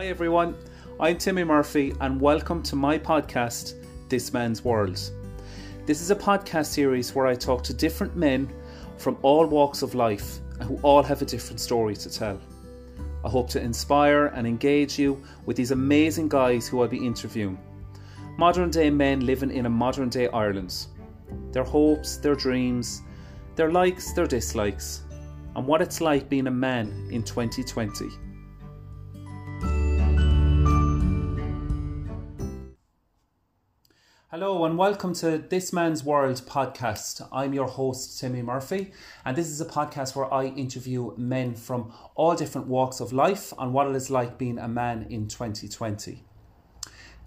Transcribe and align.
Hi 0.00 0.06
everyone, 0.06 0.54
I'm 0.98 1.18
Timmy 1.18 1.44
Murphy 1.44 1.92
and 2.00 2.18
welcome 2.18 2.62
to 2.62 2.74
my 2.74 2.98
podcast, 2.98 3.74
This 4.08 4.32
Man's 4.32 4.64
World. 4.64 4.98
This 5.84 6.00
is 6.00 6.10
a 6.10 6.16
podcast 6.16 6.68
series 6.68 7.14
where 7.14 7.26
I 7.26 7.34
talk 7.34 7.62
to 7.64 7.74
different 7.74 8.16
men 8.16 8.50
from 8.96 9.18
all 9.20 9.44
walks 9.44 9.82
of 9.82 9.94
life 9.94 10.38
who 10.62 10.78
all 10.80 11.02
have 11.02 11.20
a 11.20 11.26
different 11.26 11.60
story 11.60 11.94
to 11.96 12.08
tell. 12.08 12.40
I 13.26 13.28
hope 13.28 13.50
to 13.50 13.60
inspire 13.60 14.28
and 14.28 14.46
engage 14.46 14.98
you 14.98 15.22
with 15.44 15.58
these 15.58 15.70
amazing 15.70 16.30
guys 16.30 16.66
who 16.66 16.80
I'll 16.80 16.88
be 16.88 17.04
interviewing. 17.04 17.58
Modern 18.38 18.70
day 18.70 18.88
men 18.88 19.26
living 19.26 19.50
in 19.50 19.66
a 19.66 19.70
modern 19.70 20.08
day 20.08 20.28
Ireland. 20.28 20.86
Their 21.52 21.64
hopes, 21.64 22.16
their 22.16 22.36
dreams, 22.36 23.02
their 23.54 23.70
likes, 23.70 24.14
their 24.14 24.26
dislikes, 24.26 25.02
and 25.54 25.66
what 25.66 25.82
it's 25.82 26.00
like 26.00 26.30
being 26.30 26.46
a 26.46 26.50
man 26.50 27.06
in 27.10 27.22
2020. 27.22 28.29
Hello 34.40 34.64
and 34.64 34.78
welcome 34.78 35.12
to 35.16 35.36
This 35.36 35.70
Man's 35.70 36.02
World 36.02 36.40
podcast. 36.46 37.28
I'm 37.30 37.52
your 37.52 37.66
host, 37.66 38.18
Timmy 38.18 38.40
Murphy, 38.40 38.90
and 39.22 39.36
this 39.36 39.48
is 39.48 39.60
a 39.60 39.66
podcast 39.66 40.16
where 40.16 40.32
I 40.32 40.46
interview 40.46 41.12
men 41.18 41.54
from 41.54 41.92
all 42.14 42.34
different 42.34 42.66
walks 42.66 43.00
of 43.00 43.12
life 43.12 43.52
on 43.58 43.74
what 43.74 43.86
it 43.86 43.94
is 43.94 44.08
like 44.08 44.38
being 44.38 44.56
a 44.56 44.66
man 44.66 45.06
in 45.10 45.28
2020. 45.28 46.24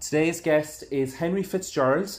Today's 0.00 0.40
guest 0.40 0.82
is 0.90 1.14
Henry 1.18 1.44
Fitzgerald. 1.44 2.18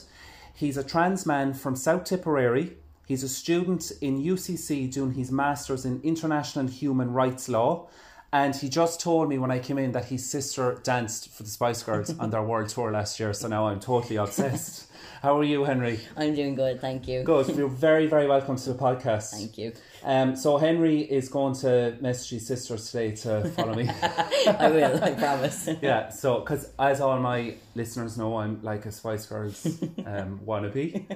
He's 0.54 0.78
a 0.78 0.82
trans 0.82 1.26
man 1.26 1.52
from 1.52 1.76
South 1.76 2.04
Tipperary. 2.04 2.78
He's 3.06 3.22
a 3.22 3.28
student 3.28 3.92
in 4.00 4.22
UCC 4.22 4.90
doing 4.90 5.12
his 5.12 5.30
Masters 5.30 5.84
in 5.84 6.00
International 6.04 6.68
Human 6.68 7.12
Rights 7.12 7.50
Law 7.50 7.90
and 8.32 8.54
he 8.54 8.68
just 8.68 9.00
told 9.00 9.28
me 9.28 9.38
when 9.38 9.50
I 9.50 9.58
came 9.58 9.78
in 9.78 9.92
that 9.92 10.06
his 10.06 10.28
sister 10.28 10.78
danced 10.82 11.30
for 11.30 11.42
the 11.42 11.48
Spice 11.48 11.82
Girls 11.82 12.18
on 12.18 12.30
their 12.30 12.42
world 12.42 12.68
tour 12.68 12.90
last 12.90 13.18
year. 13.20 13.32
So 13.32 13.48
now 13.48 13.68
I'm 13.68 13.80
totally 13.80 14.16
obsessed. 14.16 14.85
How 15.22 15.38
are 15.38 15.44
you, 15.44 15.64
Henry? 15.64 16.00
I'm 16.16 16.34
doing 16.34 16.54
good, 16.54 16.80
thank 16.80 17.08
you. 17.08 17.22
Good. 17.22 17.48
You're 17.56 17.68
very, 17.86 18.06
very 18.06 18.26
welcome 18.26 18.56
to 18.56 18.72
the 18.72 18.78
podcast. 18.78 19.30
Thank 19.30 19.56
you. 19.56 19.72
Um, 20.04 20.36
so 20.36 20.58
Henry 20.58 21.00
is 21.00 21.28
going 21.28 21.54
to 21.56 21.96
message 22.00 22.30
his 22.30 22.46
sisters 22.46 22.90
today 22.90 23.12
to 23.16 23.48
follow 23.50 23.74
me. 23.74 23.88
I 24.46 24.70
will, 24.70 25.02
I 25.02 25.12
promise. 25.12 25.68
yeah. 25.82 26.10
So, 26.10 26.40
because 26.40 26.70
as 26.78 27.00
all 27.00 27.18
my 27.18 27.54
listeners 27.74 28.18
know, 28.18 28.36
I'm 28.36 28.62
like 28.62 28.84
a 28.86 28.92
Spice 28.92 29.26
Girls 29.26 29.66
um, 30.04 30.40
wannabe. 30.44 31.06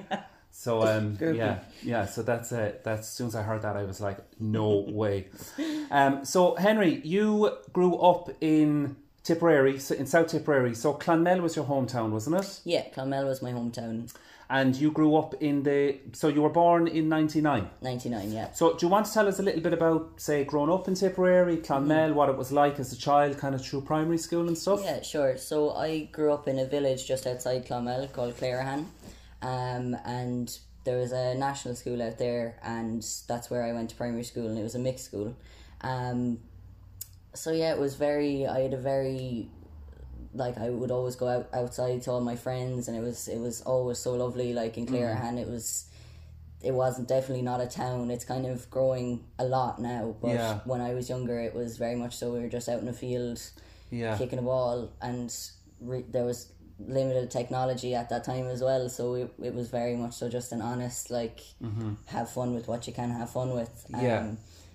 So 0.53 0.81
um, 0.81 1.17
yeah, 1.21 1.59
yeah. 1.81 2.05
So 2.05 2.23
that's 2.23 2.51
it. 2.51 2.83
That's 2.83 3.07
as 3.07 3.13
soon 3.13 3.27
as 3.27 3.35
I 3.35 3.41
heard 3.41 3.61
that, 3.61 3.77
I 3.77 3.83
was 3.83 4.01
like, 4.01 4.17
no 4.39 4.85
way. 4.89 5.29
Um, 5.89 6.25
so 6.25 6.55
Henry, 6.55 7.01
you 7.05 7.57
grew 7.71 7.95
up 7.95 8.29
in 8.41 8.97
Tipperary, 9.23 9.73
in 9.97 10.05
South 10.05 10.27
Tipperary. 10.27 10.73
So 10.75 10.93
Clonmel 10.93 11.41
was 11.41 11.55
your 11.55 11.65
hometown, 11.65 12.09
wasn't 12.11 12.37
it? 12.37 12.61
Yeah, 12.65 12.89
Clonmel 12.89 13.25
was 13.25 13.41
my 13.41 13.51
hometown. 13.51 14.11
And 14.49 14.75
you 14.75 14.91
grew 14.91 15.15
up 15.15 15.35
in 15.41 15.63
the. 15.63 15.97
So 16.11 16.27
you 16.27 16.41
were 16.41 16.49
born 16.49 16.87
in 16.87 17.07
'99. 17.07 17.69
'99, 17.81 18.31
yeah. 18.33 18.51
So 18.51 18.73
do 18.73 18.85
you 18.85 18.89
want 18.89 19.05
to 19.05 19.13
tell 19.13 19.27
us 19.29 19.39
a 19.39 19.43
little 19.43 19.61
bit 19.61 19.71
about, 19.71 20.19
say, 20.19 20.43
growing 20.43 20.69
up 20.69 20.89
in 20.89 20.95
Tipperary, 20.95 21.57
Clonmel, 21.57 22.09
mm. 22.09 22.13
what 22.13 22.27
it 22.27 22.35
was 22.35 22.51
like 22.51 22.77
as 22.77 22.91
a 22.91 22.97
child, 22.97 23.37
kind 23.37 23.55
of 23.55 23.65
through 23.65 23.81
primary 23.81 24.17
school 24.17 24.47
and 24.47 24.57
stuff? 24.57 24.81
Yeah, 24.83 25.01
sure. 25.03 25.37
So 25.37 25.71
I 25.71 26.09
grew 26.11 26.33
up 26.33 26.49
in 26.49 26.59
a 26.59 26.65
village 26.65 27.07
just 27.07 27.25
outside 27.25 27.65
Clonmel 27.65 28.11
called 28.11 28.35
Clerihan. 28.35 28.87
Um, 29.41 29.95
and 30.03 30.57
there 30.83 30.97
was 30.97 31.11
a 31.11 31.35
national 31.35 31.75
school 31.75 32.01
out 32.01 32.17
there, 32.17 32.57
and 32.63 33.05
that's 33.27 33.49
where 33.49 33.63
I 33.63 33.71
went 33.71 33.91
to 33.91 33.95
primary 33.95 34.23
school, 34.23 34.47
and 34.47 34.57
it 34.57 34.63
was 34.63 34.75
a 34.75 34.79
mixed 34.79 35.05
school. 35.05 35.35
Um, 35.81 36.39
so 37.33 37.51
yeah, 37.51 37.73
it 37.73 37.79
was 37.79 37.95
very. 37.95 38.47
I 38.47 38.61
had 38.61 38.73
a 38.73 38.77
very 38.77 39.49
like 40.33 40.57
I 40.57 40.69
would 40.69 40.91
always 40.91 41.15
go 41.15 41.27
out 41.27 41.49
outside 41.53 42.01
to 42.03 42.11
all 42.11 42.21
my 42.21 42.35
friends, 42.35 42.87
and 42.87 42.97
it 42.97 43.01
was 43.01 43.27
it 43.27 43.39
was 43.39 43.61
always 43.61 43.97
so 43.97 44.13
lovely. 44.13 44.53
Like 44.53 44.77
in 44.77 44.85
Clerihan, 44.85 45.35
mm. 45.35 45.41
it 45.41 45.47
was 45.47 45.85
it 46.61 46.73
wasn't 46.73 47.07
definitely 47.07 47.43
not 47.43 47.61
a 47.61 47.67
town. 47.67 48.11
It's 48.11 48.25
kind 48.25 48.45
of 48.45 48.69
growing 48.69 49.23
a 49.39 49.45
lot 49.45 49.79
now. 49.79 50.15
But 50.21 50.31
yeah. 50.31 50.59
when 50.65 50.81
I 50.81 50.93
was 50.93 51.09
younger, 51.09 51.39
it 51.39 51.53
was 51.53 51.77
very 51.77 51.95
much 51.95 52.15
so. 52.15 52.31
We 52.31 52.39
were 52.39 52.49
just 52.49 52.69
out 52.69 52.79
in 52.79 52.85
the 52.85 52.93
field, 52.93 53.41
yeah. 53.89 54.17
kicking 54.17 54.39
a 54.39 54.43
ball, 54.43 54.91
and 55.01 55.33
re- 55.79 56.05
there 56.09 56.25
was 56.25 56.51
limited 56.87 57.29
technology 57.29 57.93
at 57.93 58.09
that 58.09 58.23
time 58.23 58.47
as 58.47 58.59
well 58.61 58.89
so 58.89 59.13
it, 59.13 59.31
it 59.43 59.53
was 59.53 59.69
very 59.69 59.95
much 59.95 60.13
so 60.13 60.27
just 60.27 60.51
an 60.51 60.63
honest 60.63 61.11
like 61.11 61.41
mm-hmm. 61.61 61.93
have 62.07 62.27
fun 62.27 62.55
with 62.55 62.67
what 62.67 62.87
you 62.87 62.93
can 62.93 63.11
have 63.11 63.29
fun 63.29 63.53
with 63.53 63.85
um, 63.93 64.01
yeah 64.01 64.31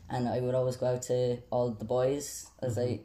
and 0.08 0.28
I 0.28 0.40
would 0.40 0.54
always 0.54 0.76
go 0.76 0.86
out 0.86 1.02
to 1.02 1.38
all 1.50 1.70
the 1.70 1.84
boys 1.84 2.48
as 2.62 2.76
mm-hmm. 2.76 3.02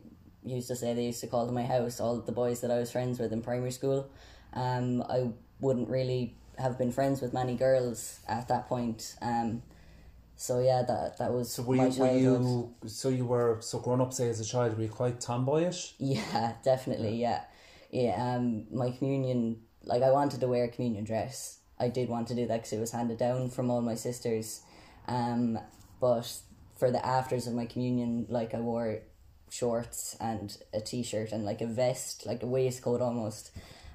I 0.47 0.50
used 0.50 0.67
to 0.69 0.75
say 0.75 0.94
they 0.94 1.06
used 1.06 1.22
to 1.22 1.28
call 1.28 1.45
to 1.45 1.51
my 1.51 1.63
house 1.63 2.00
all 2.00 2.19
the 2.19 2.31
boys 2.31 2.62
that 2.62 2.72
I 2.72 2.78
was 2.78 2.91
friends 2.91 3.19
with 3.19 3.31
in 3.31 3.41
primary 3.41 3.72
school 3.72 4.09
um 4.53 5.03
I 5.03 5.29
wouldn't 5.59 5.90
really 5.90 6.35
have 6.57 6.78
been 6.78 6.91
friends 6.91 7.22
with 7.22 7.34
many 7.34 7.56
girls 7.56 8.19
at 8.28 8.47
that 8.47 8.67
point 8.67 9.16
um 9.22 9.61
so 10.35 10.59
yeah 10.59 10.81
that 10.81 11.17
that 11.19 11.31
was 11.31 11.51
so 11.51 11.63
were 11.63 11.75
you, 11.75 12.00
were 12.00 12.17
you 12.17 12.73
so 12.88 13.09
you 13.09 13.25
were 13.25 13.57
so 13.61 13.79
grown 13.79 14.01
up 14.01 14.13
say 14.13 14.29
as 14.29 14.40
a 14.40 14.45
child 14.45 14.75
were 14.75 14.84
you 14.84 14.90
quite 14.90 15.19
tomboyish 15.19 15.94
yeah 16.00 16.53
definitely 16.63 17.16
yeah 17.16 17.41
yeah, 17.91 18.35
um, 18.35 18.66
my 18.72 18.91
communion, 18.91 19.57
like 19.84 20.01
I 20.01 20.11
wanted 20.11 20.40
to 20.40 20.47
wear 20.47 20.63
a 20.63 20.69
communion 20.69 21.03
dress. 21.03 21.59
I 21.78 21.90
did 21.90 22.09
want 22.09 22.28
to 22.29 22.35
do 22.35 22.47
that 22.47 22.57
because 22.57 22.73
it 22.73 22.79
was 22.79 22.91
handed 22.91 23.17
down 23.17 23.50
from 23.50 23.69
all 23.69 23.81
my 23.81 23.95
sisters. 23.95 24.61
Um, 25.07 25.59
but 26.00 26.34
for 26.81 26.89
the 26.89 27.05
afters 27.05 27.45
of 27.45 27.53
my 27.53 27.67
communion, 27.67 28.25
like 28.27 28.55
I 28.55 28.59
wore 28.59 29.01
shorts 29.51 30.17
and 30.19 30.57
a 30.73 30.81
t-shirt 30.81 31.31
and 31.31 31.45
like 31.45 31.61
a 31.61 31.67
vest, 31.67 32.25
like 32.25 32.41
a 32.41 32.47
waistcoat 32.47 33.01
almost. 33.01 33.51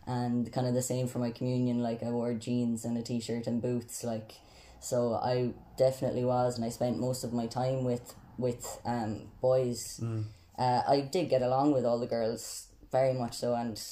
And 0.06 0.52
kind 0.52 0.68
of 0.68 0.74
the 0.74 0.82
same 0.82 1.08
for 1.08 1.18
my 1.18 1.32
communion, 1.32 1.82
like 1.82 2.04
I 2.04 2.10
wore 2.10 2.32
jeans 2.34 2.84
and 2.84 2.96
a 2.96 3.02
t-shirt 3.02 3.48
and 3.48 3.60
boots, 3.60 4.04
like 4.04 4.34
so 4.78 5.14
I 5.14 5.54
definitely 5.76 6.24
was, 6.24 6.54
and 6.54 6.64
I 6.64 6.68
spent 6.68 7.00
most 7.00 7.24
of 7.24 7.32
my 7.32 7.48
time 7.48 7.82
with 7.82 8.14
with 8.38 8.80
um 8.84 9.32
boys. 9.40 9.98
Mm. 10.00 10.26
Uh, 10.56 10.82
I 10.86 11.00
did 11.00 11.28
get 11.28 11.42
along 11.42 11.72
with 11.72 11.84
all 11.84 11.98
the 11.98 12.06
girls 12.06 12.68
very 12.92 13.14
much 13.14 13.34
so, 13.34 13.56
and 13.56 13.82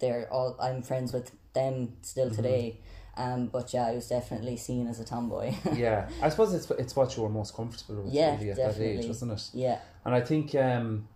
they're 0.00 0.28
all 0.30 0.54
I'm 0.60 0.82
friends 0.82 1.14
with 1.14 1.32
them 1.54 1.96
still 2.02 2.26
mm-hmm. 2.26 2.36
today. 2.36 2.80
Um, 3.16 3.46
but 3.46 3.72
yeah, 3.72 3.86
I 3.86 3.94
was 3.94 4.08
definitely 4.08 4.56
seen 4.56 4.86
as 4.88 5.00
a 5.00 5.04
tomboy. 5.04 5.54
yeah, 5.74 6.08
I 6.22 6.28
suppose 6.28 6.52
it's 6.54 6.70
it's 6.72 6.96
what 6.96 7.16
you 7.16 7.22
were 7.22 7.28
most 7.28 7.54
comfortable 7.54 8.02
with 8.02 8.12
yeah, 8.12 8.36
really 8.36 8.50
at 8.50 8.56
definitely. 8.56 8.96
that 8.96 9.02
age, 9.02 9.08
wasn't 9.08 9.32
it? 9.32 9.50
Yeah. 9.52 9.78
And 10.04 10.14
I 10.14 10.20
think 10.20 10.54
um, 10.54 11.08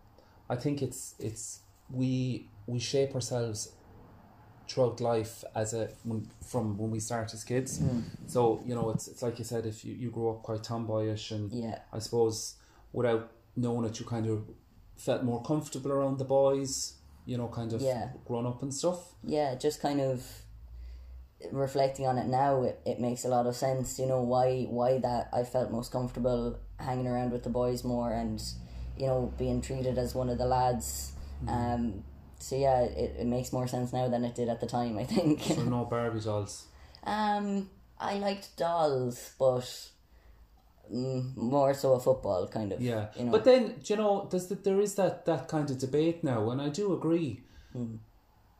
I 0.48 0.56
think 0.56 0.82
it's 0.82 1.14
it's 1.18 1.60
we 1.90 2.48
we 2.66 2.78
shape 2.78 3.14
ourselves 3.14 3.72
throughout 4.68 5.00
life 5.00 5.44
as 5.54 5.72
a 5.72 5.88
when, 6.04 6.28
from 6.46 6.76
when 6.76 6.90
we 6.90 7.00
start 7.00 7.32
as 7.34 7.42
kids. 7.44 7.80
Mm. 7.80 8.04
So 8.26 8.62
you 8.64 8.74
know, 8.74 8.90
it's 8.90 9.08
it's 9.08 9.22
like 9.22 9.38
you 9.38 9.44
said, 9.44 9.66
if 9.66 9.84
you 9.84 9.94
you 9.94 10.10
grew 10.10 10.30
up 10.30 10.42
quite 10.42 10.62
tomboyish, 10.62 11.32
and 11.32 11.52
yeah, 11.52 11.80
I 11.92 11.98
suppose 11.98 12.54
without 12.92 13.32
knowing 13.56 13.84
it, 13.86 13.98
you 13.98 14.06
kind 14.06 14.26
of 14.26 14.48
felt 14.96 15.22
more 15.22 15.42
comfortable 15.42 15.92
around 15.92 16.18
the 16.18 16.24
boys 16.24 16.94
you 17.28 17.36
know, 17.36 17.46
kind 17.46 17.74
of 17.74 17.82
yeah. 17.82 18.08
grown 18.24 18.46
up 18.46 18.62
and 18.62 18.72
stuff. 18.72 19.12
Yeah, 19.22 19.54
just 19.54 19.82
kind 19.82 20.00
of 20.00 20.26
reflecting 21.52 22.06
on 22.06 22.18
it 22.18 22.26
now, 22.26 22.62
it, 22.62 22.80
it 22.84 23.00
makes 23.00 23.24
a 23.24 23.28
lot 23.28 23.46
of 23.46 23.56
sense. 23.56 23.98
You 23.98 24.06
know 24.06 24.22
why 24.22 24.64
why 24.64 24.98
that 24.98 25.28
I 25.32 25.44
felt 25.44 25.70
most 25.70 25.92
comfortable 25.92 26.58
hanging 26.78 27.06
around 27.06 27.32
with 27.32 27.42
the 27.44 27.50
boys 27.50 27.84
more 27.84 28.12
and 28.12 28.40
you 28.96 29.06
know 29.06 29.32
being 29.38 29.60
treated 29.60 29.98
as 29.98 30.14
one 30.14 30.28
of 30.28 30.38
the 30.38 30.46
lads. 30.46 31.12
Mm. 31.44 31.48
Um, 31.48 32.04
so 32.38 32.56
yeah, 32.56 32.82
it, 32.82 33.16
it 33.20 33.26
makes 33.26 33.52
more 33.52 33.66
sense 33.66 33.92
now 33.92 34.08
than 34.08 34.24
it 34.24 34.34
did 34.34 34.48
at 34.48 34.60
the 34.60 34.66
time. 34.66 34.98
I 34.98 35.04
think. 35.04 35.42
So 35.42 35.62
no 35.62 35.84
Barbie 35.90 36.20
dolls. 36.20 36.66
Um, 37.04 37.70
I 37.98 38.14
liked 38.18 38.56
dolls, 38.56 39.34
but 39.38 39.90
Mm, 40.92 41.36
more 41.36 41.74
so 41.74 41.92
a 41.94 42.00
football 42.00 42.48
kind 42.48 42.72
of. 42.72 42.80
Yeah, 42.80 43.08
you 43.16 43.24
know. 43.24 43.32
but 43.32 43.44
then 43.44 43.74
you 43.84 43.96
know, 43.96 44.26
there's 44.30 44.46
the, 44.46 44.54
there 44.54 44.80
is 44.80 44.94
that 44.94 45.26
that 45.26 45.48
kind 45.48 45.70
of 45.70 45.78
debate 45.78 46.24
now, 46.24 46.50
and 46.50 46.62
I 46.62 46.70
do 46.70 46.94
agree. 46.94 47.42
Mm. 47.76 47.98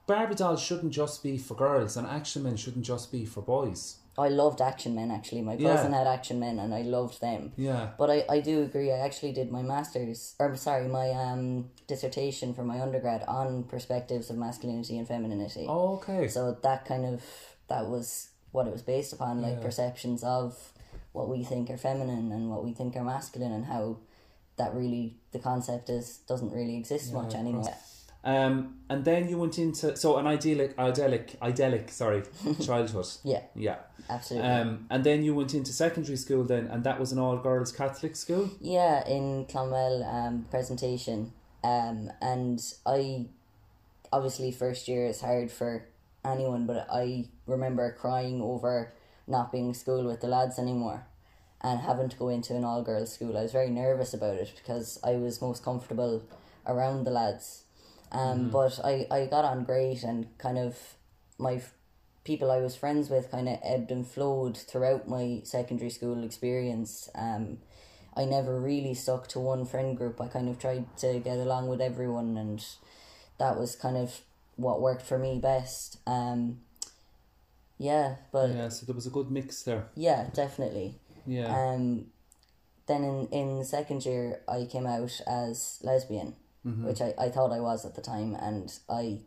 Barbie 0.09 0.35
dolls 0.35 0.63
shouldn't 0.63 0.93
just 0.93 1.23
be 1.23 1.37
for 1.37 1.55
girls, 1.55 1.97
and 1.99 2.07
action 2.07 2.43
men 2.43 2.57
shouldn't 2.57 2.87
just 2.87 3.13
be 3.13 3.27
for 3.27 3.43
boys. 3.43 3.99
I 4.17 4.29
loved 4.29 4.61
action 4.61 4.97
men 4.97 5.13
actually. 5.13 5.43
My 5.43 5.57
cousin 5.57 5.93
had 5.93 6.07
action 6.07 6.41
men, 6.41 6.59
and 6.59 6.75
I 6.75 6.81
loved 6.81 7.21
them. 7.21 7.53
Yeah. 7.57 7.91
But 7.97 8.11
I, 8.11 8.25
I 8.29 8.41
do 8.41 8.63
agree. 8.63 8.91
I 8.91 8.99
actually 8.99 9.33
did 9.33 9.53
my 9.53 9.63
masters, 9.63 10.35
or 10.41 10.57
sorry, 10.57 10.89
my 10.89 11.11
um 11.11 11.71
dissertation 11.87 12.55
for 12.55 12.65
my 12.65 12.81
undergrad 12.81 13.23
on 13.29 13.65
perspectives 13.65 14.31
of 14.31 14.39
masculinity 14.39 14.99
and 14.99 15.07
femininity. 15.07 15.67
Oh, 15.69 15.97
okay. 15.97 16.27
So 16.27 16.57
that 16.63 16.87
kind 16.87 17.05
of 17.05 17.23
that 17.69 17.87
was 17.87 18.31
what 18.51 18.67
it 18.67 18.73
was 18.73 18.83
based 18.83 19.13
upon, 19.13 19.43
like 19.43 19.57
yeah. 19.57 19.63
perceptions 19.63 20.25
of 20.25 20.73
what 21.13 21.29
we 21.29 21.45
think 21.45 21.69
are 21.69 21.77
feminine 21.77 22.33
and 22.33 22.51
what 22.51 22.65
we 22.65 22.73
think 22.73 22.97
are 22.97 23.05
masculine 23.05 23.53
and 23.53 23.67
how 23.67 23.99
that 24.57 24.75
really 24.75 25.19
the 25.33 25.39
concept 25.39 25.91
is 25.91 26.17
doesn't 26.27 26.51
really 26.51 26.77
exist 26.77 27.13
yeah, 27.13 27.23
much 27.23 27.35
anymore. 27.35 27.75
Um, 28.25 28.79
and 28.91 29.05
then 29.05 29.29
you 29.29 29.38
went 29.38 29.59
into 29.59 29.97
so 29.97 30.17
an 30.17 30.26
idyllic, 30.26 30.79
idyllic, 30.79 31.37
idyllic, 31.41 31.91
sorry, 31.91 32.23
childhood. 32.62 33.06
yeah, 33.25 33.43
yeah, 33.55 33.76
absolutely. 34.11 34.49
Um, 34.49 34.87
and 34.91 35.05
then 35.05 35.23
you 35.23 35.35
went 35.35 35.55
into 35.55 35.73
secondary 35.73 36.17
school 36.17 36.44
then, 36.44 36.67
and 36.67 36.82
that 36.85 36.99
was 36.99 37.12
an 37.12 37.19
all 37.19 37.37
girls 37.37 37.70
Catholic 37.73 38.17
school. 38.17 38.50
Yeah, 38.61 39.06
in 39.09 39.47
Clonmel 39.47 40.05
um, 40.05 40.47
presentation, 40.50 41.32
um, 41.62 42.11
and 42.20 42.61
I 42.85 43.26
obviously 44.12 44.50
first 44.50 44.88
year 44.88 45.06
is 45.06 45.21
hard 45.21 45.50
for 45.50 45.87
anyone, 46.25 46.67
but 46.67 46.87
I 46.93 47.26
remember 47.47 47.93
crying 47.93 48.43
over 48.43 48.93
not 49.26 49.53
being 49.53 49.69
in 49.69 49.75
school 49.75 50.05
with 50.05 50.21
the 50.21 50.29
lads 50.29 50.59
anymore 50.59 51.06
and 51.61 51.81
having 51.81 52.09
to 52.09 52.17
go 52.17 52.29
into 52.29 52.55
an 52.55 52.64
all 52.64 52.82
girls 52.82 53.12
school. 53.12 53.37
I 53.37 53.43
was 53.43 53.53
very 53.53 53.71
nervous 53.71 54.14
about 54.14 54.37
it 54.37 54.53
because 54.56 54.99
I 55.05 55.12
was 55.12 55.43
most 55.43 55.64
comfortable 55.64 56.23
around 56.67 57.05
the 57.05 57.11
lads. 57.11 57.64
Um, 58.13 58.51
But 58.51 58.81
I, 58.85 59.07
I 59.11 59.27
got 59.27 59.45
on 59.45 59.65
great 59.65 60.03
and 60.03 60.27
kind 60.39 60.59
of 60.59 60.77
my 61.39 61.55
f- 61.55 61.75
people 62.25 62.51
I 62.51 62.59
was 62.61 62.75
friends 62.77 63.11
with 63.11 63.31
kind 63.31 63.49
of 63.49 63.59
ebbed 63.63 63.91
and 63.91 64.07
flowed 64.07 64.57
throughout 64.57 65.09
my 65.09 65.41
secondary 65.45 65.91
school 65.91 66.25
experience. 66.25 67.09
Um, 67.15 67.59
I 68.17 68.25
never 68.25 68.59
really 68.61 68.95
stuck 68.95 69.29
to 69.29 69.39
one 69.41 69.65
friend 69.65 69.97
group. 69.97 70.21
I 70.21 70.29
kind 70.29 70.49
of 70.49 70.59
tried 70.59 70.85
to 70.99 71.21
get 71.21 71.39
along 71.39 71.69
with 71.69 71.81
everyone, 71.81 72.37
and 72.37 72.65
that 73.39 73.57
was 73.59 73.77
kind 73.77 73.97
of 73.97 74.21
what 74.57 74.81
worked 74.81 75.03
for 75.03 75.19
me 75.19 75.39
best. 75.39 75.99
Um, 76.07 76.61
yeah, 77.79 78.17
but 78.33 78.51
Yeah, 78.51 78.69
so 78.71 78.87
there 78.87 78.95
was 78.95 79.07
a 79.07 79.11
good 79.11 79.31
mix 79.31 79.63
there. 79.63 79.87
yeah, 79.95 80.29
definitely. 80.35 80.99
Yeah. 81.27 81.47
Um, 81.47 82.07
then 82.87 83.05
in 83.05 83.29
in 83.31 83.65
second 83.65 84.05
year, 84.05 84.41
I 84.49 84.65
came 84.65 84.87
out 84.87 85.21
as 85.27 85.79
lesbian, 85.85 86.35
which 86.65 87.01
I, 87.01 87.15
I 87.19 87.29
thought 87.29 87.53
I 87.53 87.61
was 87.61 87.85
at 87.85 87.95
the 87.95 88.03
time, 88.03 88.35
and 88.35 88.73
I 88.89 89.21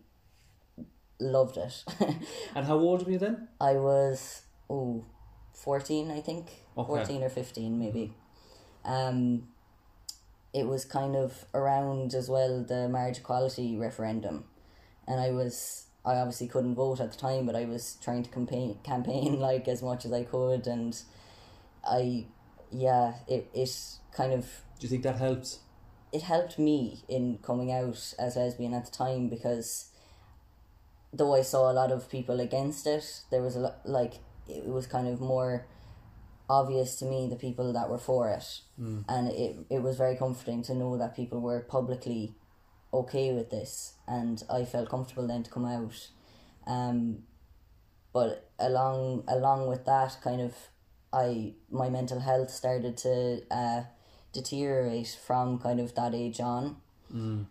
loved 1.22 1.58
it. 1.58 1.84
and 2.56 2.66
how 2.66 2.78
old 2.78 3.06
were 3.06 3.12
you 3.12 3.20
then? 3.20 3.48
I 3.60 3.74
was 3.74 4.42
oh, 4.70 5.06
14, 5.54 6.12
I 6.12 6.20
think. 6.20 6.52
Okay. 6.78 6.88
14 6.88 7.24
or 7.24 7.30
15 7.30 7.80
maybe. 7.80 8.14
Um 8.84 9.48
it 10.54 10.68
was 10.68 10.84
kind 10.84 11.16
of 11.16 11.46
around 11.54 12.14
as 12.14 12.28
well 12.28 12.64
the 12.64 12.90
marriage 12.90 13.20
equality 13.20 13.78
referendum. 13.78 14.46
And 15.08 15.22
I 15.22 15.32
was 15.32 15.86
I 16.04 16.16
obviously 16.16 16.48
couldn't 16.48 16.76
vote 16.76 17.00
at 17.00 17.12
the 17.12 17.18
time, 17.18 17.46
but 17.46 17.56
I 17.56 17.66
was 17.66 17.98
trying 18.02 18.24
to 18.24 18.30
campaign 18.30 18.78
campaign 18.84 19.40
like 19.40 19.68
as 19.68 19.82
much 19.82 20.06
as 20.06 20.12
I 20.12 20.24
could 20.24 20.68
and 20.68 21.00
I 21.84 22.26
yeah, 22.72 23.14
it 23.28 23.50
it 23.54 23.70
kind 24.12 24.34
of 24.34 24.46
Do 24.80 24.88
you 24.88 24.90
think 24.90 25.04
that 25.04 25.18
helps? 25.18 25.60
It 26.12 26.24
helped 26.24 26.60
me 26.60 27.04
in 27.08 27.40
coming 27.42 27.72
out 27.72 28.14
as 28.20 28.36
lesbian 28.36 28.74
at 28.74 28.86
the 28.86 28.92
time 28.92 29.30
because 29.30 29.92
though 31.14 31.36
I 31.36 31.42
saw 31.42 31.72
a 31.72 31.74
lot 31.74 31.92
of 31.92 32.10
people 32.10 32.40
against 32.40 32.88
it, 32.88 33.22
there 33.32 33.42
was 33.42 33.56
a 33.56 33.60
lot 33.60 33.80
like 33.86 34.16
it 34.48 34.66
was 34.66 34.88
kind 34.88 35.08
of 35.08 35.20
more 35.22 35.66
obvious 36.50 36.98
to 36.98 37.06
me 37.06 37.28
the 37.30 37.36
people 37.36 37.72
that 37.74 37.90
were 37.90 37.98
for 37.98 38.30
it, 38.30 38.62
and 39.08 39.28
it 39.30 39.56
it 39.70 39.82
was 39.82 39.98
very 39.98 40.16
comforting 40.16 40.62
to 40.64 40.76
know 40.76 40.98
that 40.98 41.16
people 41.16 41.40
were 41.40 41.62
publicly 41.62 42.36
okay 42.94 43.34
with 43.34 43.50
this, 43.50 43.94
and 44.08 44.44
I 44.50 44.66
felt 44.66 44.90
comfortable 44.90 45.28
then 45.28 45.44
to 45.44 45.52
come 45.52 45.66
out. 45.66 46.10
Um, 46.68 47.24
but 48.14 48.50
along 48.60 49.24
along 49.28 49.68
with 49.68 49.86
that, 49.86 50.18
kind 50.22 50.42
of, 50.42 50.54
I 51.14 51.54
my 51.70 51.90
mental 51.90 52.20
health 52.20 52.52
started 52.52 52.98
to 52.98 53.42
uh, 53.50 53.84
deteriorate 54.34 55.18
from 55.26 55.60
kind 55.60 55.80
of 55.80 55.96
that 55.96 56.14
age 56.14 56.40
on. 56.40 56.78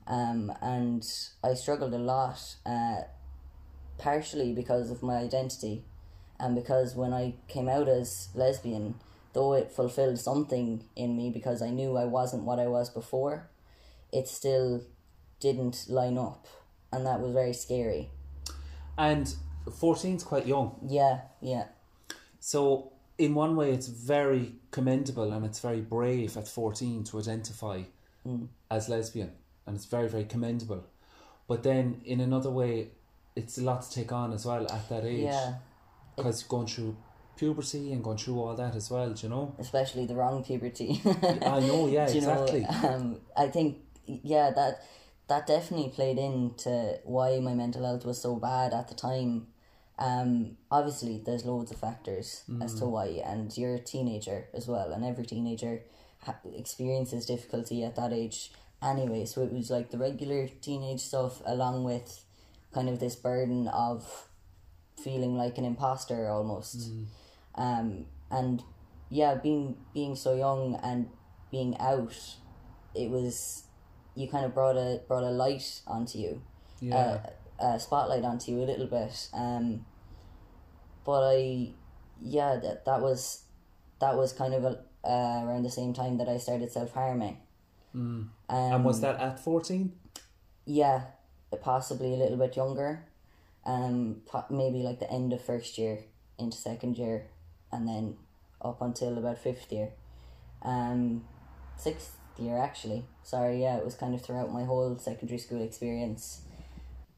Um, 0.07 0.53
and 0.63 1.07
I 1.45 1.55
struggled 1.55 1.93
a 1.93 1.99
lot, 1.99 2.57
uh, 2.65 3.03
partially 3.99 4.53
because 4.53 4.91
of 4.91 5.03
my 5.03 5.17
identity, 5.17 5.85
and 6.39 6.55
because 6.55 6.95
when 6.95 7.13
I 7.13 7.35
came 7.49 7.69
out 7.69 7.89
as 7.89 8.29
lesbian, 8.35 8.95
though 9.35 9.53
it 9.53 9.71
fulfilled 9.71 10.19
something 10.19 10.85
in 10.97 11.17
me 11.17 11.31
because 11.31 11.61
I 11.61 11.71
knew 11.71 11.97
I 11.97 12.07
wasn't 12.07 12.45
what 12.45 12.59
I 12.59 12.67
was 12.69 12.89
before, 12.89 13.49
it 14.13 14.27
still 14.27 14.83
didn't 15.41 15.87
line 15.89 16.17
up, 16.17 16.47
and 16.91 17.05
that 17.07 17.21
was 17.21 17.33
very 17.33 17.53
scary. 17.53 18.11
And 18.97 19.33
14's 19.67 20.25
quite 20.25 20.47
young. 20.47 20.77
Yeah, 20.87 21.21
yeah, 21.41 21.67
So, 22.41 22.93
in 23.21 23.35
one 23.35 23.55
way, 23.55 23.73
it's 23.73 23.87
very 23.87 24.55
commendable 24.71 25.31
and 25.33 25.45
it's 25.45 25.61
very 25.61 25.83
brave 25.83 26.39
at 26.39 26.49
14 26.49 27.05
to 27.05 27.19
identify 27.19 27.83
as 28.71 28.89
lesbian. 28.89 29.33
And 29.67 29.77
it's 29.77 29.85
very, 29.85 30.09
very 30.09 30.25
commendable. 30.25 30.85
But 31.47 31.63
then, 31.63 32.01
in 32.05 32.21
another 32.21 32.51
way, 32.51 32.89
it's 33.37 33.59
a 33.59 33.63
lot 33.63 33.83
to 33.83 33.91
take 33.93 34.11
on 34.11 34.33
as 34.33 34.47
well 34.47 34.65
at 34.73 34.89
that 34.89 35.05
age. 35.05 35.25
yeah. 35.25 35.55
Because 36.17 36.43
going 36.45 36.67
through 36.67 36.97
puberty 37.37 37.93
and 37.93 38.03
going 38.03 38.17
through 38.17 38.41
all 38.41 38.57
that 38.57 38.75
as 38.75 38.91
well, 38.91 39.11
do 39.11 39.27
you 39.27 39.29
know? 39.29 39.55
Especially 39.59 40.07
the 40.07 40.15
wrong 40.15 40.43
puberty. 40.43 41.01
I 41.07 41.61
know, 41.61 41.89
yeah, 41.89 42.09
you 42.09 42.19
exactly. 42.19 42.61
know, 42.61 42.89
um, 42.89 43.21
I 43.37 43.49
think 43.49 43.79
yeah 44.07 44.51
that 44.51 44.83
that 45.29 45.47
definitely 45.47 45.91
played 45.91 46.19
into 46.19 46.99
why 47.05 47.39
my 47.39 47.55
mental 47.55 47.85
health 47.85 48.05
was 48.05 48.21
so 48.21 48.37
bad 48.37 48.73
at 48.73 48.89
the 48.89 48.95
time. 48.95 49.47
Um, 50.01 50.57
obviously, 50.71 51.23
there's 51.25 51.45
loads 51.45 51.71
of 51.71 51.77
factors 51.79 52.43
as 52.63 52.75
Mm. 52.75 52.79
to 52.81 52.87
why, 52.87 53.07
and 53.25 53.57
you're 53.57 53.75
a 53.75 53.79
teenager 53.85 54.49
as 54.55 54.67
well, 54.67 54.93
and 54.93 55.05
every 55.05 55.27
teenager 55.27 55.85
ha- 56.25 56.41
experiences 56.55 57.27
difficulty 57.27 57.85
at 57.85 57.97
that 57.97 58.13
age 58.13 58.51
anyway. 58.83 59.27
So 59.27 59.43
it 59.43 59.53
was 59.53 59.71
like 59.71 59.91
the 59.91 59.99
regular 59.99 60.49
teenage 60.49 61.01
stuff, 61.03 61.43
along 61.45 61.85
with 61.85 62.25
kind 62.73 62.89
of 62.89 62.99
this 62.99 63.15
burden 63.15 63.69
of 63.69 64.29
feeling 64.97 65.37
like 65.37 65.59
an 65.59 65.65
imposter 65.67 66.29
almost. 66.29 66.91
Um, 67.55 68.07
and 68.31 68.63
yeah, 69.11 69.35
being 69.35 69.77
being 69.93 70.17
so 70.17 70.35
young 70.35 70.77
and 70.83 71.11
being 71.51 71.77
out, 71.79 72.17
it 72.95 73.11
was 73.11 73.65
you 74.15 74.29
kind 74.29 74.45
of 74.47 74.55
brought 74.55 74.77
a 74.77 75.03
brought 75.09 75.25
a 75.25 75.31
light 75.31 75.83
onto 75.87 76.19
you, 76.19 76.43
Yeah. 76.81 77.27
a, 77.61 77.67
a 77.75 77.81
spotlight 77.81 78.25
onto 78.25 78.53
you 78.53 78.63
a 78.63 78.69
little 78.73 78.87
bit. 78.87 79.29
Um, 79.35 79.85
but 81.11 81.23
I, 81.25 81.71
yeah, 82.23 82.55
that 82.63 82.85
that 82.85 83.01
was 83.01 83.43
that 83.99 84.15
was 84.17 84.33
kind 84.33 84.55
of 84.55 84.63
a, 84.65 84.79
uh, 85.03 85.45
around 85.45 85.65
the 85.65 85.77
same 85.81 85.93
time 85.93 86.19
that 86.19 86.29
I 86.29 86.39
started 86.39 86.71
self 86.71 86.93
harming. 86.95 87.39
Mm. 87.97 88.29
Um, 88.49 88.73
and 88.75 88.85
was 88.85 89.01
that 89.01 89.19
at 89.19 89.41
14? 89.41 89.93
yeah, 90.71 91.03
possibly 91.61 92.15
a 92.15 92.17
little 92.17 92.37
bit 92.37 92.55
younger, 92.55 93.05
um, 93.67 94.23
maybe 94.51 94.85
like 94.85 95.01
the 95.01 95.11
end 95.11 95.33
of 95.33 95.43
first 95.45 95.79
year 95.79 96.05
into 96.39 96.57
second 96.57 96.97
year, 96.97 97.27
and 97.73 97.89
then 97.89 98.17
up 98.63 98.81
until 98.81 99.19
about 99.19 99.39
fifth 99.39 99.73
year, 99.73 99.89
um, 100.63 101.25
sixth 101.77 102.17
year 102.39 102.57
actually. 102.57 103.05
Sorry, 103.25 103.63
yeah, 103.63 103.79
it 103.79 103.85
was 103.85 103.97
kind 103.97 104.15
of 104.15 104.23
throughout 104.23 104.53
my 104.53 104.63
whole 104.63 104.97
secondary 104.97 105.39
school 105.39 105.61
experience. 105.61 106.43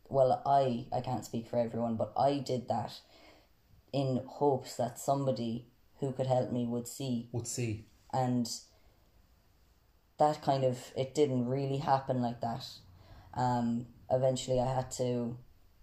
Well, 0.08 0.40
I 0.46 0.86
I 0.96 1.02
can't 1.02 1.26
speak 1.26 1.46
for 1.46 1.58
everyone, 1.58 1.96
but 1.96 2.14
I 2.16 2.38
did 2.38 2.68
that 2.68 3.00
in 3.92 4.20
hopes 4.26 4.76
that 4.76 4.98
somebody 4.98 5.66
who 6.00 6.12
could 6.12 6.26
help 6.26 6.50
me 6.52 6.66
would 6.66 6.88
see 6.88 7.28
Would 7.32 7.46
see. 7.46 7.86
and 8.12 8.48
that 10.18 10.42
kind 10.42 10.64
of 10.64 10.78
it 10.96 11.14
didn't 11.14 11.46
really 11.48 11.78
happen 11.78 12.22
like 12.22 12.40
that 12.40 12.64
um 13.34 13.86
eventually 14.10 14.60
i 14.60 14.72
had 14.74 14.90
to 14.90 15.36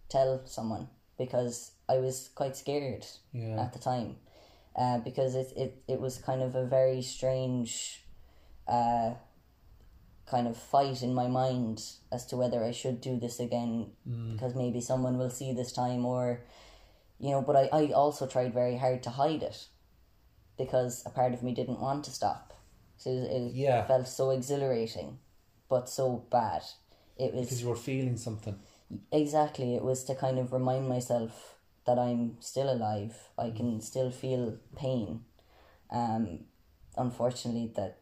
tell 0.08 0.42
someone 0.46 0.88
because 1.18 1.72
i 1.88 1.98
was 1.98 2.30
quite 2.36 2.56
scared 2.56 3.06
Yeah. 3.34 3.60
at 3.62 3.74
the 3.74 3.80
time 3.80 4.18
uh, 4.76 5.00
because 5.00 5.36
it, 5.36 5.52
it, 5.58 5.84
it 5.88 6.00
was 6.00 6.20
kind 6.20 6.42
of 6.42 6.56
a 6.56 6.64
very 6.66 7.02
strange 7.02 8.06
uh, 8.68 9.16
kind 10.26 10.48
of 10.48 10.56
fight 10.56 11.02
in 11.02 11.14
my 11.14 11.28
mind 11.28 11.82
as 12.14 12.26
to 12.28 12.38
whether 12.38 12.64
I 12.64 12.72
should 12.72 13.02
do 13.02 13.20
this 13.20 13.40
again 13.42 13.88
because 14.32 14.54
maybe 14.56 14.80
someone 14.80 15.18
will 15.18 15.32
see 15.32 15.52
this 15.54 15.72
time 15.74 16.06
or 16.06 16.42
you 17.20 17.32
know 17.32 17.42
but 17.42 17.56
I, 17.56 17.70
I 17.72 17.92
also 17.92 18.28
tried 18.28 18.54
very 18.54 18.78
hard 18.78 19.04
to 19.04 19.10
hide 19.10 19.44
it 19.44 19.68
because 20.58 21.04
a 21.06 21.10
part 21.10 21.34
of 21.34 21.44
me 21.44 21.54
didn't 21.54 21.80
want 21.80 22.04
to 22.06 22.12
stop 22.12 22.54
so 22.98 23.10
it, 23.10 23.24
it 23.32 23.54
Yeah. 23.54 23.86
felt 23.86 24.08
so 24.08 24.30
exhilarating 24.32 25.20
but 25.70 25.90
so 25.90 26.26
bad 26.32 26.64
it 27.18 27.34
was 27.34 27.48
Because 27.48 27.62
you 27.62 27.68
were 27.70 27.76
feeling 27.76 28.16
something. 28.18 28.58
Exactly. 29.12 29.76
It 29.76 29.84
was 29.84 30.04
to 30.06 30.16
kind 30.16 30.40
of 30.40 30.54
remind 30.54 30.88
myself 30.88 31.58
that 31.86 32.00
I'm 32.00 32.38
still 32.40 32.72
alive. 32.72 33.14
I 33.38 33.52
can 33.52 33.82
still 33.82 34.10
feel 34.10 34.58
pain. 34.76 35.26
Um, 35.92 36.46
unfortunately, 36.98 37.72
that 37.76 38.00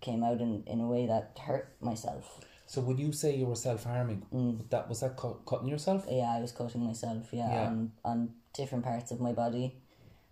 came 0.00 0.22
out 0.22 0.40
in, 0.40 0.62
in 0.66 0.80
a 0.80 0.86
way 0.86 1.06
that 1.06 1.38
hurt 1.46 1.76
myself. 1.80 2.40
So, 2.72 2.80
would 2.80 2.98
you 2.98 3.12
say 3.12 3.36
you 3.36 3.44
were 3.44 3.54
self 3.54 3.84
harming? 3.84 4.22
That 4.70 4.88
Was 4.88 5.00
that 5.00 5.18
cut, 5.18 5.44
cutting 5.44 5.68
yourself? 5.68 6.06
Yeah, 6.08 6.34
I 6.34 6.40
was 6.40 6.52
cutting 6.52 6.82
myself. 6.82 7.28
Yeah, 7.30 7.52
Yeah. 7.52 7.66
on 7.66 7.92
on 8.02 8.34
different 8.54 8.82
parts 8.82 9.10
of 9.10 9.20
my 9.20 9.32
body. 9.32 9.76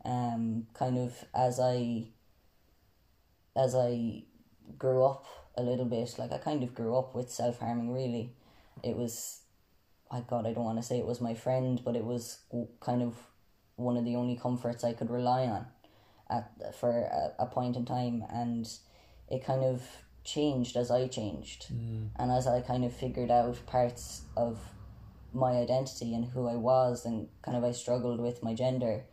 Um, 0.06 0.66
kind 0.72 0.96
of 0.96 1.22
as 1.34 1.60
I 1.60 2.06
as 3.54 3.74
I 3.74 4.22
grew 4.78 5.04
up 5.04 5.26
a 5.58 5.62
little 5.62 5.84
bit, 5.84 6.14
like 6.18 6.32
I 6.32 6.38
kind 6.38 6.62
of 6.62 6.74
grew 6.74 6.96
up 6.96 7.14
with 7.14 7.30
self 7.30 7.58
harming. 7.58 7.92
Really, 7.92 8.32
it 8.82 8.96
was, 8.96 9.42
I 10.10 10.20
God, 10.20 10.46
I 10.46 10.54
don't 10.54 10.64
want 10.64 10.78
to 10.78 10.82
say 10.82 10.98
it 10.98 11.04
was 11.04 11.20
my 11.20 11.34
friend, 11.34 11.82
but 11.84 11.94
it 11.94 12.06
was 12.06 12.38
kind 12.80 13.02
of 13.02 13.16
one 13.76 13.98
of 13.98 14.06
the 14.06 14.16
only 14.16 14.36
comforts 14.36 14.82
I 14.82 14.94
could 14.94 15.10
rely 15.10 15.42
on, 15.44 15.66
at 16.30 16.74
for 16.74 16.88
a, 16.88 17.42
a 17.44 17.46
point 17.48 17.76
in 17.76 17.84
time, 17.84 18.24
and 18.30 18.66
it 19.28 19.44
kind 19.44 19.62
of 19.62 19.82
changed 20.24 20.76
as 20.76 20.90
I 20.90 21.08
changed, 21.08 21.72
mm. 21.72 22.08
and 22.16 22.30
as 22.30 22.46
I 22.46 22.60
kind 22.60 22.84
of 22.84 22.92
figured 22.92 23.30
out 23.30 23.64
parts 23.66 24.22
of 24.36 24.58
my 25.32 25.52
identity 25.52 26.14
and 26.14 26.24
who 26.24 26.48
I 26.48 26.56
was, 26.56 27.04
and 27.04 27.28
kind 27.42 27.56
of 27.56 27.64
I 27.64 27.72
struggled 27.72 28.20
with 28.20 28.42
my 28.42 28.54
gender. 28.54 29.04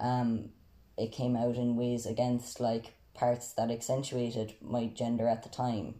Um, 0.00 0.50
it 0.96 1.12
came 1.12 1.36
out 1.36 1.56
in 1.56 1.76
ways 1.76 2.06
against 2.06 2.60
like 2.60 2.94
parts 3.14 3.52
that 3.54 3.70
accentuated 3.70 4.54
my 4.60 4.86
gender 4.86 5.28
at 5.28 5.42
the 5.42 5.48
time. 5.48 5.94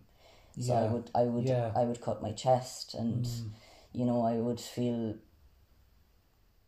So 0.60 0.72
I 0.72 0.86
would 0.86 1.10
I 1.14 1.22
would 1.24 1.44
Yeah. 1.44 1.72
I 1.74 1.84
would 1.84 2.00
cut 2.00 2.22
my 2.22 2.32
chest 2.32 2.94
and 2.94 3.24
mm. 3.24 3.50
you 3.92 4.04
know 4.04 4.22
I 4.22 4.34
would 4.34 4.60
feel 4.60 5.16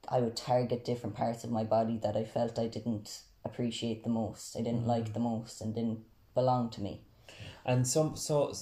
I 0.08 0.20
would 0.20 0.36
target 0.36 0.84
different 0.84 1.14
parts 1.14 1.44
of 1.44 1.50
my 1.50 1.64
body 1.64 1.98
that 1.98 2.16
I 2.16 2.24
felt 2.24 2.58
I 2.58 2.66
didn't 2.66 3.22
appreciate 3.44 4.02
the 4.02 4.10
most. 4.10 4.56
I 4.56 4.62
didn't 4.62 4.86
like 4.86 5.10
mm. 5.10 5.14
the 5.14 5.20
most 5.20 5.60
and 5.60 5.74
didn't 5.74 6.00
belong 6.34 6.70
to 6.70 6.80
me. 6.80 7.02
And 7.66 7.87
some 7.87 8.16
so 8.16 8.52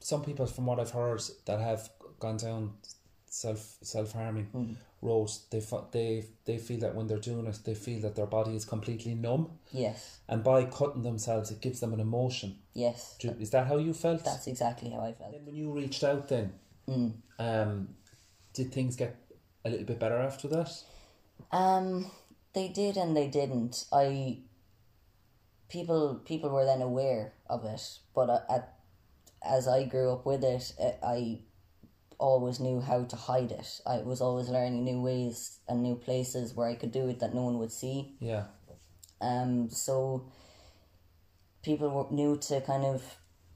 some 0.00 0.22
people, 0.24 0.46
from 0.46 0.66
what 0.66 0.80
I've 0.80 0.90
heard, 0.90 1.22
that 1.46 1.60
have 1.60 1.90
gone 2.18 2.38
down 2.38 2.72
self 3.26 3.76
self 3.82 4.12
harming 4.12 4.76
road, 5.02 5.30
they 5.50 5.60
they 5.92 6.24
they 6.46 6.58
feel 6.58 6.80
that 6.80 6.94
when 6.94 7.06
they're 7.06 7.18
doing 7.18 7.46
it, 7.46 7.58
they 7.64 7.74
feel 7.74 8.00
that 8.00 8.14
their 8.16 8.26
body 8.26 8.56
is 8.56 8.64
completely 8.64 9.14
numb, 9.14 9.50
Yes. 9.70 10.18
and 10.28 10.42
by 10.42 10.64
cutting 10.64 11.02
themselves, 11.02 11.50
it 11.50 11.60
gives 11.60 11.80
them 11.80 11.92
an 11.92 12.00
emotion. 12.00 12.58
Yes. 12.74 13.16
Do- 13.20 13.36
Is 13.38 13.50
that 13.50 13.66
how 13.66 13.76
you 13.76 13.92
felt? 13.92 14.24
That's 14.24 14.46
exactly 14.46 14.90
how 14.90 15.00
I 15.00 15.12
felt. 15.12 15.32
Then 15.32 15.44
when 15.44 15.54
you 15.54 15.70
reached 15.72 16.02
out, 16.04 16.28
then 16.28 16.52
Mm. 16.88 17.12
um, 17.38 17.88
did 18.54 18.72
things 18.72 18.96
get 18.96 19.14
a 19.64 19.68
little 19.68 19.84
bit 19.84 19.98
better 19.98 20.16
after 20.18 20.48
that? 20.48 20.70
Um, 21.52 22.10
they 22.54 22.68
did 22.68 22.96
and 22.96 23.14
they 23.14 23.28
didn't. 23.28 23.84
I 23.92 24.38
people 25.68 26.20
people 26.24 26.50
were 26.50 26.64
then 26.64 26.82
aware 26.82 27.32
of 27.48 27.64
it, 27.64 27.82
but 28.14 28.30
uh, 28.30 28.40
at, 28.50 28.74
as 29.44 29.68
I 29.68 29.84
grew 29.84 30.12
up 30.12 30.26
with 30.26 30.44
it, 30.44 30.72
I 31.02 31.40
always 32.18 32.58
knew 32.58 32.80
how 32.80 33.04
to 33.04 33.16
hide 33.16 33.52
it. 33.52 33.80
I 33.86 33.98
was 33.98 34.20
always 34.20 34.48
learning 34.48 34.84
new 34.84 35.00
ways 35.00 35.58
and 35.68 35.82
new 35.82 35.94
places 35.94 36.54
where 36.54 36.68
I 36.68 36.74
could 36.74 36.92
do 36.92 37.08
it 37.08 37.20
that 37.20 37.34
no 37.34 37.42
one 37.42 37.58
would 37.58 37.72
see. 37.72 38.16
Yeah, 38.20 38.44
Um, 39.20 39.70
so 39.70 40.30
people 41.62 41.90
were, 41.90 42.14
knew 42.14 42.36
to 42.36 42.60
kind 42.60 42.84
of 42.84 43.02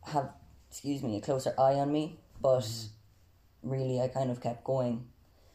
have, 0.04 0.31
excuse 0.71 1.02
me, 1.02 1.16
a 1.16 1.21
closer 1.21 1.54
eye 1.59 1.75
on 1.75 1.92
me, 1.92 2.21
but 2.40 2.69
really 3.62 4.00
I 4.00 4.09
kind 4.09 4.31
of 4.31 4.40
kept 4.40 4.64
going. 4.64 5.09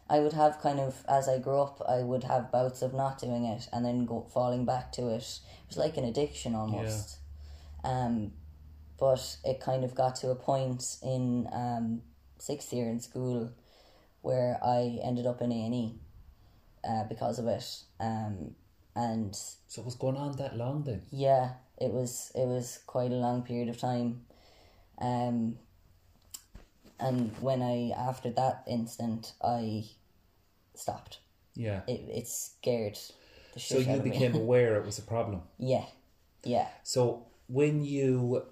I 0.09 0.19
would 0.19 0.33
have 0.33 0.59
kind 0.59 0.79
of, 0.79 1.03
as 1.07 1.27
I 1.27 1.39
grew 1.39 1.61
up, 1.61 1.81
I 1.87 1.97
would 2.03 2.23
have 2.23 2.51
bouts 2.51 2.81
of 2.81 2.93
not 2.93 3.19
doing 3.19 3.45
it 3.45 3.67
and 3.73 3.85
then 3.85 4.05
go 4.05 4.21
falling 4.33 4.65
back 4.65 4.91
to 4.93 5.09
it. 5.09 5.23
It 5.23 5.67
was 5.69 5.77
like 5.77 5.97
an 5.97 6.05
addiction 6.05 6.55
almost. 6.55 7.17
Um, 7.83 8.31
but 8.99 9.37
it 9.43 9.59
kind 9.59 9.83
of 9.83 9.93
got 9.95 10.15
to 10.17 10.29
a 10.29 10.35
point 10.35 10.97
in 11.03 11.47
um, 11.51 12.01
sixth 12.39 12.71
year 12.73 12.87
in 12.89 12.99
school 12.99 13.51
where 14.21 14.57
I 14.63 14.99
ended 15.03 15.25
up 15.25 15.41
in 15.41 15.51
A 15.51 15.65
and 15.65 15.75
E 15.75 15.95
uh, 16.87 17.03
because 17.03 17.37
of 17.39 17.47
it. 17.47 17.83
Um, 17.99 18.55
and 18.95 19.35
so 19.35 19.81
it 19.81 19.85
was 19.85 19.95
going 19.95 20.17
on 20.17 20.35
that 20.37 20.55
long 20.57 20.83
then. 20.83 21.03
yeah, 21.11 21.51
it 21.79 21.91
was 21.91 22.31
it 22.33 22.47
was 22.47 22.79
quite 22.87 23.11
a 23.11 23.15
long 23.15 23.43
period 23.43 23.69
of 23.69 23.77
time. 23.77 24.21
Um 24.99 25.59
and 26.99 27.31
when 27.39 27.61
I 27.61 27.91
after 27.95 28.29
that 28.31 28.63
instant 28.67 29.33
I 29.43 29.85
stopped. 30.75 31.19
Yeah. 31.55 31.81
It 31.87 32.01
it 32.09 32.27
scared 32.27 32.97
the 33.53 33.59
So 33.59 33.77
you 33.79 33.91
out 33.91 33.99
of 33.99 34.03
me. 34.05 34.11
became 34.11 34.35
aware 34.43 34.75
it 34.75 34.85
was 34.85 34.97
a 34.99 35.03
problem. 35.03 35.41
yeah. 35.57 35.85
Yeah. 36.43 36.67
So 36.83 37.25
when 37.47 37.83
you 37.83 38.45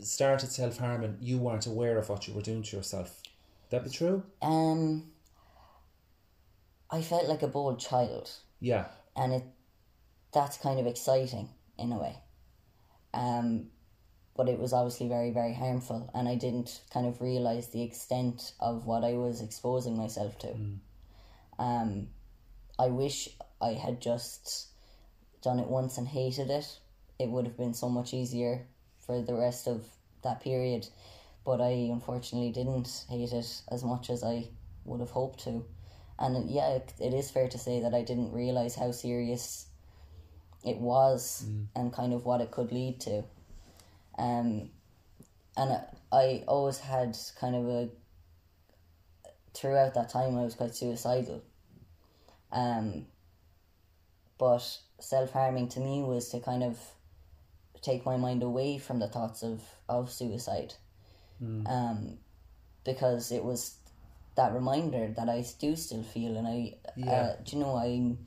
started 0.00 0.50
self 0.50 0.78
harming, 0.78 1.18
you 1.20 1.38
weren't 1.38 1.66
aware 1.66 1.96
of 1.98 2.08
what 2.08 2.26
you 2.26 2.34
were 2.34 2.42
doing 2.42 2.62
to 2.64 2.76
yourself. 2.76 3.22
That 3.70 3.84
be 3.84 3.90
true? 3.90 4.22
Um 4.42 5.12
I 6.90 7.02
felt 7.02 7.28
like 7.28 7.42
a 7.42 7.48
bold 7.48 7.78
child. 7.78 8.30
Yeah. 8.60 8.86
and 9.16 9.32
it 9.32 9.44
that's 10.32 10.56
kind 10.58 10.78
of 10.78 10.86
exciting 10.86 11.48
in 11.78 11.90
a 11.92 11.98
way 11.98 12.14
um 13.14 13.66
but 14.40 14.48
it 14.48 14.58
was 14.58 14.72
obviously 14.72 15.06
very 15.06 15.30
very 15.30 15.52
harmful 15.52 16.08
and 16.14 16.26
i 16.26 16.34
didn't 16.34 16.80
kind 16.90 17.06
of 17.06 17.20
realize 17.20 17.68
the 17.68 17.82
extent 17.82 18.52
of 18.58 18.86
what 18.86 19.04
i 19.04 19.12
was 19.12 19.42
exposing 19.42 19.98
myself 19.98 20.38
to. 20.38 20.54
Um 21.58 22.08
i 22.78 22.86
wish 22.86 23.28
i 23.60 23.72
had 23.74 24.00
just 24.00 24.68
done 25.42 25.58
it 25.58 25.68
once 25.68 25.98
and 25.98 26.08
hated 26.08 26.48
it. 26.48 26.68
It 27.18 27.28
would 27.28 27.44
have 27.44 27.58
been 27.58 27.74
so 27.74 27.90
much 27.90 28.14
easier 28.14 28.66
for 29.04 29.20
the 29.20 29.34
rest 29.34 29.66
of 29.66 29.84
that 30.22 30.40
period 30.40 30.86
but 31.44 31.60
i 31.60 31.72
unfortunately 31.96 32.50
didn't 32.50 33.04
hate 33.10 33.34
it 33.40 33.62
as 33.76 33.84
much 33.84 34.08
as 34.08 34.24
i 34.24 34.48
would 34.86 35.00
have 35.00 35.10
hoped 35.10 35.44
to. 35.44 35.66
And 36.18 36.50
yeah, 36.50 36.76
it, 36.78 36.94
it 36.98 37.12
is 37.14 37.30
fair 37.30 37.48
to 37.48 37.58
say 37.58 37.80
that 37.80 37.94
I 37.94 38.02
didn't 38.02 38.32
realize 38.32 38.74
how 38.74 38.90
serious 38.92 39.66
it 40.64 40.78
was 40.78 41.44
and 41.74 41.92
kind 41.92 42.12
of 42.12 42.24
what 42.26 42.40
it 42.40 42.50
could 42.50 42.72
lead 42.72 43.00
to. 43.00 43.24
Um, 44.20 44.70
and 45.56 45.80
I, 46.12 46.44
always 46.46 46.78
had 46.78 47.16
kind 47.38 47.56
of 47.56 47.66
a 47.68 47.88
throughout 49.54 49.94
that 49.94 50.10
time 50.10 50.38
I 50.38 50.42
was 50.42 50.54
quite 50.54 50.74
suicidal. 50.74 51.42
Um, 52.52 53.06
but 54.38 54.78
self 55.00 55.32
harming 55.32 55.68
to 55.70 55.80
me 55.80 56.02
was 56.02 56.28
to 56.30 56.40
kind 56.40 56.62
of 56.62 56.78
take 57.82 58.04
my 58.04 58.16
mind 58.16 58.42
away 58.42 58.78
from 58.78 58.98
the 58.98 59.08
thoughts 59.08 59.42
of, 59.42 59.62
of 59.88 60.10
suicide. 60.10 60.74
Um, 61.66 62.18
because 62.84 63.32
it 63.32 63.42
was 63.44 63.76
that 64.36 64.52
reminder 64.52 65.12
that 65.16 65.28
I 65.28 65.44
do 65.58 65.76
still 65.76 66.02
feel, 66.02 66.36
and 66.36 66.46
I, 66.46 66.74
Yeah. 66.96 67.12
uh, 67.12 67.36
do 67.42 67.56
you 67.56 67.62
know, 67.62 67.76
I'm, 67.76 68.18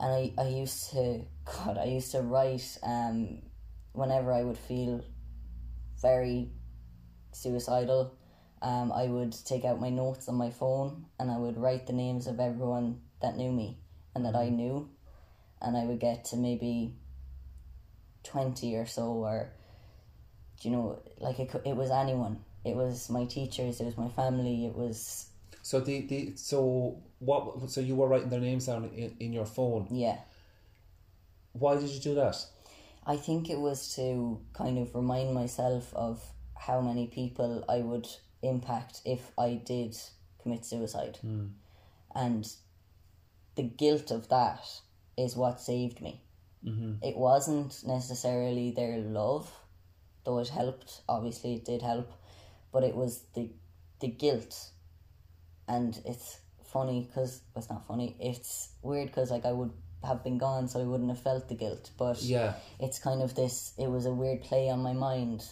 and 0.00 0.12
I, 0.12 0.32
I 0.38 0.48
used 0.48 0.90
to, 0.90 1.22
God, 1.44 1.78
I 1.78 1.84
used 1.84 2.12
to 2.12 2.22
write, 2.22 2.78
um, 2.82 3.42
whenever 3.92 4.32
I 4.32 4.42
would 4.42 4.58
feel 4.58 5.04
very 6.00 6.50
suicidal, 7.32 8.14
um, 8.60 8.92
I 8.92 9.06
would 9.06 9.34
take 9.44 9.64
out 9.64 9.80
my 9.80 9.90
notes 9.90 10.28
on 10.28 10.36
my 10.36 10.50
phone 10.50 11.06
and 11.18 11.30
I 11.30 11.38
would 11.38 11.56
write 11.56 11.86
the 11.86 11.92
names 11.92 12.26
of 12.26 12.40
everyone 12.40 13.00
that 13.20 13.36
knew 13.36 13.52
me 13.52 13.78
and 14.14 14.24
that 14.24 14.36
I 14.36 14.48
knew, 14.48 14.88
and 15.60 15.76
I 15.76 15.84
would 15.84 16.00
get 16.00 16.24
to 16.26 16.36
maybe 16.36 16.94
twenty 18.24 18.76
or 18.76 18.86
so, 18.86 19.04
or 19.04 19.52
you 20.60 20.70
know, 20.70 21.02
like 21.18 21.38
it, 21.40 21.50
it 21.64 21.76
was 21.76 21.90
anyone. 21.90 22.38
It 22.64 22.76
was 22.76 23.10
my 23.10 23.24
teachers. 23.24 23.80
It 23.80 23.84
was 23.84 23.96
my 23.96 24.08
family. 24.08 24.66
It 24.66 24.74
was 24.74 25.26
So 25.62 25.80
the, 25.80 26.02
the 26.06 26.32
so 26.36 27.02
what 27.18 27.70
so 27.70 27.80
you 27.80 27.96
were 27.96 28.06
writing 28.06 28.28
their 28.28 28.40
names 28.40 28.66
down 28.66 28.84
in, 28.94 29.16
in 29.18 29.32
your 29.32 29.46
phone. 29.46 29.88
yeah. 29.90 30.18
Why 31.52 31.76
did 31.76 31.90
you 31.90 32.00
do 32.00 32.14
that? 32.14 32.36
I 33.06 33.16
think 33.16 33.50
it 33.50 33.58
was 33.58 33.94
to 33.96 34.40
kind 34.52 34.78
of 34.78 34.94
remind 34.94 35.34
myself 35.34 35.92
of 35.94 36.22
how 36.56 36.80
many 36.80 37.08
people 37.08 37.64
I 37.68 37.78
would 37.78 38.06
impact 38.42 39.02
if 39.04 39.32
I 39.36 39.54
did 39.54 39.96
commit 40.40 40.64
suicide. 40.64 41.18
And 42.14 42.48
the 43.56 43.62
guilt 43.62 44.10
of 44.10 44.28
that 44.28 44.64
is 45.16 45.36
what 45.36 45.60
saved 45.60 46.00
me. 46.00 46.20
Mm-hmm. 46.64 47.04
It 47.04 47.16
wasn't 47.16 47.82
necessarily 47.86 48.70
their 48.70 48.98
love, 48.98 49.50
though 50.24 50.38
it 50.38 50.48
helped. 50.48 51.00
Obviously, 51.08 51.54
it 51.54 51.64
did 51.64 51.82
help, 51.82 52.12
but 52.72 52.84
it 52.84 52.94
was 52.94 53.24
the 53.34 53.50
the 54.00 54.08
guilt. 54.08 54.70
And 55.66 56.00
it's 56.04 56.38
funny 56.64 57.06
because 57.08 57.42
it's 57.56 57.70
not 57.70 57.86
funny. 57.86 58.16
It's 58.20 58.68
weird 58.82 59.08
because 59.08 59.30
like 59.30 59.44
I 59.44 59.52
would 59.52 59.72
have 60.04 60.22
been 60.24 60.38
gone, 60.38 60.68
so 60.68 60.80
I 60.80 60.84
wouldn't 60.84 61.10
have 61.10 61.20
felt 61.20 61.48
the 61.48 61.54
guilt. 61.54 61.90
But 61.98 62.22
Yeah. 62.22 62.54
it's 62.80 62.98
kind 62.98 63.22
of 63.22 63.34
this 63.34 63.72
it 63.78 63.88
was 63.90 64.06
a 64.06 64.12
weird 64.12 64.42
play 64.42 64.68
on 64.68 64.80
my 64.80 64.92
mind 64.92 65.44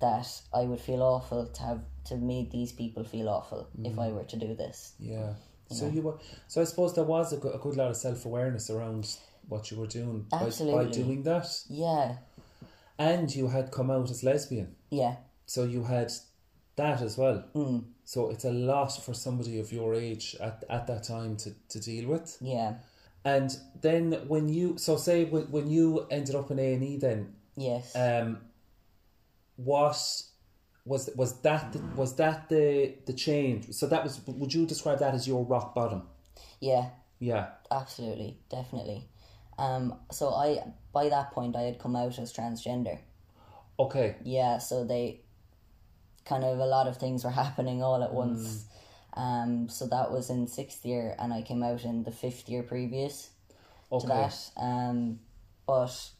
that 0.00 0.26
I 0.52 0.62
would 0.62 0.80
feel 0.80 1.02
awful 1.02 1.46
to 1.46 1.62
have 1.62 1.80
to 2.06 2.16
make 2.16 2.50
these 2.50 2.72
people 2.72 3.04
feel 3.04 3.28
awful 3.28 3.68
if 3.84 3.98
I 3.98 4.08
were 4.10 4.24
to 4.24 4.36
do 4.36 4.54
this. 4.54 4.94
Yeah. 4.98 5.34
So 5.70 5.86
you 5.88 6.02
were 6.02 6.18
so 6.48 6.60
I 6.60 6.64
suppose 6.64 6.94
there 6.94 7.04
was 7.04 7.32
a 7.32 7.36
good, 7.38 7.54
a 7.54 7.58
good 7.58 7.76
lot 7.76 7.90
of 7.90 7.96
self 7.96 8.26
awareness 8.26 8.68
around 8.68 9.16
what 9.48 9.70
you 9.70 9.78
were 9.78 9.86
doing 9.86 10.26
by, 10.30 10.50
by 10.50 10.84
doing 10.86 11.22
that, 11.24 11.48
Yeah. 11.68 12.16
and 12.98 13.34
you 13.34 13.48
had 13.48 13.70
come 13.72 13.90
out 13.90 14.10
as 14.10 14.22
lesbian, 14.22 14.76
Yeah. 14.90 15.16
so 15.46 15.64
you 15.64 15.84
had 15.84 16.12
that 16.76 17.00
as 17.02 17.16
well. 17.18 17.44
Mm. 17.54 17.84
So 18.04 18.30
it's 18.30 18.44
a 18.44 18.52
lot 18.52 18.92
for 19.02 19.14
somebody 19.14 19.58
of 19.60 19.72
your 19.72 19.94
age 19.94 20.36
at, 20.40 20.64
at 20.68 20.86
that 20.86 21.04
time 21.04 21.36
to, 21.38 21.54
to 21.70 21.80
deal 21.80 22.08
with. 22.08 22.36
Yeah. 22.40 22.74
And 23.24 23.56
then 23.80 24.12
when 24.26 24.48
you 24.48 24.78
so 24.78 24.96
say 24.96 25.24
when, 25.24 25.44
when 25.50 25.70
you 25.70 26.06
ended 26.10 26.34
up 26.34 26.50
in 26.50 26.58
A 26.58 26.74
and 26.74 26.82
E, 26.82 26.96
then 26.96 27.34
Yes. 27.56 27.94
um, 27.94 28.38
what 29.56 29.96
was 30.84 31.10
was 31.14 31.40
that 31.42 31.72
the, 31.72 31.78
was 31.96 32.16
that 32.16 32.48
the 32.48 32.94
the 33.06 33.12
change? 33.12 33.72
So 33.72 33.86
that 33.86 34.02
was 34.02 34.20
would 34.26 34.52
you 34.52 34.66
describe 34.66 34.98
that 34.98 35.14
as 35.14 35.28
your 35.28 35.44
rock 35.44 35.74
bottom? 35.74 36.02
yeah. 36.60 36.90
Yeah. 37.20 37.50
Absolutely. 37.70 38.38
Definitely. 38.50 39.08
Um 39.58 39.94
so 40.10 40.30
I 40.34 40.64
by 40.92 41.08
that 41.08 41.30
point 41.30 41.54
I 41.54 41.62
had 41.62 41.78
come 41.78 41.94
out 41.94 42.18
as 42.18 42.32
transgender. 42.32 42.98
Okay. 43.78 44.16
Yeah, 44.24 44.58
so 44.58 44.84
they 44.84 45.20
kind 46.24 46.42
of 46.44 46.58
a 46.58 46.66
lot 46.66 46.88
of 46.88 46.96
things 46.96 47.24
were 47.24 47.30
happening 47.44 47.82
all 47.82 48.02
at 48.02 48.12
once. 48.12 48.66
Um, 49.14 49.68
so 49.68 49.86
that 49.88 50.10
was 50.10 50.30
in 50.30 50.46
sixth 50.46 50.84
year, 50.86 51.14
and 51.18 51.32
I 51.32 51.42
came 51.42 51.62
out 51.62 51.84
in 51.84 52.04
the 52.04 52.12
fifth 52.12 52.48
year 52.48 52.62
previous 52.62 53.30
Okay. 53.90 54.06
to 54.06 54.08
that. 54.08 54.50
Um, 54.56 55.20
but 55.66 56.10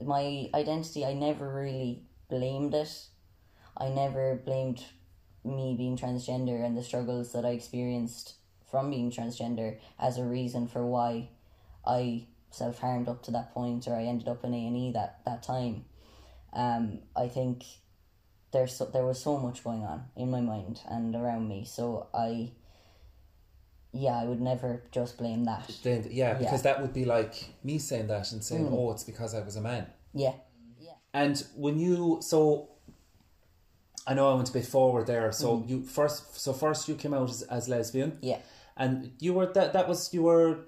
my 0.00 0.48
identity, 0.54 1.04
I 1.04 1.14
never 1.14 1.48
really 1.52 2.02
blamed 2.28 2.74
it. 2.74 3.06
I 3.76 3.88
never 3.88 4.36
blamed 4.36 4.84
me 5.44 5.74
being 5.76 5.96
transgender 5.96 6.64
and 6.64 6.76
the 6.76 6.82
struggles 6.82 7.32
that 7.32 7.44
I 7.44 7.50
experienced 7.50 8.34
from 8.70 8.90
being 8.90 9.10
transgender 9.10 9.78
as 9.98 10.18
a 10.18 10.24
reason 10.24 10.66
for 10.68 10.84
why 10.84 11.30
I 11.86 12.26
self 12.50 12.78
harmed 12.80 13.08
up 13.08 13.22
to 13.24 13.30
that 13.30 13.52
point 13.52 13.86
or 13.86 13.94
I 13.94 14.04
ended 14.04 14.28
up 14.28 14.44
in 14.44 14.52
A 14.52 14.66
and 14.66 14.76
E 14.76 14.92
that 14.92 15.20
that 15.24 15.42
time. 15.42 15.84
Um, 16.52 17.00
I 17.16 17.28
think 17.28 17.64
there's 18.52 18.76
so, 18.76 18.86
there 18.86 19.04
was 19.04 19.20
so 19.20 19.38
much 19.38 19.62
going 19.62 19.82
on 19.82 20.04
in 20.16 20.30
my 20.30 20.40
mind 20.40 20.80
and 20.88 21.14
around 21.14 21.48
me, 21.48 21.64
so 21.64 22.08
I. 22.14 22.52
Yeah, 23.90 24.20
I 24.20 24.24
would 24.24 24.40
never 24.40 24.82
just 24.92 25.16
blame 25.16 25.44
that. 25.46 25.70
Then, 25.82 26.06
yeah, 26.10 26.34
because 26.34 26.60
that 26.62 26.82
would 26.82 26.92
be 26.92 27.06
like 27.06 27.48
me 27.64 27.78
saying 27.78 28.08
that 28.08 28.30
and 28.32 28.44
saying, 28.44 28.68
"Oh, 28.70 28.92
it's 28.92 29.02
because 29.02 29.34
I 29.34 29.40
was 29.40 29.56
a 29.56 29.62
man." 29.62 29.86
Yeah, 30.12 30.34
yeah. 30.78 30.92
And 31.14 31.42
when 31.56 31.78
you 31.78 32.18
so, 32.20 32.68
I 34.06 34.12
know 34.12 34.30
I 34.30 34.34
went 34.34 34.50
a 34.50 34.52
bit 34.52 34.66
forward 34.66 35.06
there. 35.06 35.32
So 35.32 35.64
you 35.66 35.82
first, 35.84 36.38
so 36.38 36.52
first 36.52 36.86
you 36.86 36.96
came 36.96 37.14
out 37.14 37.30
as, 37.30 37.42
as 37.42 37.66
lesbian, 37.66 38.18
yeah. 38.20 38.40
and 38.76 39.12
you 39.20 39.32
were 39.32 39.46
that 39.54 39.72
that 39.72 39.88
was 39.88 40.12
you 40.12 40.22
were 40.22 40.58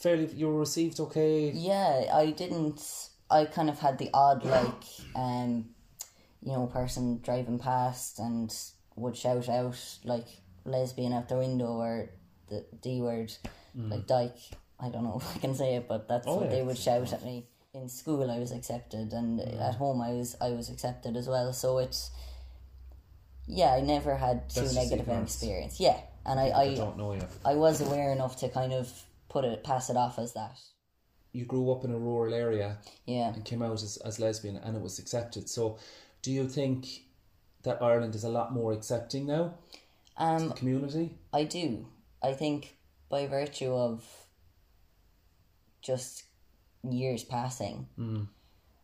fairly 0.00 0.26
you 0.26 0.46
were 0.46 0.58
received 0.60 1.00
okay. 1.00 1.50
Yeah, 1.50 2.04
I 2.14 2.30
didn't. 2.30 2.80
I 3.30 3.44
kind 3.44 3.68
of 3.68 3.78
had 3.78 3.98
the 3.98 4.10
odd 4.14 4.44
like, 4.44 4.84
um, 5.14 5.66
you 6.48 6.54
know, 6.54 6.66
person 6.66 7.20
driving 7.22 7.58
past 7.58 8.18
and 8.18 8.48
would 8.96 9.16
shout 9.16 9.48
out 9.48 9.76
like 10.04 10.26
lesbian 10.64 11.12
out 11.12 11.28
the 11.28 11.36
window 11.36 11.66
or 11.84 12.08
the 12.48 12.64
D 12.82 13.02
word, 13.02 13.30
like 13.74 14.06
dyke. 14.06 14.40
I 14.80 14.88
don't 14.88 15.04
know 15.04 15.18
if 15.22 15.36
I 15.36 15.38
can 15.40 15.54
say 15.54 15.74
it, 15.76 15.86
but 15.88 16.08
that's 16.08 16.26
Mm. 16.26 16.30
Oh, 16.30 16.36
what 16.36 16.44
yeah, 16.46 16.56
they 16.56 16.62
would 16.62 16.78
shout 16.78 17.12
at 17.12 17.22
me. 17.24 17.46
In 17.74 17.88
school, 17.88 18.30
I 18.30 18.38
was 18.38 18.50
accepted, 18.50 19.12
and 19.12 19.40
at 19.40 19.74
home, 19.74 20.00
I 20.00 20.12
was 20.12 20.36
I 20.40 20.50
was 20.58 20.70
accepted 20.70 21.16
as 21.16 21.28
well. 21.28 21.52
So 21.52 21.78
it's 21.84 22.10
yeah, 23.46 23.72
I 23.74 23.80
never 23.80 24.16
had 24.16 24.48
too 24.48 24.60
That's 24.60 24.74
just 24.74 24.90
negative 24.90 25.08
an 25.08 25.22
experience. 25.22 25.78
Yeah, 25.80 26.00
and 26.26 26.40
I 26.40 26.46
I 26.64 26.74
don't 26.74 26.96
know 26.96 27.12
you. 27.12 27.26
I 27.44 27.54
was 27.54 27.80
aware 27.80 28.10
enough 28.12 28.36
to 28.40 28.48
kind 28.48 28.72
of 28.72 28.90
put 29.28 29.44
it 29.44 29.62
pass 29.64 29.90
it 29.90 29.96
off 29.96 30.18
as 30.18 30.32
that. 30.32 30.58
You 31.32 31.44
grew 31.44 31.70
up 31.70 31.84
in 31.84 31.92
a 31.92 31.98
rural 31.98 32.32
area 32.34 32.78
Yeah. 33.04 33.34
and 33.34 33.44
came 33.44 33.60
out 33.62 33.82
as, 33.82 33.98
as 33.98 34.18
lesbian, 34.18 34.56
and 34.56 34.74
it 34.76 34.82
was 34.82 34.98
accepted. 34.98 35.48
So, 35.48 35.76
do 36.22 36.32
you 36.32 36.48
think 36.48 36.86
that 37.62 37.82
Ireland 37.82 38.14
is 38.14 38.24
a 38.24 38.28
lot 38.28 38.52
more 38.52 38.72
accepting 38.72 39.26
now? 39.26 39.54
Um, 40.16 40.52
community. 40.52 41.16
I 41.32 41.44
do. 41.44 41.86
I 42.22 42.32
think 42.32 42.76
by 43.08 43.26
virtue 43.26 43.72
of 43.72 44.04
just 45.80 46.24
years 46.88 47.24
passing 47.24 47.86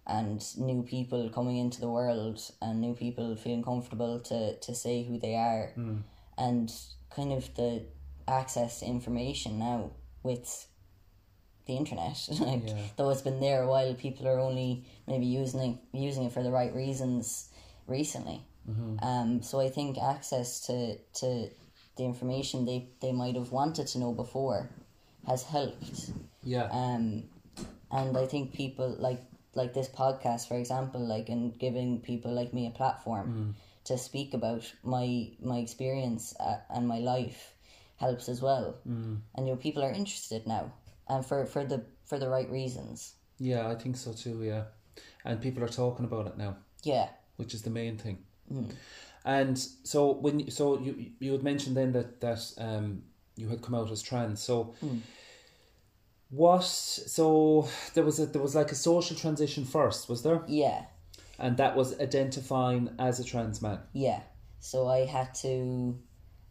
and 0.07 0.45
new 0.59 0.83
people 0.83 1.29
coming 1.31 1.59
into 1.59 1.81
the 1.81 1.89
world 1.89 2.41
and 2.61 2.81
new 2.81 2.95
people 2.95 3.35
feeling 3.37 3.63
comfortable 3.63 4.21
to, 4.21 4.57
to 4.59 4.75
say 4.75 5.05
who 5.05 5.19
they 5.19 5.35
are 5.35 5.73
and 6.39 6.73
kind 7.15 7.33
of 7.33 7.55
the 7.55 7.85
access 8.29 8.81
to 8.81 8.87
information 8.87 9.59
now 9.59 9.91
with 10.23 10.67
the 11.67 11.77
internet. 11.77 12.19
like 12.41 12.69
Yeah. 12.69 12.77
though 12.97 13.11
it's 13.11 13.23
been 13.23 13.41
there 13.41 13.63
a 13.63 13.69
while, 13.69 13.95
people 13.95 14.29
are 14.29 14.39
only 14.39 14.85
maybe 15.07 15.27
using 15.27 15.61
it 15.61 15.79
using 15.93 16.25
it 16.25 16.33
for 16.33 16.43
the 16.43 16.51
right 16.51 16.75
reasons 16.75 17.49
recently. 17.87 18.43
Um, 19.03 19.43
so 19.43 19.61
I 19.61 19.69
think 19.69 19.99
access 19.99 20.61
to, 20.67 20.97
to 21.21 21.51
the 21.97 22.05
information 22.05 22.65
they, 22.65 22.89
they 23.03 23.13
might 23.13 23.35
have 23.35 23.53
wanted 23.53 23.87
to 23.89 23.99
know 23.99 24.13
before 24.13 24.71
has 25.27 25.43
helped. 25.43 26.11
Yeah. 26.43 26.69
Um, 26.71 27.25
and 27.91 28.17
I 28.17 28.27
think 28.27 28.55
people 28.55 28.97
like 28.99 29.23
like 29.55 29.75
this 29.75 29.89
podcast, 29.89 30.49
for 30.49 30.57
example, 30.57 31.01
like 31.07 31.29
and 31.29 31.57
giving 31.59 32.01
people 32.01 32.33
like 32.33 32.53
me 32.55 32.67
a 32.67 32.71
platform 32.71 33.55
to 33.85 33.99
speak 33.99 34.35
about 34.35 34.73
my 34.83 35.31
my 35.43 35.59
experience 35.59 36.35
uh, 36.41 36.57
and 36.71 36.89
my 36.89 36.99
life 36.99 37.53
helps 37.97 38.29
as 38.29 38.41
well. 38.43 38.77
Mm. 38.89 39.21
And 39.35 39.47
you 39.47 39.53
know, 39.53 39.57
people 39.61 39.85
are 39.85 39.93
interested 39.93 40.47
now, 40.47 40.73
and 41.09 41.25
for 41.25 41.47
for 41.47 41.65
the 41.65 41.85
for 42.05 42.19
the 42.19 42.29
right 42.29 42.51
reasons. 42.51 43.15
yeah, 43.39 43.69
I 43.69 43.75
think 43.75 43.97
so 43.97 44.13
too. 44.13 44.43
Yeah, 44.43 44.65
and 45.25 45.41
people 45.41 45.63
are 45.65 45.69
talking 45.69 46.05
about 46.05 46.27
it 46.27 46.37
now. 46.39 46.57
Yeah, 46.83 47.09
which 47.37 47.55
is 47.55 47.63
the 47.63 47.71
main 47.71 47.97
thing. 47.99 48.19
And 49.25 49.59
so 49.85 50.11
when 50.13 50.41
you, 50.41 50.51
so 50.51 50.79
you 50.79 51.13
you 51.19 51.33
had 51.33 51.43
mentioned 51.43 51.77
then 51.77 51.93
that 51.93 52.21
that 52.21 52.53
um 52.59 53.03
you 53.37 53.49
had 53.49 53.63
come 53.63 53.75
out 53.75 53.91
as 53.91 54.03
trans. 54.03 54.41
So 54.43 54.75
what? 56.31 56.65
So 56.65 57.69
there 57.95 58.05
was 58.05 58.19
a 58.21 58.27
there 58.27 58.43
was 58.43 58.55
like 58.55 58.73
a 58.73 58.75
social 58.75 59.17
transition 59.17 59.65
first, 59.65 60.09
was 60.09 60.23
there? 60.23 60.43
yeah, 60.47 60.85
And 61.39 61.57
that 61.57 61.77
was 61.77 61.99
identifying 62.01 62.91
as 62.99 63.21
a 63.21 63.25
trans 63.25 63.63
man. 63.63 63.79
yeah. 63.93 64.21
So 64.61 64.89
I 64.89 65.05
had 65.05 65.35
to, 65.43 65.99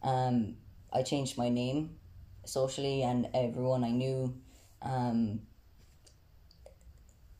um, 0.02 0.56
I 0.92 1.02
changed 1.02 1.36
my 1.36 1.48
name 1.48 1.96
socially, 2.44 3.02
and 3.02 3.28
everyone 3.34 3.82
I 3.82 3.90
knew, 3.90 4.32
um, 4.84 5.40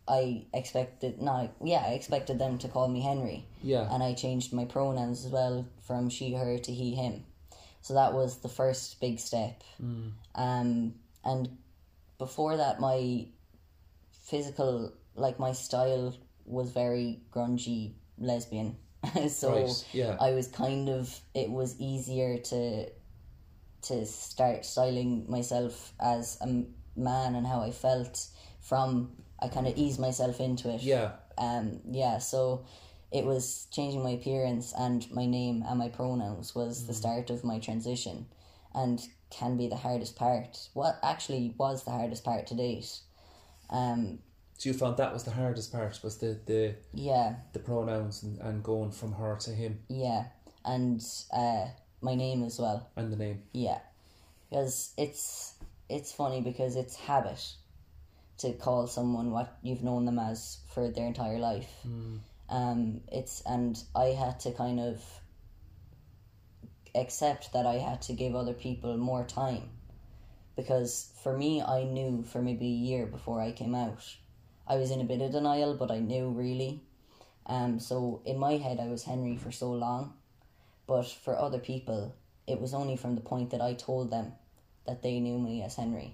I 0.06 0.44
expected 0.52 1.22
not 1.22 1.52
yeah 1.62 1.82
I 1.86 1.92
expected 1.92 2.38
them 2.38 2.58
to 2.58 2.68
call 2.68 2.88
me 2.88 3.00
Henry. 3.00 3.46
Yeah. 3.62 3.88
and 3.92 4.02
I 4.02 4.14
changed 4.14 4.52
my 4.52 4.64
pronouns 4.64 5.24
as 5.24 5.30
well 5.30 5.66
from 5.86 6.10
she, 6.10 6.34
her 6.34 6.58
to 6.58 6.72
he, 6.72 6.94
him. 6.94 7.24
So 7.80 7.94
that 7.94 8.12
was 8.12 8.38
the 8.38 8.48
first 8.48 9.00
big 9.00 9.18
step. 9.18 9.62
Um, 10.34 10.94
and 11.24 11.56
before 12.18 12.56
that, 12.56 12.80
my 12.80 13.26
physical, 14.24 14.92
like 15.14 15.38
my 15.38 15.52
style, 15.52 16.14
was 16.46 16.70
very 16.70 17.20
grungy 17.32 17.92
lesbian. 18.18 18.76
so 19.28 19.52
Right, 19.52 19.84
yeah. 19.92 20.16
I 20.20 20.30
was 20.30 20.48
kind 20.48 20.88
of. 20.88 21.14
It 21.34 21.50
was 21.50 21.78
easier 21.78 22.38
to 22.38 22.88
to 23.82 24.06
start 24.06 24.64
styling 24.64 25.26
myself 25.28 25.92
as 26.00 26.38
a 26.40 26.64
man 26.96 27.34
and 27.34 27.46
how 27.46 27.60
I 27.62 27.70
felt 27.70 28.26
from. 28.60 29.12
I 29.40 29.48
kind 29.48 29.66
of 29.66 29.76
eased 29.76 30.00
myself 30.00 30.40
into 30.40 30.70
it 30.70 30.80
Yeah. 30.82 31.10
um 31.36 31.80
yeah 31.90 32.16
so 32.18 32.64
it 33.12 33.24
was 33.26 33.66
changing 33.70 34.02
my 34.02 34.10
appearance 34.10 34.72
and 34.78 35.04
my 35.10 35.26
name 35.26 35.62
and 35.68 35.78
my 35.78 35.88
pronouns 35.88 36.54
was 36.54 36.86
the 36.86 36.94
start 36.94 37.28
of 37.30 37.44
my 37.44 37.58
transition 37.58 38.26
and 38.74 39.02
can 39.30 39.56
be 39.58 39.68
the 39.68 39.76
hardest 39.76 40.16
part 40.16 40.68
what 40.72 40.98
actually 41.02 41.52
was 41.58 41.84
the 41.84 41.90
hardest 41.90 42.24
part 42.24 42.46
to 42.46 42.54
date 42.54 43.00
um 43.68 44.20
So 44.56 44.70
you 44.70 44.74
found 44.74 44.96
that 44.96 45.12
was 45.12 45.24
the 45.24 45.32
hardest 45.32 45.72
part 45.72 46.00
was 46.02 46.16
the 46.18 46.38
the, 46.46 46.74
yeah 46.94 47.34
the 47.52 47.58
pronouns 47.58 48.22
and, 48.22 48.38
and 48.40 48.62
going 48.62 48.92
from 48.92 49.12
her 49.14 49.36
to 49.40 49.50
him 49.50 49.80
yeah 49.88 50.24
and 50.64 51.04
uh 51.32 51.66
my 52.00 52.14
name 52.14 52.44
as 52.44 52.58
well 52.58 52.88
and 52.96 53.12
the 53.12 53.16
name. 53.16 53.42
yeah 53.52 53.80
because 54.48 54.92
it's 54.96 55.53
it's 55.88 56.12
funny 56.12 56.40
because 56.40 56.76
it's 56.76 56.96
habit 56.96 57.42
to 58.38 58.52
call 58.52 58.86
someone 58.86 59.30
what 59.30 59.58
you've 59.62 59.82
known 59.84 60.04
them 60.06 60.18
as 60.18 60.58
for 60.72 60.90
their 60.90 61.06
entire 61.06 61.38
life. 61.38 61.70
Um 62.48 63.00
it's 63.10 63.42
and 63.46 63.82
i 63.94 64.06
had 64.06 64.38
to 64.40 64.52
kind 64.52 64.78
of 64.78 65.02
accept 66.94 67.52
that 67.52 67.66
i 67.66 67.74
had 67.74 68.02
to 68.02 68.12
give 68.12 68.34
other 68.34 68.52
people 68.52 68.96
more 68.96 69.24
time 69.24 69.70
because 70.56 71.10
for 71.22 71.36
me 71.36 71.62
i 71.62 71.82
knew 71.84 72.22
for 72.22 72.40
maybe 72.42 72.66
a 72.66 72.80
year 72.90 73.06
before 73.06 73.40
i 73.40 73.50
came 73.50 73.74
out 73.74 74.04
i 74.68 74.76
was 74.76 74.90
in 74.90 75.00
a 75.00 75.04
bit 75.04 75.20
of 75.22 75.32
denial 75.32 75.74
but 75.74 75.90
i 75.90 75.98
knew 75.98 76.28
really. 76.28 76.80
Um 77.46 77.78
so 77.80 78.22
in 78.24 78.38
my 78.38 78.56
head 78.56 78.78
i 78.80 78.86
was 78.88 79.04
henry 79.04 79.36
for 79.36 79.50
so 79.50 79.72
long 79.72 80.14
but 80.86 81.06
for 81.06 81.38
other 81.38 81.58
people 81.58 82.14
it 82.46 82.60
was 82.60 82.74
only 82.74 82.96
from 82.96 83.14
the 83.14 83.20
point 83.20 83.50
that 83.50 83.60
i 83.60 83.74
told 83.74 84.10
them 84.10 84.32
that 84.86 85.02
they 85.02 85.20
knew 85.20 85.38
me 85.38 85.62
as 85.62 85.76
henry. 85.76 86.12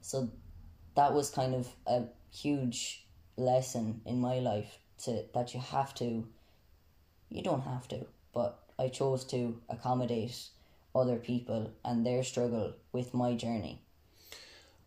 So 0.00 0.30
that 0.94 1.12
was 1.12 1.30
kind 1.30 1.54
of 1.54 1.68
a 1.86 2.04
huge 2.30 3.06
lesson 3.36 4.00
in 4.04 4.20
my 4.20 4.38
life 4.40 4.78
to 5.04 5.24
that 5.34 5.54
you 5.54 5.60
have 5.60 5.94
to 5.94 6.26
you 7.28 7.42
don't 7.42 7.60
have 7.62 7.86
to 7.86 8.04
but 8.34 8.58
i 8.78 8.88
chose 8.88 9.24
to 9.24 9.60
accommodate 9.68 10.48
other 10.94 11.16
people 11.16 11.70
and 11.84 12.04
their 12.04 12.24
struggle 12.24 12.74
with 12.92 13.14
my 13.14 13.34
journey. 13.34 13.80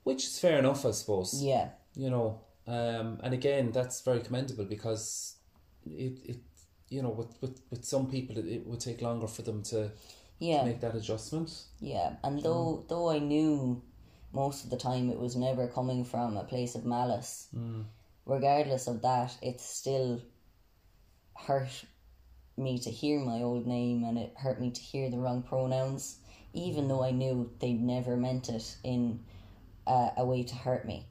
Which 0.04 0.24
is 0.26 0.39
fair 0.39 0.58
enough, 0.60 0.86
I 0.86 0.91
suppose. 0.91 1.41
yeah. 1.41 1.69
You 1.95 2.10
know 2.10 2.41
um, 2.67 3.19
and 3.24 3.34
again 3.34 3.71
that's 3.71 4.02
very 4.02 4.19
commendable 4.21 4.65
because 4.65 5.36
it, 5.86 6.17
it 6.26 6.38
you 6.89 7.02
know 7.02 7.10
with, 7.10 7.36
with, 7.41 7.62
with 7.69 7.84
some 7.86 8.08
people 8.10 8.38
it, 8.38 8.45
it 8.45 8.67
would 8.67 8.80
take 8.80 9.02
longer 9.02 9.28
for 9.28 9.41
them 9.41 9.63
to 9.63 9.91
yeah 10.41 10.63
make 10.65 10.82
that 10.82 10.95
adjustment 10.95 11.49
yeah 11.80 12.13
and 12.23 12.41
though 12.43 12.84
though 12.89 13.10
i 13.10 13.19
knew 13.19 13.82
most 14.34 14.63
of 14.63 14.69
the 14.69 14.77
time 14.77 15.10
it 15.10 15.19
was 15.19 15.36
never 15.36 15.67
coming 15.67 16.04
from 16.04 16.36
a 16.36 16.43
place 16.43 16.75
of 16.75 16.84
malice 16.86 17.47
regardless 18.25 18.88
of 18.88 19.01
that 19.01 19.32
it 19.41 19.62
still 19.62 20.21
hurt 21.36 21.86
me 22.58 22.80
to 22.80 22.91
hear 22.91 23.19
my 23.19 23.41
old 23.41 23.65
name 23.65 24.04
and 24.04 24.17
it 24.17 24.34
hurt 24.38 24.60
me 24.60 24.71
to 24.71 24.82
hear 24.82 25.10
the 25.10 25.17
wrong 25.17 25.41
pronouns, 25.41 26.17
even 26.54 26.88
though 26.88 27.04
I 27.04 27.12
knew 27.12 27.51
they'd 27.60 27.82
never 27.82 28.15
meant 28.17 28.49
it 28.49 28.75
in 28.84 29.21
uh, 29.88 30.10
a 30.17 30.25
way 30.25 30.43
to 30.43 30.56
hurt 30.56 30.86
me. 30.86 31.08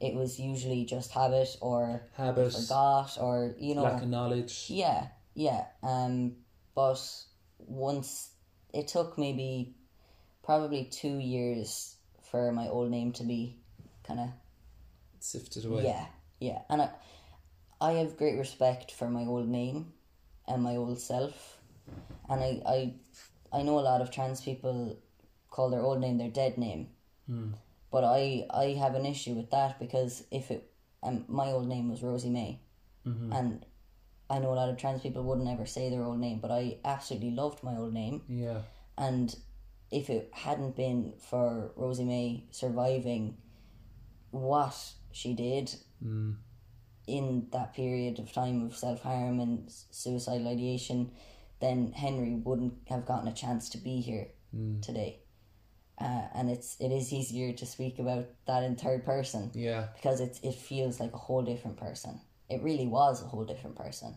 It 0.00 0.14
was 0.14 0.38
usually 0.38 0.84
just 0.84 1.10
habit 1.10 1.56
or 1.60 2.02
Habit, 2.14 2.52
forgot 2.52 3.18
or 3.20 3.54
you 3.58 3.74
know 3.74 3.82
lack 3.82 4.02
of 4.02 4.08
knowledge. 4.08 4.66
yeah, 4.68 5.08
yeah. 5.34 5.64
Um, 5.82 6.36
but 6.76 7.00
once 7.58 8.30
it 8.72 8.88
took 8.88 9.18
maybe 9.18 9.74
probably 10.42 10.84
two 10.84 11.18
years 11.18 11.96
for 12.30 12.52
my 12.52 12.68
old 12.68 12.90
name 12.90 13.12
to 13.12 13.24
be 13.24 13.56
kind 14.06 14.20
of 14.20 14.28
Sifted 15.20 15.64
away. 15.64 15.84
yeah, 15.84 16.06
yeah. 16.40 16.58
And 16.70 16.82
I, 16.82 16.90
I 17.80 17.92
have 17.92 18.16
great 18.16 18.38
respect 18.38 18.92
for 18.92 19.08
my 19.10 19.24
old 19.24 19.48
name 19.48 19.92
and 20.46 20.62
my 20.62 20.76
old 20.76 21.00
self, 21.00 21.58
and 22.28 22.42
I, 22.42 22.62
I, 22.66 22.94
I 23.52 23.62
know 23.62 23.78
a 23.78 23.80
lot 23.80 24.00
of 24.00 24.10
trans 24.10 24.40
people 24.40 24.96
call 25.50 25.70
their 25.70 25.80
old 25.80 26.00
name 26.00 26.18
their 26.18 26.30
dead 26.30 26.56
name, 26.58 26.88
but 27.90 28.04
I, 28.04 28.46
I 28.50 28.76
have 28.78 28.94
an 28.94 29.04
issue 29.06 29.34
with 29.34 29.50
that 29.50 29.78
because 29.78 30.24
if 30.30 30.50
it, 30.50 30.70
um, 31.02 31.24
my 31.28 31.48
old 31.48 31.66
name 31.68 31.90
was 31.90 32.02
Rosie 32.02 32.30
May, 32.30 32.60
and 33.32 33.64
I 34.30 34.38
know 34.38 34.52
a 34.52 34.54
lot 34.54 34.68
of 34.68 34.76
trans 34.76 35.00
people 35.02 35.22
wouldn't 35.24 35.48
ever 35.48 35.64
say 35.66 35.88
their 35.90 36.02
old 36.04 36.18
name, 36.20 36.38
but 36.40 36.50
I 36.50 36.78
absolutely 36.84 37.30
loved 37.30 37.62
my 37.62 37.76
old 37.76 37.94
name. 37.94 38.22
Yeah. 38.28 38.60
And 38.96 39.34
if 39.90 40.10
it 40.10 40.30
hadn't 40.32 40.76
been 40.76 41.14
for 41.30 41.72
Rosie 41.76 42.04
May 42.04 42.44
surviving 42.50 43.38
what 44.30 44.76
she 45.12 45.32
did 45.34 45.74
in 47.06 47.46
that 47.52 47.74
period 47.74 48.18
of 48.18 48.32
time 48.32 48.66
of 48.66 48.76
self 48.76 49.02
harm 49.02 49.40
and 49.40 49.70
suicidal 49.90 50.46
ideation, 50.48 51.10
then 51.60 51.92
Henry 51.92 52.34
wouldn't 52.34 52.74
have 52.88 53.06
gotten 53.06 53.28
a 53.28 53.32
chance 53.34 53.70
to 53.70 53.78
be 53.78 54.00
here 54.00 54.28
today. 54.82 55.20
Uh, 56.00 56.28
and 56.34 56.48
it's 56.50 56.76
it 56.78 56.92
is 56.92 57.12
easier 57.12 57.52
to 57.52 57.66
speak 57.66 57.98
about 57.98 58.26
that 58.46 58.62
in 58.62 58.76
third 58.76 59.04
person 59.04 59.50
Yeah. 59.54 59.88
because 59.96 60.20
it 60.20 60.38
it 60.42 60.54
feels 60.54 61.00
like 61.00 61.12
a 61.14 61.18
whole 61.18 61.42
different 61.42 61.76
person. 61.78 62.20
It 62.48 62.62
really 62.62 62.86
was 62.86 63.22
a 63.22 63.26
whole 63.26 63.44
different 63.44 63.76
person. 63.76 64.14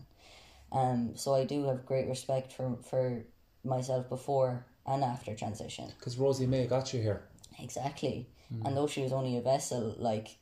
Um, 0.70 1.12
so 1.16 1.34
I 1.34 1.44
do 1.44 1.64
have 1.64 1.86
great 1.86 2.08
respect 2.08 2.52
for 2.52 2.76
for 2.88 3.24
myself 3.64 4.08
before 4.08 4.64
and 4.86 5.04
after 5.04 5.34
transition. 5.34 5.92
Because 5.98 6.16
Rosie 6.18 6.46
May 6.46 6.66
got 6.66 6.92
you 6.92 7.00
here. 7.00 7.22
Exactly. 7.60 8.28
And 8.64 8.76
though 8.76 8.86
she 8.86 9.00
was 9.02 9.12
only 9.12 9.38
a 9.38 9.40
vessel, 9.40 9.94
like 9.98 10.36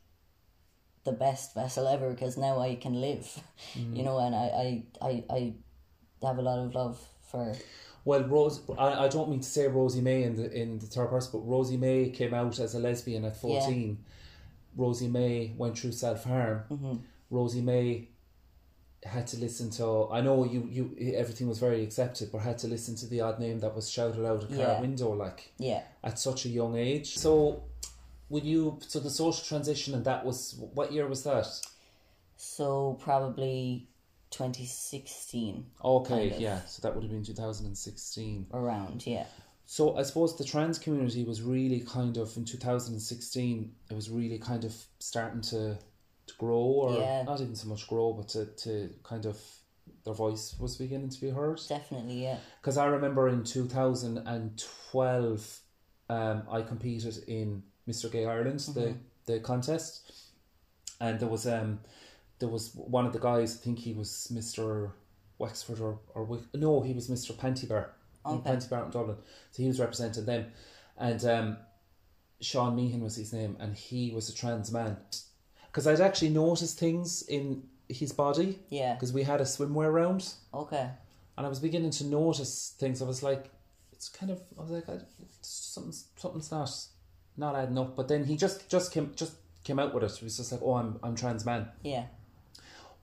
the 1.05 1.13
best 1.13 1.55
vessel 1.55 1.87
ever, 1.87 2.11
because 2.11 2.37
now 2.37 2.59
I 2.59 2.75
can 2.75 3.01
live, 3.01 3.41
you 3.75 4.03
know, 4.03 4.19
and 4.19 4.35
I, 4.35 4.83
I, 5.01 5.07
I, 5.07 5.25
I 5.31 5.55
have 6.27 6.39
a 6.39 6.43
lot 6.43 6.59
of 6.59 6.75
love 6.75 7.01
for. 7.31 7.55
Well, 8.05 8.25
Rose, 8.25 8.63
I, 8.79 9.05
I 9.05 9.09
don't 9.09 9.31
mean 9.31 9.41
to 9.41 9.49
say 9.49 9.69
Rosie 9.69 10.01
May 10.01 10.25
in 10.25 10.35
the 10.35 10.51
in 10.53 10.79
the 10.79 10.87
third 10.87 11.09
person, 11.09 11.31
but 11.33 11.49
Rosie 11.49 11.77
May 11.77 12.11
came 12.11 12.35
out 12.35 12.59
as 12.59 12.75
a 12.75 12.81
lesbian 12.81 13.25
at 13.25 13.37
fourteen. 13.37 13.99
Rosie 14.77 15.09
May 15.09 15.53
went 15.57 15.79
through 15.79 15.93
self 15.93 16.25
harm. 16.25 16.63
Mm-hmm. 16.71 16.95
Rosie 17.31 17.63
May 17.63 18.09
had 19.05 19.27
to 19.29 19.39
listen 19.39 19.71
to. 19.71 20.09
I 20.11 20.21
know 20.21 20.45
you 20.45 20.69
you 20.71 21.15
everything 21.15 21.49
was 21.49 21.59
very 21.59 21.83
accepted, 21.83 22.31
but 22.31 22.39
had 22.43 22.59
to 22.59 22.69
listen 22.69 22.97
to 22.97 23.07
the 23.07 23.21
odd 23.23 23.39
name 23.41 23.61
that 23.61 23.75
was 23.75 23.91
shouted 23.91 24.27
out 24.27 24.43
a 24.45 24.47
car 24.47 24.57
Yeah. 24.57 24.81
window 24.81 25.13
like 25.13 25.53
Yeah. 25.59 25.83
at 26.05 26.19
such 26.19 26.45
a 26.45 26.49
young 26.51 26.77
age. 26.77 27.17
So, 27.17 27.63
when 28.29 28.45
you 28.45 28.79
so 28.87 29.01
the 29.01 29.11
social 29.11 29.43
transition 29.45 29.95
and 29.95 30.05
that 30.05 30.25
was 30.27 30.55
what 30.75 30.93
year 30.93 31.07
was 31.09 31.23
that? 31.23 31.47
So 32.37 32.99
probably 33.01 33.89
2016 34.31 35.67
Okay, 35.85 36.09
Kind 36.09 36.33
of. 36.33 36.41
yeah. 36.41 36.65
So 36.67 36.83
that 36.83 36.95
would 36.95 37.03
have 37.03 37.11
been 37.11 37.25
two 37.25 37.35
thousand 37.35 37.67
and 37.67 37.77
sixteen. 37.79 38.47
around, 38.53 39.07
yeah. 39.07 39.27
So 39.67 39.97
I 39.97 40.03
suppose 40.03 40.37
the 40.37 40.45
trans 40.45 40.79
community 40.79 41.25
was 41.25 41.43
really 41.43 41.81
kind 41.81 42.17
of 42.17 42.37
in 42.37 42.45
2016. 42.45 43.73
It 43.89 43.95
was 43.95 44.11
really 44.11 44.39
kind 44.39 44.65
of 44.65 44.75
starting 44.99 45.41
to 45.43 45.79
to 46.31 46.37
grow, 46.39 46.59
or 46.59 46.99
Yeah. 46.99 47.23
not 47.23 47.41
even 47.41 47.55
so 47.57 47.69
much 47.69 47.87
grow, 47.89 48.13
but 48.13 48.29
to, 48.29 48.47
to 48.47 48.91
kind 49.03 49.27
of 49.27 49.39
their 50.05 50.15
voice 50.15 50.55
was 50.59 50.77
beginning 50.77 51.09
to 51.11 51.21
be 51.21 51.31
heard. 51.31 51.61
Definitely, 51.69 52.23
yeah. 52.23 52.39
Because 52.61 52.77
I 52.79 52.87
remember 52.87 53.29
in 53.29 53.45
2012, 53.45 55.61
um, 56.09 56.43
I 56.51 56.63
competed 56.63 57.19
in 57.29 57.63
Mr. 57.89 58.11
Gay 58.11 58.27
Ireland, 58.27 58.61
the 58.75 58.95
the 59.27 59.41
contest, 59.41 60.13
and 61.01 61.21
there 61.21 61.29
was 61.29 61.47
um, 61.47 61.81
there 62.39 62.49
was 62.49 62.75
one 62.75 63.07
of 63.07 63.13
the 63.13 63.19
guys. 63.21 63.57
I 63.57 63.61
think 63.65 63.79
he 63.79 63.93
was 63.93 64.29
Mr. 64.33 64.93
Wexford 65.39 65.81
or 65.81 65.99
or 66.15 66.25
Wick- 66.25 66.55
no, 66.55 66.81
he 66.83 66.93
was 66.93 67.09
Mr. 67.09 67.33
Pantibar, 67.35 67.89
Okay. 68.27 68.51
Pantibar 68.51 68.85
in 68.87 68.91
Dublin. 68.91 69.17
So 69.53 69.63
he 69.63 69.69
was 69.69 69.81
representing 69.81 70.25
them, 70.25 70.47
and 70.97 71.25
um, 71.25 71.57
Sean 72.41 72.75
Meehan 72.77 73.03
was 73.03 73.17
his 73.17 73.33
name, 73.33 73.57
and 73.61 73.77
he 73.77 74.11
was 74.13 74.29
a 74.29 74.35
trans 74.35 74.73
man. 74.73 74.97
Because 75.71 75.87
I'd 75.87 76.01
actually 76.01 76.31
noticed 76.31 76.79
things 76.79 77.23
in 77.23 77.63
his 77.89 78.13
body, 78.13 78.59
Yeah. 78.69 78.95
because 78.95 79.13
we 79.13 79.23
had 79.25 79.41
a 79.41 79.45
swimwear 79.45 79.93
round 79.93 80.35
Okay. 80.53 80.91
and 81.37 81.47
I 81.47 81.49
was 81.49 81.59
beginning 81.61 81.91
to 81.93 82.05
notice 82.05 82.75
things. 82.79 83.01
I 83.03 83.05
was 83.07 83.23
like, 83.23 83.51
it's 83.93 84.09
kind 84.09 84.33
of. 84.33 84.41
I 84.59 84.63
was 84.63 84.71
like, 84.71 84.89
I, 84.89 84.99
something's 85.43 86.07
something's 86.17 86.51
not 86.51 86.71
not 87.37 87.55
adding 87.55 87.79
up. 87.79 87.97
But 87.97 88.09
then 88.09 88.25
he 88.25 88.37
just 88.37 88.69
just 88.69 88.93
came 88.93 89.13
just 89.15 89.35
came 89.65 89.79
out 89.79 89.93
with 89.95 90.03
it. 90.05 90.13
He 90.13 90.25
was 90.25 90.37
just 90.39 90.53
like, 90.53 90.61
oh, 90.65 90.75
I'm 90.75 90.99
I'm 91.03 91.15
trans 91.15 91.45
man. 91.45 91.69
Yeah. 91.83 92.07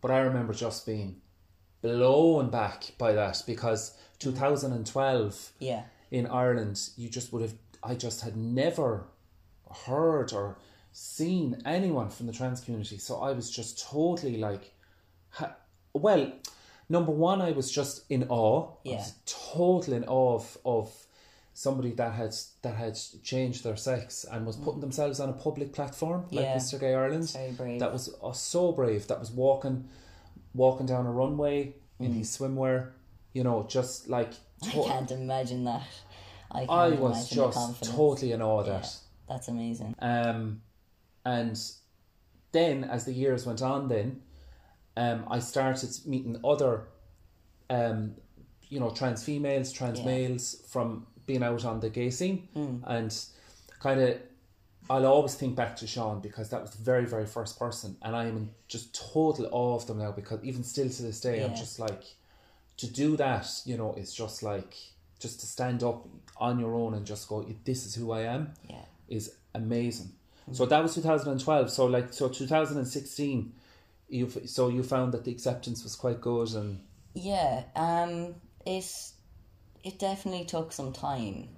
But 0.02 0.12
I 0.12 0.20
remember 0.20 0.54
just 0.54 0.86
being 0.86 1.22
blown 1.82 2.50
back 2.50 2.94
by 2.98 3.14
that 3.14 3.44
because 3.46 3.92
mm-hmm. 3.92 4.32
2012 4.32 5.52
Yeah. 5.60 5.84
in 6.12 6.26
Ireland, 6.28 6.90
you 6.98 7.10
just 7.10 7.32
would 7.32 7.42
have. 7.44 7.54
I 7.84 7.94
just 7.96 8.22
had 8.22 8.36
never 8.36 9.06
heard 9.86 10.34
or 10.34 10.58
seen 10.98 11.62
anyone 11.66 12.10
from 12.10 12.26
the 12.26 12.34
trans 12.34 12.60
community. 12.60 12.98
So 12.98 13.18
I 13.22 13.32
was 13.32 13.52
just 13.52 13.80
totally 13.88 14.38
like, 14.38 14.74
ha- 15.30 15.56
well, 15.94 16.32
number 16.90 17.12
one, 17.12 17.40
I 17.42 17.52
was 17.52 17.72
just 17.72 18.04
in 18.10 18.26
awe. 18.30 18.72
Yeah. 18.84 18.96
was 18.98 19.14
total 19.26 19.94
in 19.94 20.04
awe 20.06 20.36
of, 20.36 20.58
of 20.66 20.92
somebody 21.54 21.92
that 21.92 22.14
had 22.14 22.36
that 22.64 22.76
had 22.76 22.98
changed 23.24 23.64
their 23.64 23.76
sex 23.76 24.26
and 24.32 24.46
was 24.46 24.56
putting 24.56 24.80
themselves 24.82 25.20
on 25.20 25.30
a 25.30 25.34
public 25.34 25.72
platform 25.72 26.26
like 26.32 26.46
Yeah. 26.46 26.56
Mr. 26.56 26.80
Gay 26.80 26.96
Ireland. 26.96 27.30
Very 27.32 27.52
brave. 27.52 27.80
That 27.80 27.94
was 27.94 28.16
uh, 28.24 28.32
so 28.32 28.72
brave. 28.72 29.08
That 29.08 29.20
was 29.20 29.32
walking, 29.32 29.88
walking 30.56 30.88
down 30.88 31.06
a 31.06 31.12
runway 31.12 31.76
in 32.00 32.12
his 32.14 32.36
swimwear. 32.36 32.92
You 33.34 33.44
know, 33.44 33.68
just 33.70 34.10
like 34.10 34.32
I 34.64 34.72
can't 34.72 35.12
imagine 35.12 35.66
that. 35.66 35.84
I 36.52 36.62
I 36.64 36.90
was 36.90 37.30
just 37.30 37.84
totally 37.84 38.32
in 38.32 38.42
awe 38.42 38.62
of 38.62 38.68
Yeah. 38.68 38.80
that. 38.80 38.96
That's 39.30 39.48
amazing. 39.48 39.94
Um, 40.00 40.62
and 41.36 41.56
then 42.52 42.84
as 42.96 43.04
the 43.06 43.12
years 43.24 43.46
went 43.46 43.62
on, 43.62 43.88
then 43.90 44.22
um, 44.96 45.20
I 45.36 45.40
started 45.40 45.90
meeting 46.06 46.36
other, 46.44 46.74
um, 47.70 48.16
you 48.70 48.80
know, 48.80 48.90
trans 48.90 49.24
females, 49.24 49.72
trans 49.72 50.00
Yeah. 50.00 50.06
males 50.06 50.46
from 50.72 51.06
being 51.26 51.44
out 51.44 51.64
on 51.66 51.80
the 51.82 51.90
gay 51.90 52.10
scene, 52.10 52.38
Hmm. 52.54 52.78
and 52.96 53.12
kind 53.80 54.00
of. 54.02 54.12
I'll 54.90 55.06
always 55.06 55.36
think 55.36 55.54
back 55.58 55.76
to 55.82 55.86
Sean 55.94 56.22
because 56.22 56.48
that 56.52 56.62
was 56.62 56.72
the 56.72 56.82
very, 56.92 57.06
very 57.06 57.26
first 57.26 57.60
person, 57.60 57.98
and 58.02 58.16
I 58.16 58.24
am 58.30 58.38
in 58.38 58.50
just 58.70 58.96
total 59.14 59.46
awe 59.52 59.76
of 59.76 59.86
them 59.86 59.98
now 59.98 60.14
because 60.14 60.40
even 60.50 60.64
still 60.64 60.90
to 60.90 61.02
this 61.04 61.20
day, 61.20 61.44
I'm 61.44 61.56
just 61.56 61.78
like, 61.78 62.04
to 62.78 62.88
do 63.04 63.18
that, 63.18 63.48
you 63.66 63.76
know, 63.76 63.92
is 63.96 64.14
just 64.14 64.44
like, 64.44 64.74
just 65.20 65.42
to 65.42 65.46
stand 65.46 65.84
up 65.84 66.08
on 66.38 66.58
your 66.58 66.74
own 66.74 66.94
and 66.94 67.06
just 67.06 67.28
go, 67.28 67.38
this 67.66 67.86
is 67.86 67.96
who 67.96 68.12
I 68.14 68.22
am 68.36 68.54
Yeah. 68.70 68.86
is 69.10 69.36
amazing. 69.54 70.12
So 70.52 70.66
that 70.66 70.82
was 70.82 70.96
2012. 70.96 71.70
So 71.70 71.86
like 71.86 72.14
so 72.14 72.30
2016, 72.30 73.54
you 74.10 74.30
so 74.46 74.70
you 74.70 74.84
found 74.84 75.14
that 75.14 75.26
the 75.26 75.32
acceptance 75.32 75.84
was 75.84 75.96
quite 75.96 76.22
good 76.22 76.54
and 76.54 76.82
Yeah, 77.14 77.64
um, 77.76 78.36
it 78.66 79.12
it 79.84 80.00
definitely 80.00 80.46
took 80.46 80.72
some 80.72 80.94
time, 80.94 81.50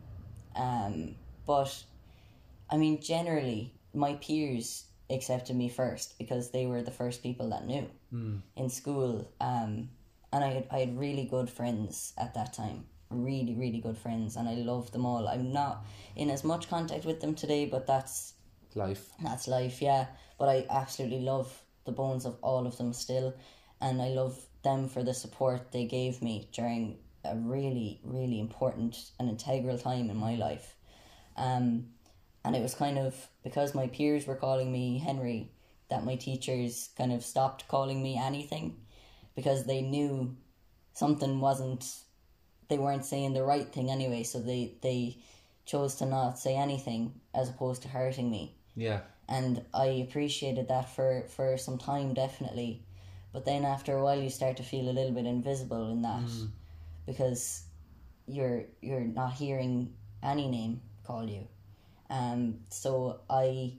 um, 0.55 1.15
but 1.45 1.83
I 2.69 2.77
mean, 2.77 3.01
generally, 3.01 3.73
my 3.93 4.13
peers 4.15 4.85
accepted 5.09 5.55
me 5.55 5.69
first 5.69 6.17
because 6.19 6.51
they 6.51 6.67
were 6.67 6.83
the 6.83 6.91
first 6.91 7.23
people 7.23 7.49
that 7.49 7.65
knew 7.65 7.89
in 8.55 8.69
school, 8.69 9.31
um, 9.39 9.89
and 10.33 10.43
I 10.43 10.47
had 10.47 10.67
I 10.71 10.79
had 10.79 10.97
really 10.97 11.25
good 11.25 11.49
friends 11.49 12.13
at 12.17 12.33
that 12.33 12.53
time, 12.53 12.85
really 13.11 13.53
really 13.53 13.79
good 13.79 13.97
friends, 13.97 14.35
and 14.35 14.49
I 14.49 14.55
loved 14.55 14.93
them 14.93 15.05
all. 15.05 15.27
I'm 15.27 15.51
not 15.51 15.85
in 16.15 16.31
as 16.31 16.43
much 16.43 16.69
contact 16.69 17.05
with 17.05 17.21
them 17.21 17.35
today, 17.35 17.65
but 17.65 17.85
that's 17.85 18.33
life. 18.75 19.09
that's 19.23 19.47
life, 19.47 19.81
yeah. 19.81 20.07
But 20.37 20.49
I 20.49 20.65
absolutely 20.69 21.21
love 21.21 21.63
the 21.85 21.91
bones 21.91 22.25
of 22.25 22.37
all 22.41 22.65
of 22.65 22.77
them 22.77 22.93
still, 22.93 23.33
and 23.81 24.01
I 24.01 24.09
love 24.09 24.39
them 24.63 24.89
for 24.89 25.03
the 25.03 25.13
support 25.13 25.71
they 25.71 25.85
gave 25.85 26.21
me 26.21 26.49
during 26.51 26.97
a 27.23 27.35
really, 27.35 27.99
really 28.03 28.39
important 28.39 29.11
and 29.19 29.29
integral 29.29 29.77
time 29.77 30.09
in 30.09 30.17
my 30.17 30.35
life. 30.35 30.75
Um, 31.35 31.87
and 32.43 32.55
it 32.55 32.61
was 32.61 32.75
kind 32.75 32.97
of 32.97 33.27
because 33.43 33.75
my 33.75 33.87
peers 33.87 34.25
were 34.27 34.35
calling 34.35 34.71
me 34.71 34.99
Henry 34.99 35.51
that 35.89 36.05
my 36.05 36.15
teachers 36.15 36.89
kind 36.97 37.11
of 37.11 37.23
stopped 37.23 37.67
calling 37.67 38.01
me 38.01 38.17
anything 38.17 38.77
because 39.35 39.65
they 39.65 39.81
knew 39.81 40.35
something 40.93 41.39
wasn't 41.39 41.85
they 42.69 42.77
weren't 42.77 43.05
saying 43.05 43.33
the 43.33 43.43
right 43.43 43.67
thing 43.67 43.89
anyway, 43.89 44.23
so 44.23 44.39
they 44.39 44.75
they 44.81 45.17
chose 45.65 45.95
to 45.95 46.05
not 46.05 46.39
say 46.39 46.55
anything 46.55 47.19
as 47.33 47.49
opposed 47.49 47.81
to 47.81 47.87
hurting 47.87 48.29
me. 48.29 48.55
Yeah. 48.79 49.01
And 49.27 49.63
I 49.73 49.85
appreciated 50.07 50.69
that 50.69 50.89
for 50.95 51.25
for 51.27 51.57
some 51.57 51.77
time 51.77 52.13
definitely. 52.13 52.81
But 53.33 53.45
then 53.45 53.65
after 53.65 53.95
a 53.95 54.03
while 54.03 54.19
you 54.19 54.29
start 54.29 54.57
to 54.57 54.63
feel 54.63 54.89
a 54.89 54.95
little 54.97 55.11
bit 55.11 55.25
invisible 55.25 55.91
in 55.91 56.01
that 56.01 56.29
because 57.05 57.63
you're 58.27 58.63
you're 58.81 59.01
not 59.01 59.33
hearing 59.33 59.93
any 60.23 60.47
name 60.47 60.81
call 61.03 61.29
you. 61.29 61.47
Um 62.09 62.61
so 62.69 63.19
I 63.29 63.73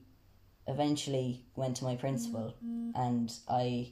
eventually 0.68 1.44
went 1.56 1.76
to 1.78 1.84
my 1.84 1.96
principal 1.96 2.54
and 2.94 3.32
I 3.48 3.90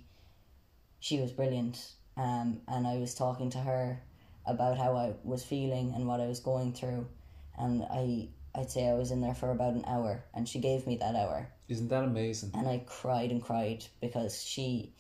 she 1.01 1.21
was 1.21 1.33
brilliant 1.33 1.93
um, 2.17 2.61
and 2.69 2.87
I 2.87 2.97
was 2.99 3.15
talking 3.15 3.51
to 3.51 3.59
her 3.59 4.01
about 4.47 4.79
how 4.79 4.97
I 4.97 5.15
was 5.25 5.45
feeling 5.45 5.93
and 5.95 6.07
what 6.07 6.21
I 6.21 6.27
was 6.27 6.41
going 6.41 6.73
through 6.73 7.07
and 7.59 7.83
I 7.83 8.29
I'd 8.55 8.71
say 8.71 8.89
I 8.89 8.95
was 8.95 9.11
in 9.11 9.21
there 9.21 9.35
for 9.35 9.51
about 9.51 9.75
an 9.75 9.85
hour 9.87 10.25
and 10.35 10.49
she 10.49 10.59
gave 10.59 10.87
me 10.87 10.97
that 10.97 11.15
hour 11.15 11.49
Isn't 11.69 11.89
that 11.89 12.05
amazing? 12.05 12.51
and 12.55 12.67
I 12.69 12.83
cried 12.87 13.31
and 13.31 13.43
cried 13.43 13.85
because 14.01 14.43
she 14.43 14.93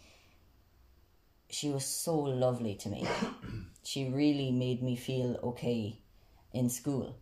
she 1.50 1.70
was 1.70 1.84
so 1.84 2.14
lovely 2.18 2.74
to 2.74 2.88
me. 2.88 3.06
she 3.82 4.08
really 4.10 4.50
made 4.50 4.82
me 4.82 4.96
feel 4.96 5.38
okay 5.42 5.98
in 6.52 6.68
school. 6.68 7.16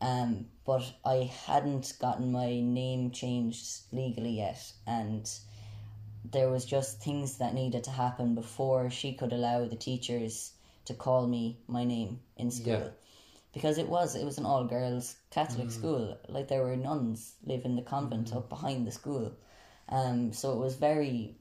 Um, 0.00 0.46
but 0.64 0.92
I 1.04 1.30
hadn't 1.46 1.92
gotten 2.00 2.32
my 2.32 2.60
name 2.60 3.10
changed 3.10 3.82
legally 3.92 4.38
yet, 4.38 4.72
and 4.86 5.28
there 6.30 6.50
was 6.50 6.64
just 6.64 7.00
things 7.00 7.38
that 7.38 7.54
needed 7.54 7.84
to 7.84 7.90
happen 7.90 8.34
before 8.34 8.90
she 8.90 9.12
could 9.12 9.32
allow 9.32 9.66
the 9.66 9.76
teachers 9.76 10.52
to 10.84 10.94
call 10.94 11.26
me 11.26 11.58
my 11.66 11.84
name 11.84 12.20
in 12.36 12.50
school. 12.50 12.72
Yeah. 12.72 12.88
Because 13.52 13.78
it 13.78 13.88
was 13.88 14.14
it 14.14 14.24
was 14.24 14.38
an 14.38 14.46
all 14.46 14.64
girls 14.64 15.16
Catholic 15.30 15.70
school, 15.70 16.18
like 16.28 16.48
there 16.48 16.62
were 16.62 16.76
nuns 16.76 17.34
live 17.44 17.64
in 17.64 17.76
the 17.76 17.82
convent 17.82 18.32
up 18.34 18.48
behind 18.48 18.86
the 18.86 18.92
school, 18.92 19.32
um. 19.88 20.32
So 20.32 20.52
it 20.52 20.58
was 20.58 20.76
very. 20.76 21.36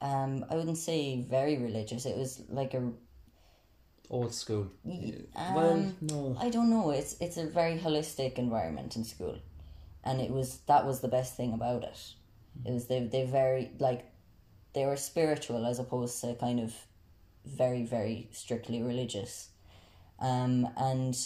Um, 0.00 0.44
I 0.50 0.56
wouldn't 0.56 0.78
say 0.78 1.22
very 1.22 1.56
religious. 1.58 2.06
It 2.06 2.16
was 2.16 2.42
like 2.48 2.74
a 2.74 2.90
Old 4.12 4.34
school. 4.34 4.70
um, 4.84 5.54
well, 5.54 5.92
no. 6.02 6.36
I 6.38 6.50
don't 6.50 6.68
know. 6.68 6.90
It's 6.90 7.16
it's 7.18 7.38
a 7.38 7.46
very 7.46 7.78
holistic 7.78 8.36
environment 8.36 8.94
in 8.94 9.04
school, 9.04 9.38
and 10.04 10.20
it 10.20 10.30
was 10.30 10.58
that 10.66 10.84
was 10.84 11.00
the 11.00 11.08
best 11.08 11.34
thing 11.34 11.54
about 11.54 11.82
it. 11.84 11.98
It 12.66 12.72
was 12.72 12.88
they 12.88 13.06
they 13.06 13.24
very 13.24 13.70
like 13.78 14.04
they 14.74 14.84
were 14.84 14.96
spiritual 14.96 15.64
as 15.64 15.78
opposed 15.78 16.20
to 16.20 16.34
kind 16.34 16.60
of 16.60 16.74
very 17.46 17.84
very 17.84 18.28
strictly 18.32 18.82
religious, 18.82 19.48
um 20.22 20.68
and 20.76 21.16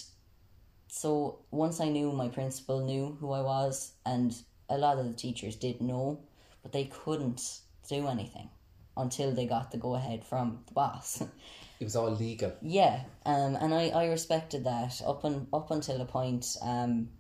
so 0.89 1.41
once 1.51 1.81
I 1.81 1.89
knew 1.89 2.11
my 2.11 2.29
principal 2.29 2.85
knew 2.85 3.17
who 3.21 3.31
I 3.33 3.43
was, 3.43 3.93
and 4.05 4.35
a 4.69 4.79
lot 4.79 4.99
of 4.99 5.07
the 5.07 5.13
teachers 5.13 5.55
did 5.55 5.81
know, 5.81 6.21
but 6.63 6.73
they 6.73 6.85
couldn't 6.85 7.61
do 7.89 8.09
anything 8.09 8.49
until 8.97 9.33
they 9.33 9.47
got 9.47 9.71
the 9.71 9.77
go 9.77 9.95
ahead 9.95 10.25
from 10.25 10.65
the 10.67 10.73
boss. 10.73 11.23
It 11.79 11.85
was 11.85 11.95
all 11.95 12.11
legal. 12.11 12.55
Yeah, 12.63 13.03
um, 13.27 13.55
and 13.57 13.75
I, 13.75 13.89
I 13.91 14.07
respected 14.07 14.65
that 14.65 15.03
up 15.07 15.25
and 15.25 15.47
up 15.53 15.71
until 15.71 16.01
a 16.01 16.07
point 16.07 16.57
um, 16.63 17.11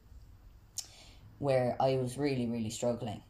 where 1.38 1.76
I 1.78 1.96
was 1.96 2.16
really 2.16 2.46
really 2.46 2.70
struggling. 2.70 3.20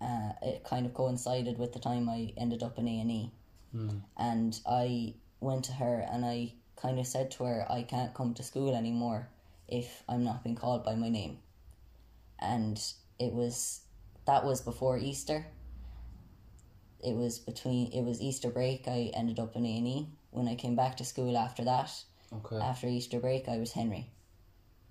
Uh, 0.00 0.30
it 0.42 0.62
kind 0.62 0.86
of 0.86 0.94
coincided 0.94 1.58
with 1.58 1.72
the 1.72 1.80
time 1.80 2.08
I 2.08 2.32
ended 2.36 2.62
up 2.62 2.78
in 2.78 2.86
A 2.86 3.00
and 3.00 3.10
E, 3.10 3.32
and 4.16 4.60
I 4.64 5.14
went 5.40 5.64
to 5.64 5.72
her 5.72 6.06
and 6.08 6.24
I 6.24 6.52
kind 6.76 6.98
of 6.98 7.06
said 7.06 7.30
to 7.32 7.44
her, 7.44 7.66
I 7.70 7.82
can't 7.82 8.14
come 8.14 8.34
to 8.34 8.42
school 8.42 8.74
anymore 8.74 9.28
if 9.68 10.02
I'm 10.08 10.24
not 10.24 10.44
being 10.44 10.56
called 10.56 10.84
by 10.84 10.94
my 10.94 11.08
name, 11.08 11.38
and 12.38 12.80
it 13.18 13.32
was 13.32 13.80
that 14.26 14.44
was 14.44 14.60
before 14.60 14.98
Easter. 14.98 15.46
It 17.00 17.14
was 17.14 17.38
between 17.38 17.92
it 17.92 18.02
was 18.02 18.20
Easter 18.20 18.50
break. 18.50 18.88
I 18.88 19.10
ended 19.14 19.38
up 19.38 19.56
in 19.56 19.64
A 19.64 19.78
and 19.78 19.86
E. 19.86 20.08
When 20.30 20.48
I 20.48 20.54
came 20.54 20.76
back 20.76 20.96
to 20.98 21.04
school 21.04 21.36
after 21.36 21.64
that, 21.64 21.90
Okay. 22.32 22.56
after 22.56 22.88
Easter 22.88 23.20
break, 23.20 23.48
I 23.48 23.58
was 23.58 23.72
Henry. 23.72 24.10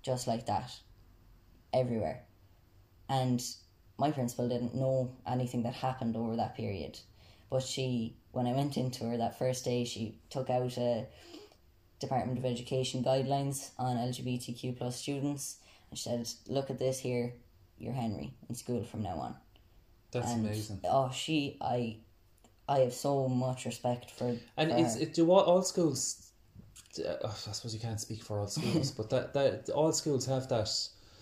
Just 0.02 0.26
like 0.26 0.46
that. 0.46 0.72
Everywhere. 1.72 2.24
And 3.08 3.42
my 3.98 4.10
principal 4.10 4.48
didn't 4.48 4.74
know 4.74 5.12
anything 5.26 5.62
that 5.62 5.74
happened 5.74 6.16
over 6.16 6.36
that 6.36 6.56
period. 6.56 6.98
But 7.50 7.62
she, 7.62 8.16
when 8.32 8.46
I 8.46 8.52
went 8.52 8.76
into 8.76 9.04
her 9.04 9.16
that 9.16 9.38
first 9.38 9.64
day, 9.64 9.84
she 9.84 10.18
took 10.30 10.50
out 10.50 10.76
a 10.78 11.06
Department 12.00 12.38
of 12.38 12.44
Education 12.44 13.02
guidelines 13.02 13.70
on 13.78 13.96
LGBTQ 13.96 14.76
plus 14.76 14.96
students. 14.96 15.56
And 15.90 15.98
she 15.98 16.08
said, 16.08 16.28
look 16.48 16.70
at 16.70 16.78
this 16.78 16.98
here, 16.98 17.32
you're 17.78 17.92
Henry 17.92 18.32
in 18.48 18.54
school 18.54 18.82
from 18.84 19.02
now 19.02 19.16
on. 19.16 19.36
That's 20.12 20.30
And, 20.32 20.46
amazing. 20.46 20.80
Oh, 20.84 21.10
she, 21.12 21.56
I, 21.60 21.98
I 22.68 22.80
have 22.80 22.92
so 22.94 23.28
much 23.28 23.64
respect 23.64 24.10
for 24.10 24.36
And 24.56 24.70
for 24.70 24.76
it's 24.78 24.96
her. 24.96 25.02
it, 25.02 25.14
do 25.14 25.30
all, 25.30 25.40
all 25.40 25.62
schools. 25.62 26.30
uh, 26.98 27.14
I 27.26 27.52
suppose 27.52 27.74
you 27.74 27.80
can't 27.80 28.00
speak 28.00 28.22
for 28.22 28.40
all 28.40 28.46
schools, 28.48 28.90
but 28.98 29.10
that, 29.10 29.34
that 29.34 29.68
all 29.70 29.92
schools 29.92 30.26
have 30.26 30.48
that. 30.48 30.68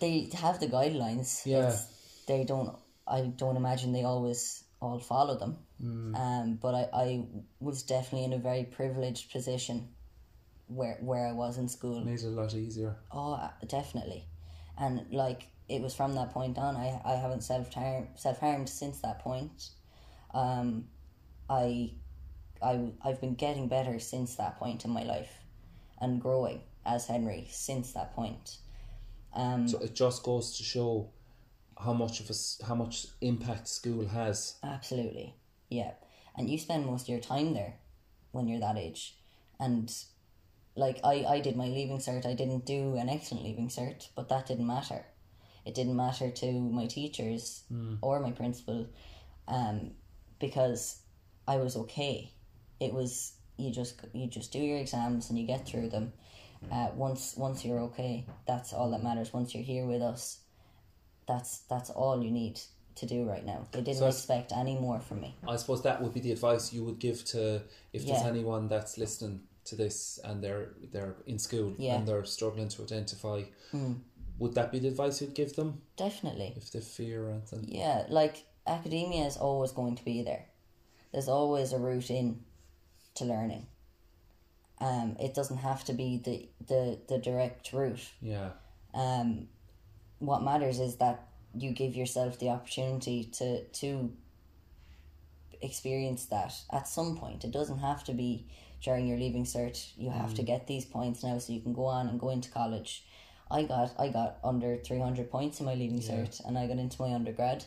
they 0.00 0.28
have 0.34 0.60
the 0.60 0.66
guidelines. 0.66 1.44
Yeah. 1.46 1.68
It's, 1.68 1.86
they 2.26 2.44
don't. 2.44 2.74
I 3.06 3.20
don't 3.36 3.56
imagine 3.56 3.92
they 3.92 4.04
always 4.04 4.64
all 4.80 4.98
follow 4.98 5.36
them. 5.38 5.58
Hmm. 5.80 6.14
Um, 6.14 6.58
but 6.60 6.74
I, 6.74 6.88
I 6.94 7.24
was 7.60 7.82
definitely 7.82 8.24
in 8.24 8.32
a 8.32 8.38
very 8.38 8.64
privileged 8.64 9.30
position 9.30 9.88
where 10.66 10.96
where 11.00 11.26
I 11.26 11.32
was 11.32 11.58
in 11.58 11.68
school. 11.68 12.04
Made 12.04 12.20
it 12.20 12.24
a 12.24 12.28
lot 12.28 12.54
easier. 12.54 12.96
Oh, 13.10 13.34
uh, 13.34 13.50
definitely, 13.66 14.26
and 14.78 15.06
like 15.12 15.46
it 15.68 15.80
was 15.80 15.94
from 15.94 16.14
that 16.14 16.30
point 16.32 16.58
on. 16.58 16.76
I 16.76 17.00
I 17.04 17.14
haven't 17.14 17.42
self 17.42 17.72
harm 17.72 18.08
self 18.16 18.38
harmed 18.40 18.68
since 18.68 19.00
that 19.00 19.20
point. 19.20 19.70
Um, 20.32 20.86
I, 21.48 21.92
I 22.62 22.92
I've 23.04 23.20
been 23.20 23.34
getting 23.34 23.68
better 23.68 23.98
since 23.98 24.36
that 24.36 24.58
point 24.58 24.84
in 24.84 24.90
my 24.90 25.04
life, 25.04 25.32
and 26.00 26.20
growing 26.20 26.60
as 26.84 27.06
Henry 27.06 27.46
since 27.50 27.92
that 27.92 28.14
point. 28.14 28.58
Um, 29.34 29.68
So 29.68 29.78
it 29.78 29.94
just 29.94 30.22
goes 30.22 30.56
to 30.58 30.62
show 30.62 31.10
how 31.78 31.92
much 31.92 32.20
of 32.20 32.30
us 32.30 32.60
how 32.66 32.74
much 32.74 33.06
impact 33.20 33.68
school 33.68 34.06
has. 34.06 34.56
Absolutely. 34.62 35.34
Yeah. 35.68 35.92
And 36.36 36.50
you 36.50 36.58
spend 36.58 36.86
most 36.86 37.02
of 37.02 37.08
your 37.08 37.20
time 37.20 37.54
there 37.54 37.74
when 38.32 38.48
you're 38.48 38.60
that 38.60 38.76
age. 38.76 39.16
And 39.58 39.92
like 40.76 41.00
I, 41.04 41.24
I 41.28 41.40
did 41.40 41.56
my 41.56 41.66
leaving 41.66 41.98
cert, 41.98 42.26
I 42.26 42.34
didn't 42.34 42.66
do 42.66 42.96
an 42.96 43.08
excellent 43.08 43.44
leaving 43.44 43.68
cert, 43.68 44.08
but 44.16 44.28
that 44.28 44.46
didn't 44.46 44.66
matter. 44.66 45.04
It 45.64 45.74
didn't 45.74 45.96
matter 45.96 46.30
to 46.30 46.52
my 46.52 46.86
teachers 46.86 47.64
or 48.02 48.20
my 48.20 48.32
principal, 48.32 48.86
um, 49.48 49.92
because 50.38 51.00
I 51.48 51.56
was 51.56 51.76
okay. 51.76 52.32
It 52.80 52.92
was 52.92 53.32
you 53.56 53.70
just 53.70 54.00
you 54.12 54.26
just 54.26 54.52
do 54.52 54.58
your 54.58 54.78
exams 54.78 55.30
and 55.30 55.38
you 55.38 55.46
get 55.46 55.66
through 55.66 55.88
them. 55.90 56.12
Uh, 56.70 56.88
once 56.94 57.34
once 57.36 57.64
you're 57.64 57.80
okay, 57.80 58.26
that's 58.46 58.72
all 58.72 58.90
that 58.90 59.02
matters. 59.02 59.32
Once 59.32 59.54
you're 59.54 59.64
here 59.64 59.86
with 59.86 60.02
us, 60.02 60.40
that's 61.26 61.60
that's 61.70 61.90
all 61.90 62.22
you 62.22 62.30
need 62.30 62.60
to 62.96 63.06
do 63.06 63.24
right 63.24 63.44
now. 63.44 63.66
They 63.72 63.80
didn't 63.80 63.98
So 63.98 64.06
expect 64.06 64.52
any 64.52 64.78
more 64.78 65.00
from 65.00 65.20
me. 65.20 65.34
I 65.48 65.56
suppose 65.56 65.82
that 65.82 66.00
would 66.02 66.14
be 66.14 66.20
the 66.20 66.32
advice 66.32 66.72
you 66.72 66.84
would 66.84 66.98
give 66.98 67.24
to 67.26 67.62
if 67.92 68.06
there's 68.06 68.22
anyone 68.22 68.68
that's 68.68 68.98
listening 68.98 69.40
to 69.66 69.76
this 69.76 70.18
and 70.24 70.42
they're 70.42 70.70
they're 70.92 71.16
in 71.26 71.38
school 71.38 71.74
Yeah. 71.78 71.96
and 71.96 72.06
they're 72.06 72.24
struggling 72.24 72.68
to 72.68 72.82
identify. 72.82 73.42
Mm. 73.72 74.00
Would 74.38 74.54
that 74.54 74.72
be 74.72 74.78
the 74.80 74.88
advice 74.88 75.20
you'd 75.20 75.34
give 75.34 75.54
them 75.54 75.80
Definitely. 75.96 76.54
if 76.56 76.70
they 76.72 76.80
fear 76.80 77.30
anything? 77.30 77.66
Yeah, 77.68 78.04
like 78.08 78.44
academia 78.66 79.24
is 79.26 79.36
always 79.36 79.70
going 79.72 79.94
to 79.96 80.04
be 80.04 80.22
there. 80.22 80.46
There's 81.12 81.28
always 81.28 81.72
a 81.72 81.78
route 81.78 82.10
in 82.10 82.40
to 83.14 83.24
learning. 83.24 83.66
Um, 84.80 85.16
it 85.20 85.34
doesn't 85.34 85.58
have 85.58 85.84
to 85.84 85.92
be 85.92 86.18
the, 86.18 86.48
the, 86.66 86.98
the 87.08 87.18
direct 87.18 87.72
route. 87.72 88.10
Yeah. 88.20 88.50
Um, 88.92 89.46
what 90.18 90.42
matters 90.42 90.80
is 90.80 90.96
that 90.96 91.28
you 91.56 91.70
give 91.70 91.94
yourself 91.94 92.40
the 92.40 92.48
opportunity 92.50 93.24
to 93.38 93.62
to 93.64 94.12
experience 95.62 96.26
that 96.26 96.54
at 96.72 96.88
some 96.88 97.16
point. 97.16 97.44
It 97.44 97.52
doesn't 97.52 97.78
have 97.78 98.04
to 98.04 98.12
be 98.12 98.46
during 98.84 99.06
your 99.06 99.18
leaving 99.18 99.44
cert. 99.44 99.92
You 99.96 100.10
have 100.10 100.34
to 100.34 100.42
mm. 100.42 100.46
get 100.46 100.66
these 100.66 100.84
points 100.84 101.24
now 101.24 101.38
so 101.38 101.52
you 101.52 101.60
can 101.60 101.72
go 101.72 101.86
on 101.86 102.08
and 102.08 102.20
go 102.20 102.28
into 102.28 102.50
college. 102.50 103.04
I 103.50 103.62
got 103.62 103.92
I 103.98 104.08
got 104.08 104.38
under 104.44 104.76
three 104.76 104.98
hundred 104.98 105.30
points 105.30 105.60
in 105.60 105.66
my 105.66 105.74
leaving 105.74 106.00
cert 106.00 106.44
and 106.46 106.58
I 106.58 106.66
got 106.66 106.78
into 106.78 107.00
my 107.00 107.14
undergrad. 107.14 107.64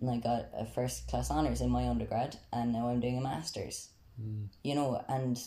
And 0.00 0.10
I 0.10 0.18
got 0.18 0.50
a 0.54 0.66
first 0.66 1.08
class 1.08 1.30
honours 1.30 1.60
in 1.60 1.70
my 1.70 1.88
undergrad 1.88 2.36
and 2.52 2.72
now 2.72 2.88
I'm 2.88 3.00
doing 3.00 3.18
a 3.18 3.20
masters. 3.20 3.88
Mm. 4.20 4.48
You 4.62 4.74
know, 4.74 5.04
and 5.08 5.40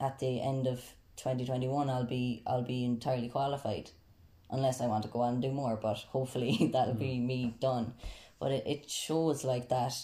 at 0.00 0.18
the 0.18 0.40
end 0.40 0.66
of 0.66 0.82
twenty 1.16 1.44
twenty 1.44 1.68
one 1.68 1.90
I'll 1.90 2.06
be 2.06 2.42
I'll 2.46 2.62
be 2.62 2.84
entirely 2.84 3.28
qualified 3.28 3.90
unless 4.50 4.80
I 4.80 4.86
want 4.86 5.02
to 5.04 5.10
go 5.10 5.20
on 5.20 5.34
and 5.34 5.42
do 5.42 5.52
more. 5.52 5.76
But 5.80 5.98
hopefully 6.08 6.70
that'll 6.72 6.94
be 6.94 7.18
mm. 7.18 7.26
me 7.26 7.56
done. 7.60 7.94
But 8.40 8.52
it, 8.52 8.66
it 8.66 8.90
shows 8.90 9.44
like 9.44 9.68
that 9.68 9.94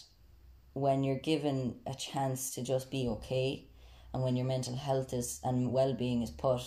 when 0.72 1.04
you're 1.04 1.18
given 1.18 1.76
a 1.86 1.94
chance 1.94 2.52
to 2.56 2.62
just 2.62 2.90
be 2.90 3.06
okay 3.06 3.68
and 4.14 4.22
when 4.22 4.36
your 4.36 4.46
mental 4.46 4.76
health 4.76 5.12
is 5.12 5.40
and 5.42 5.72
well-being 5.72 6.22
is 6.22 6.30
put 6.30 6.62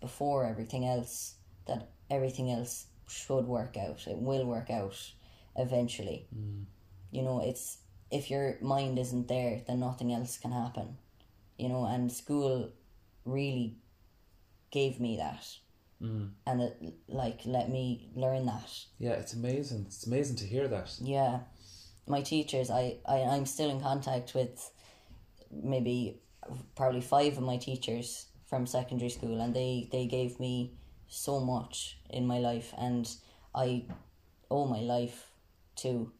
before 0.00 0.46
everything 0.46 0.86
else 0.86 1.34
that 1.66 1.90
everything 2.10 2.50
else 2.50 2.86
should 3.06 3.44
work 3.44 3.76
out. 3.76 4.06
It 4.06 4.16
will 4.16 4.46
work 4.46 4.70
out 4.70 4.98
eventually. 5.56 6.26
Mm. 6.34 6.64
You 7.10 7.22
know 7.22 7.40
it's 7.44 7.78
if 8.10 8.30
your 8.30 8.56
mind 8.62 8.98
isn't 8.98 9.28
there 9.28 9.60
then 9.66 9.80
nothing 9.80 10.14
else 10.14 10.38
can 10.38 10.50
happen. 10.50 10.96
You 11.58 11.68
know 11.68 11.84
and 11.84 12.10
school 12.10 12.72
really 13.26 13.76
gave 14.70 14.98
me 14.98 15.18
that. 15.18 15.46
Mm. 16.02 16.30
And 16.46 16.62
it 16.62 16.94
like 17.06 17.40
let 17.44 17.68
me 17.68 18.08
learn 18.14 18.46
that. 18.46 18.70
Yeah, 18.98 19.12
it's 19.12 19.34
amazing. 19.34 19.84
It's 19.88 20.06
amazing 20.06 20.36
to 20.36 20.44
hear 20.46 20.68
that. 20.68 20.96
yeah. 21.02 21.40
My 22.06 22.22
teachers 22.22 22.70
I, 22.70 22.96
I 23.04 23.18
i'm 23.34 23.44
still 23.44 23.68
in 23.68 23.82
contact 23.82 24.34
with 24.34 24.70
maybe 25.52 26.22
probably 26.76 27.00
five 27.00 27.36
of 27.36 27.42
my 27.42 27.56
teachers 27.56 28.26
from 28.46 28.66
secondary 28.66 29.10
school 29.10 29.40
and 29.40 29.54
they 29.54 29.88
they 29.92 30.06
gave 30.06 30.40
me 30.40 30.72
so 31.08 31.40
much 31.40 31.98
in 32.10 32.26
my 32.26 32.38
life 32.38 32.72
and 32.78 33.16
i 33.54 33.84
owe 34.50 34.66
my 34.66 34.80
life 34.80 35.30
to 35.76 36.10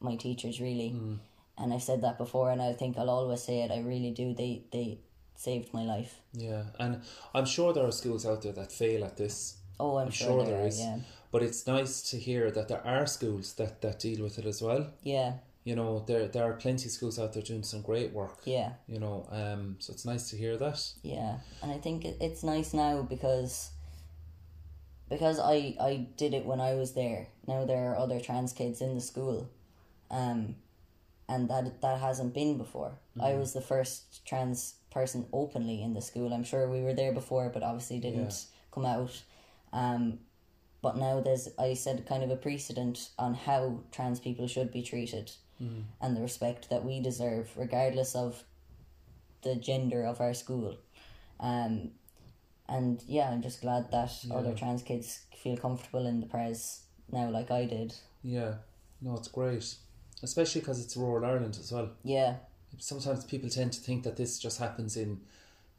my 0.00 0.14
teachers 0.16 0.60
really. 0.60 0.90
Mm. 0.90 1.18
And 1.58 1.72
i 1.72 1.78
said 1.78 2.02
that 2.02 2.18
before 2.18 2.50
and 2.50 2.60
i 2.60 2.72
think 2.74 2.98
i'll 2.98 3.08
always 3.10 3.42
say 3.42 3.62
it 3.62 3.70
i 3.70 3.80
really 3.80 4.10
do. 4.10 4.34
They 4.34 4.64
they 4.72 4.98
saved 5.36 5.72
my 5.72 5.84
life. 5.84 6.20
Yeah, 6.32 6.64
and 6.78 7.02
I'm 7.34 7.44
sure 7.44 7.72
there 7.72 7.86
are 7.86 7.92
schools 7.92 8.24
out 8.26 8.42
there 8.42 8.52
that 8.52 8.72
fail 8.72 9.04
at 9.04 9.16
this. 9.16 9.56
oh 9.80 9.96
i'm, 9.96 10.06
I'm 10.06 10.12
sure, 10.12 10.28
sure 10.28 10.44
there 10.44 10.58
there 10.58 10.66
are, 10.66 10.68
yeah. 10.68 10.98
But 11.32 11.42
it's 11.42 11.66
nice 11.66 12.02
to 12.10 12.18
hear 12.18 12.50
that 12.50 12.68
there 12.68 12.84
are 12.86 13.06
schools 13.06 13.54
that, 13.54 13.82
that 13.82 13.98
deal 14.00 14.22
with 14.22 14.38
it 14.38 14.46
as 14.46 14.62
well. 14.62 14.86
yeah 15.02 15.32
You 15.66 15.74
know, 15.74 16.04
there 16.06 16.28
there 16.28 16.44
are 16.44 16.52
plenty 16.52 16.86
of 16.86 16.92
schools 16.92 17.18
out 17.18 17.32
there 17.32 17.42
doing 17.42 17.64
some 17.64 17.82
great 17.82 18.12
work. 18.12 18.38
yeah 18.44 18.74
You 18.86 19.00
know, 19.00 19.26
um, 19.30 19.76
so 19.80 19.92
it's 19.92 20.04
nice 20.04 20.30
to 20.30 20.36
hear 20.36 20.56
that. 20.56 20.80
Yeah, 21.02 21.38
and 21.60 21.72
I 21.72 21.78
think 21.78 22.04
it, 22.04 22.16
it's 22.20 22.44
nice 22.44 22.72
now 22.72 23.02
because 23.02 23.72
because 25.08 25.40
I 25.40 25.76
I 25.80 26.06
did 26.16 26.34
it 26.34 26.46
when 26.46 26.60
I 26.60 26.74
was 26.74 26.92
there. 26.92 27.26
Now 27.48 27.64
there 27.64 27.90
are 27.90 27.98
other 27.98 28.20
trans 28.20 28.52
kids 28.52 28.80
in 28.80 28.94
the 28.94 29.00
school, 29.00 29.50
um, 30.08 30.54
and 31.28 31.50
that 31.50 31.80
that 31.82 31.98
hasn't 32.00 32.32
been 32.32 32.58
before. 32.58 32.92
I 33.20 33.34
was 33.34 33.52
the 33.52 33.60
first 33.60 34.24
trans 34.24 34.74
person 34.92 35.26
openly 35.32 35.82
in 35.82 35.94
the 35.94 36.00
school. 36.00 36.32
I'm 36.32 36.44
sure 36.44 36.68
we 36.68 36.82
were 36.82 36.94
there 36.94 37.12
before, 37.12 37.48
but 37.48 37.64
obviously 37.64 37.98
didn't 37.98 38.46
come 38.70 38.86
out. 38.86 39.22
Um, 39.72 40.20
but 40.80 40.96
now 40.96 41.20
there's 41.20 41.48
I 41.58 41.74
said 41.74 42.06
kind 42.06 42.22
of 42.22 42.30
a 42.30 42.36
precedent 42.36 43.10
on 43.18 43.34
how 43.34 43.80
trans 43.90 44.20
people 44.20 44.46
should 44.46 44.70
be 44.70 44.82
treated, 44.82 45.32
and 45.58 46.16
the 46.16 46.20
respect 46.20 46.68
that 46.70 46.84
we 46.84 47.00
deserve, 47.00 47.50
regardless 47.56 48.14
of 48.14 48.42
the 49.42 49.54
gender 49.56 50.04
of 50.04 50.20
our 50.20 50.34
school. 50.34 50.76
Um, 51.40 51.90
and 52.68 53.02
yeah, 53.06 53.30
I'm 53.30 53.42
just 53.42 53.60
glad 53.60 53.90
that 53.92 54.12
other 54.32 54.52
trans 54.54 54.82
kids 54.82 55.20
feel 55.36 55.56
comfortable 55.56 56.06
in 56.06 56.20
the 56.20 56.26
press 56.26 56.82
now, 57.10 57.30
like 57.30 57.50
I 57.50 57.64
did. 57.64 57.94
Yeah, 58.22 58.54
no, 59.00 59.14
it's 59.14 59.28
great, 59.28 59.74
especially 60.22 60.60
because 60.60 60.82
it's 60.84 60.96
rural 60.96 61.24
Ireland 61.24 61.56
as 61.60 61.70
well. 61.72 61.90
Yeah, 62.02 62.34
Sometimes 62.78 63.24
people 63.24 63.48
tend 63.48 63.72
to 63.72 63.80
think 63.80 64.02
that 64.02 64.16
this 64.16 64.38
just 64.38 64.58
happens 64.58 64.96
in 64.96 65.20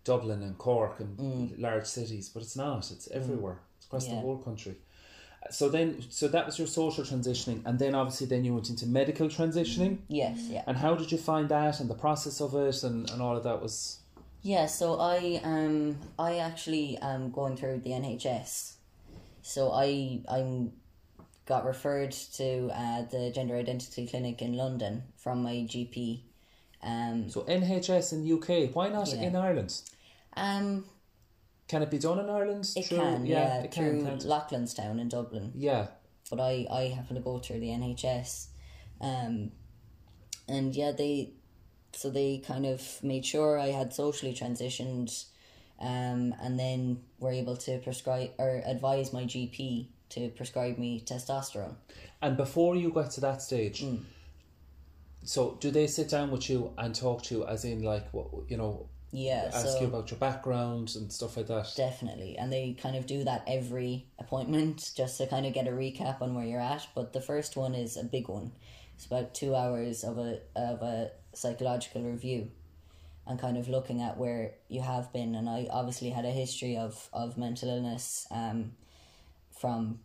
Dublin 0.04 0.42
and 0.42 0.58
Cork 0.58 1.00
and 1.00 1.60
large 1.60 1.86
cities, 1.86 2.30
but 2.30 2.42
it's 2.42 2.56
not. 2.56 2.90
It's 2.90 3.08
everywhere. 3.12 3.60
It's 3.78 3.86
across 3.86 4.06
the 4.08 4.14
Mm. 4.14 4.22
Whole 4.22 4.38
country. 4.38 4.78
So 5.50 5.70
then, 5.70 6.04
so 6.10 6.28
that 6.28 6.46
was 6.46 6.58
your 6.60 6.68
social 6.68 7.04
transitioning, 7.06 7.62
and 7.66 7.80
then 7.80 7.96
obviously 7.96 8.28
then 8.28 8.44
you 8.44 8.54
went 8.54 8.70
into 8.70 8.86
medical 8.86 9.28
transitioning. 9.30 10.00
yes, 10.10 10.40
yeah. 10.50 10.64
And 10.68 10.76
how 10.78 10.96
did 10.96 11.12
you 11.12 11.18
find 11.18 11.48
that, 11.50 11.80
and 11.80 11.90
the 11.90 11.96
process 11.96 12.42
of 12.42 12.54
it, 12.56 12.84
and, 12.84 13.10
and 13.10 13.22
all 13.22 13.38
of 13.38 13.44
that 13.44 13.62
was 13.62 14.00
Yeah, 14.42 14.66
so 14.66 15.00
I 15.00 15.40
um 15.44 15.98
I 16.20 16.38
actually 16.40 16.98
am 17.02 17.32
going 17.32 17.56
through 17.58 17.80
the 17.80 17.92
NHS. 17.92 18.74
So 19.42 19.72
I 19.72 20.22
I'm 20.30 20.74
got 21.46 21.64
referred 21.66 22.12
to 22.12 22.70
uh, 22.74 23.04
the 23.10 23.32
gender 23.34 23.56
identity 23.56 24.06
clinic 24.06 24.42
in 24.42 24.54
London 24.58 25.04
from 25.16 25.44
my 25.44 25.54
GP. 25.72 26.22
Um 26.84 27.30
so 27.30 27.42
NHS 27.44 28.12
in 28.14 28.24
the 28.26 28.34
UK. 28.38 28.76
Why 28.76 28.90
not 28.90 29.08
Yeah. 29.14 29.22
in 29.28 29.36
Ireland? 29.36 29.74
um 30.36 30.84
Can 31.68 31.82
it 31.82 31.92
be 31.92 31.98
done 32.00 32.20
in 32.20 32.30
Ireland? 32.30 32.70
it 32.76 32.86
Through- 32.86 32.98
can 32.98 33.26
yeah, 33.26 33.62
it 33.62 33.74
through 33.74 34.02
can. 34.04 34.20
Loughlinstown 34.20 35.00
in 35.00 35.10
Dublin. 35.10 35.52
Yeah, 35.56 35.88
but 36.30 36.40
I, 36.40 36.66
I 36.72 36.82
happen 36.96 37.16
to 37.16 37.22
go 37.22 37.40
through 37.40 37.60
the 37.60 37.68
NHS. 37.70 38.48
Um, 39.02 39.52
and 40.48 40.74
yeah, 40.76 40.92
they, 40.92 41.34
so 41.94 42.10
they 42.10 42.38
kind 42.46 42.66
of 42.66 42.82
made 43.04 43.26
sure 43.26 43.60
I 43.60 43.68
had 43.68 43.94
socially 43.94 44.34
transitioned, 44.34 45.26
um, 45.80 46.34
and 46.42 46.58
then 46.58 47.02
were 47.20 47.32
able 47.32 47.58
to 47.58 47.80
prescribe 47.80 48.32
or 48.38 48.62
advise 48.66 49.12
my 49.12 49.24
GP 49.24 49.88
to 50.10 50.30
prescribe 50.30 50.78
me 50.78 51.02
testosterone. 51.06 51.76
and 52.22 52.38
before 52.38 52.76
you 52.78 52.92
got 52.92 53.12
to 53.12 53.22
that 53.22 53.42
stage. 53.42 53.82
Mm. 53.84 54.04
So, 55.24 55.58
do 55.60 55.72
they 55.72 55.88
sit 55.88 56.08
down 56.10 56.32
with 56.32 56.50
you 56.50 56.72
and 56.78 56.96
talk 56.96 57.24
to 57.24 57.36
you, 57.36 57.46
as 57.46 57.66
in, 57.66 57.84
like, 57.84 58.08
what 58.14 58.28
you 58.48 58.56
know, 58.56 58.88
Yeah, 59.12 59.50
ask 59.54 59.66
so 59.68 59.82
you 59.82 59.88
about 59.88 60.12
your 60.12 60.20
background 60.20 60.94
and 60.96 61.12
stuff 61.12 61.38
like 61.38 61.48
that? 61.48 61.72
definitely, 61.78 62.38
and 62.38 62.52
they 62.52 62.74
kind 62.74 62.96
of 62.96 63.06
do 63.06 63.24
that 63.24 63.44
every 63.48 64.06
appointment 64.20 64.92
just 64.98 65.18
to 65.18 65.28
kind 65.28 65.46
of 65.46 65.54
get 65.54 65.68
a 65.68 65.72
recap 65.72 66.22
on 66.22 66.36
where 66.36 66.46
you're 66.46 66.60
at. 66.60 66.88
But 66.94 67.14
the 67.14 67.22
first 67.22 67.56
one 67.56 67.74
is 67.74 67.96
a 67.96 68.04
big 68.04 68.28
one. 68.28 68.52
It's 68.96 69.06
about 69.06 69.34
two 69.34 69.56
hours 69.56 70.04
of 70.04 70.18
a 70.18 70.40
of 70.56 70.82
a 70.82 71.12
psychological 71.34 72.02
review. 72.04 72.52
and 73.26 73.40
kind 73.40 73.58
of 73.58 73.68
looking 73.68 74.02
at 74.02 74.18
where 74.18 74.52
you 74.70 74.82
have 74.82 75.12
been. 75.14 75.36
And 75.36 75.50
I 75.50 75.68
obviously 75.70 76.10
had 76.12 76.26
a 76.26 76.32
history 76.32 76.78
of, 76.78 77.10
of 77.12 77.38
mental 77.38 77.70
illness 77.70 78.26
um, 78.32 78.72
from 79.52 80.00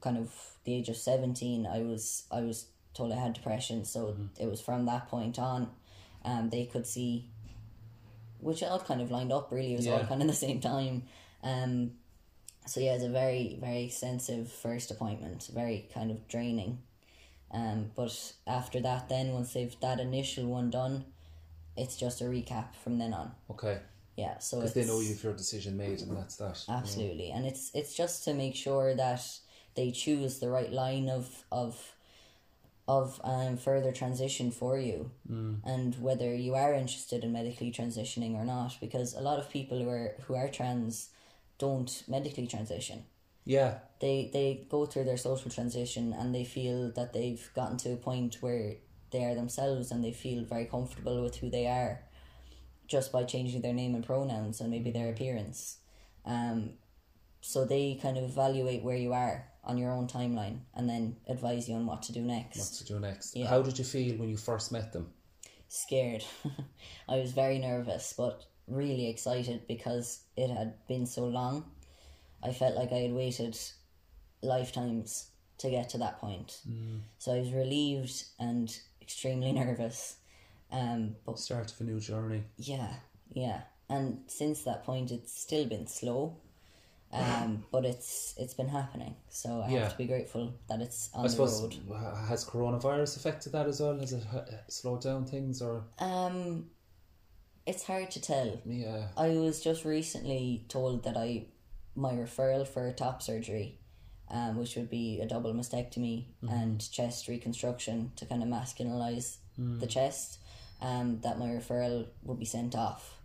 kind 0.00 0.18
of 0.18 0.32
the 0.64 0.74
age 0.74 0.88
of 0.88 0.96
17. 0.96 1.66
I 1.66 1.80
was 1.80 2.24
I 2.30 2.40
was 2.42 2.66
told 2.94 3.12
I 3.12 3.16
had 3.16 3.32
depression, 3.32 3.84
so 3.84 4.16
it 4.38 4.46
was 4.46 4.60
from 4.60 4.86
that 4.86 5.08
point 5.08 5.38
on. 5.38 5.70
Um, 6.24 6.50
they 6.50 6.66
could 6.66 6.86
see, 6.86 7.28
which 8.42 8.62
all 8.62 8.78
kind 8.80 9.00
of 9.00 9.10
lined 9.10 9.32
up 9.32 9.50
really. 9.50 9.74
It 9.74 9.76
was 9.76 9.86
all 9.86 10.04
kind 10.04 10.20
of 10.22 10.28
the 10.28 10.34
same 10.34 10.60
time. 10.60 11.04
Um, 11.42 11.92
so 12.66 12.80
yeah, 12.80 12.94
it's 12.94 13.04
a 13.04 13.08
very 13.08 13.56
very 13.60 13.84
extensive 13.84 14.50
first 14.50 14.90
appointment, 14.90 15.48
very 15.52 15.88
kind 15.92 16.10
of 16.10 16.28
draining. 16.28 16.78
Um, 17.52 17.90
but 17.94 18.32
after 18.46 18.80
that, 18.80 19.08
then 19.08 19.32
once 19.32 19.52
they've 19.52 19.74
that 19.80 20.00
initial 20.00 20.46
one 20.46 20.70
done, 20.70 21.04
it's 21.76 21.96
just 21.96 22.20
a 22.20 22.24
recap 22.24 22.74
from 22.82 22.98
then 22.98 23.12
on. 23.12 23.32
Okay, 23.50 23.78
Yeah, 24.16 24.38
so 24.38 24.58
because 24.58 24.74
they 24.74 24.86
know 24.86 25.00
you've 25.00 25.22
your 25.22 25.34
decision 25.34 25.76
made, 25.76 26.00
and 26.00 26.16
that's 26.16 26.36
that. 26.36 26.64
absolutely, 26.68 27.30
and 27.30 27.44
it's 27.46 27.70
it's 27.74 27.94
just 27.94 28.24
to 28.24 28.34
make 28.34 28.54
sure 28.54 28.94
that 28.94 29.22
they 29.74 29.90
choose 29.90 30.38
the 30.38 30.50
right 30.50 30.72
line 30.72 31.08
of 31.08 31.44
of 31.50 31.94
of 32.88 33.20
um, 33.22 33.56
further 33.56 33.92
transition 33.92 34.50
for 34.50 34.78
you, 34.78 35.10
mm. 35.30 35.58
and 35.64 35.94
whether 36.02 36.34
you 36.34 36.54
are 36.54 36.74
interested 36.74 37.22
in 37.22 37.32
medically 37.32 37.70
transitioning 37.70 38.34
or 38.34 38.44
not, 38.44 38.76
because 38.80 39.14
a 39.14 39.20
lot 39.20 39.38
of 39.38 39.50
people 39.50 39.80
who 39.80 39.88
are 39.88 40.14
who 40.26 40.34
are 40.34 40.48
trans 40.48 41.10
don't 41.58 42.02
medically 42.08 42.46
transition. 42.46 43.04
Yeah, 43.44 43.78
They 44.00 44.30
they 44.32 44.66
go 44.68 44.86
through 44.86 45.04
their 45.04 45.16
social 45.16 45.50
transition 45.50 46.12
and 46.12 46.34
they 46.34 46.44
feel 46.44 46.90
that 46.92 47.12
they've 47.12 47.50
gotten 47.54 47.76
to 47.78 47.92
a 47.92 47.96
point 47.96 48.38
where 48.40 48.74
they 49.10 49.24
are 49.24 49.34
themselves 49.34 49.90
and 49.90 50.02
they 50.02 50.12
feel 50.12 50.44
very 50.44 50.64
comfortable 50.64 51.22
with 51.22 51.36
who 51.36 51.50
they 51.50 51.66
are 51.66 52.00
just 52.88 53.12
by 53.12 53.24
changing 53.24 53.62
their 53.62 53.72
name 53.72 53.94
and 53.94 54.04
pronouns 54.04 54.60
and 54.60 54.70
maybe 54.70 54.90
their 54.90 55.10
appearance. 55.10 55.78
Um, 56.24 56.74
so 57.40 57.64
they 57.64 57.98
kind 58.00 58.18
of 58.18 58.24
evaluate 58.24 58.82
where 58.82 58.96
you 58.96 59.12
are 59.12 59.51
on 59.64 59.78
your 59.78 59.92
own 59.92 60.06
timeline 60.08 60.58
and 60.74 60.88
then 60.88 61.16
advise 61.28 61.68
you 61.68 61.74
on 61.76 61.86
what 61.86 62.02
to 62.02 62.12
do 62.12 62.20
next. 62.22 62.58
what 62.58 62.72
to 62.78 62.84
do 62.94 62.98
next? 63.00 63.36
Yeah. 63.36 63.46
How 63.48 63.62
did 63.62 63.78
you 63.78 63.84
feel 63.84 64.16
when 64.16 64.28
you 64.28 64.36
first 64.36 64.72
met 64.72 64.92
them? 64.92 65.10
Scared. 65.68 66.24
I 67.08 67.16
was 67.16 67.32
very 67.32 67.58
nervous 67.58 68.12
but 68.16 68.44
really 68.66 69.08
excited 69.08 69.66
because 69.68 70.24
it 70.36 70.50
had 70.50 70.74
been 70.88 71.06
so 71.06 71.24
long. 71.24 71.64
I 72.42 72.52
felt 72.52 72.74
like 72.76 72.92
I 72.92 72.96
had 73.02 73.12
waited 73.12 73.56
lifetimes 74.42 75.28
to 75.58 75.70
get 75.70 75.88
to 75.90 75.98
that 75.98 76.18
point. 76.18 76.58
So 77.18 77.32
I 77.34 77.38
was 77.40 77.52
relieved 77.52 78.24
and 78.38 78.74
extremely 79.00 79.52
nervous. 79.64 80.16
Um, 80.72 81.16
but 81.26 81.38
Start 81.38 81.70
of 81.72 81.80
a 81.80 81.84
new 81.84 82.00
journey. 82.00 82.44
yeah, 82.56 82.94
yeah. 83.32 83.60
And 83.88 84.20
since 84.26 84.62
that 84.64 84.84
point, 84.84 85.10
it's 85.10 85.38
still 85.38 85.66
been 85.66 85.86
slow, 85.86 86.38
um, 87.12 87.64
but 87.70 87.84
it's 87.84 88.34
it's 88.38 88.54
been 88.54 88.68
happening. 88.68 89.14
So 89.28 89.60
I 89.60 89.68
Yeah. 89.70 89.80
have 89.82 89.92
to 89.92 89.98
be 89.98 90.06
grateful 90.06 90.54
that 90.68 90.80
it's 90.80 91.10
on 91.14 91.20
I 91.20 91.22
the 91.24 91.28
suppose 91.30 91.62
road. 91.62 91.74
ha- 91.88 92.24
has 92.26 92.44
coronavirus 92.44 93.16
affected 93.18 93.52
that 93.52 93.66
as 93.66 93.80
well? 93.80 93.98
Has 93.98 94.12
it 94.12 94.24
uh, 94.34 94.40
slowed 94.68 95.02
down 95.02 95.24
things 95.26 95.60
or 95.62 95.84
Um, 95.98 96.70
it's 97.66 97.84
hard 97.84 98.10
to 98.12 98.20
tell. 98.20 98.60
yeah? 98.64 99.08
I 99.16 99.28
was 99.30 99.60
just 99.62 99.84
recently 99.84 100.64
told 100.68 101.04
that 101.04 101.16
I 101.16 101.46
my 101.94 102.12
referral 102.14 102.66
for 102.66 102.90
top 102.92 103.20
surgery, 103.22 103.78
um, 104.30 104.56
which 104.56 104.76
would 104.76 104.88
be 104.88 105.20
a 105.20 105.26
double 105.26 105.52
mastectomy 105.52 106.24
and 106.48 106.90
chest 106.90 107.28
reconstruction 107.28 108.12
to 108.16 108.24
kind 108.24 108.42
of 108.42 108.48
masculinize 108.48 109.36
the 109.58 109.86
chest, 109.86 110.38
um, 110.80 111.20
that 111.20 111.38
my 111.38 111.46
referral 111.48 112.06
would 112.24 112.38
be 112.38 112.46
sent 112.46 112.74
off. 112.74 113.18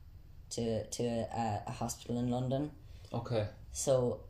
to 0.49 0.85
to 0.97 1.03
a, 1.03 1.61
a 1.67 1.71
hospital 1.71 2.17
in 2.19 2.29
London. 2.29 2.71
Okay. 3.13 3.47
So 3.77 4.21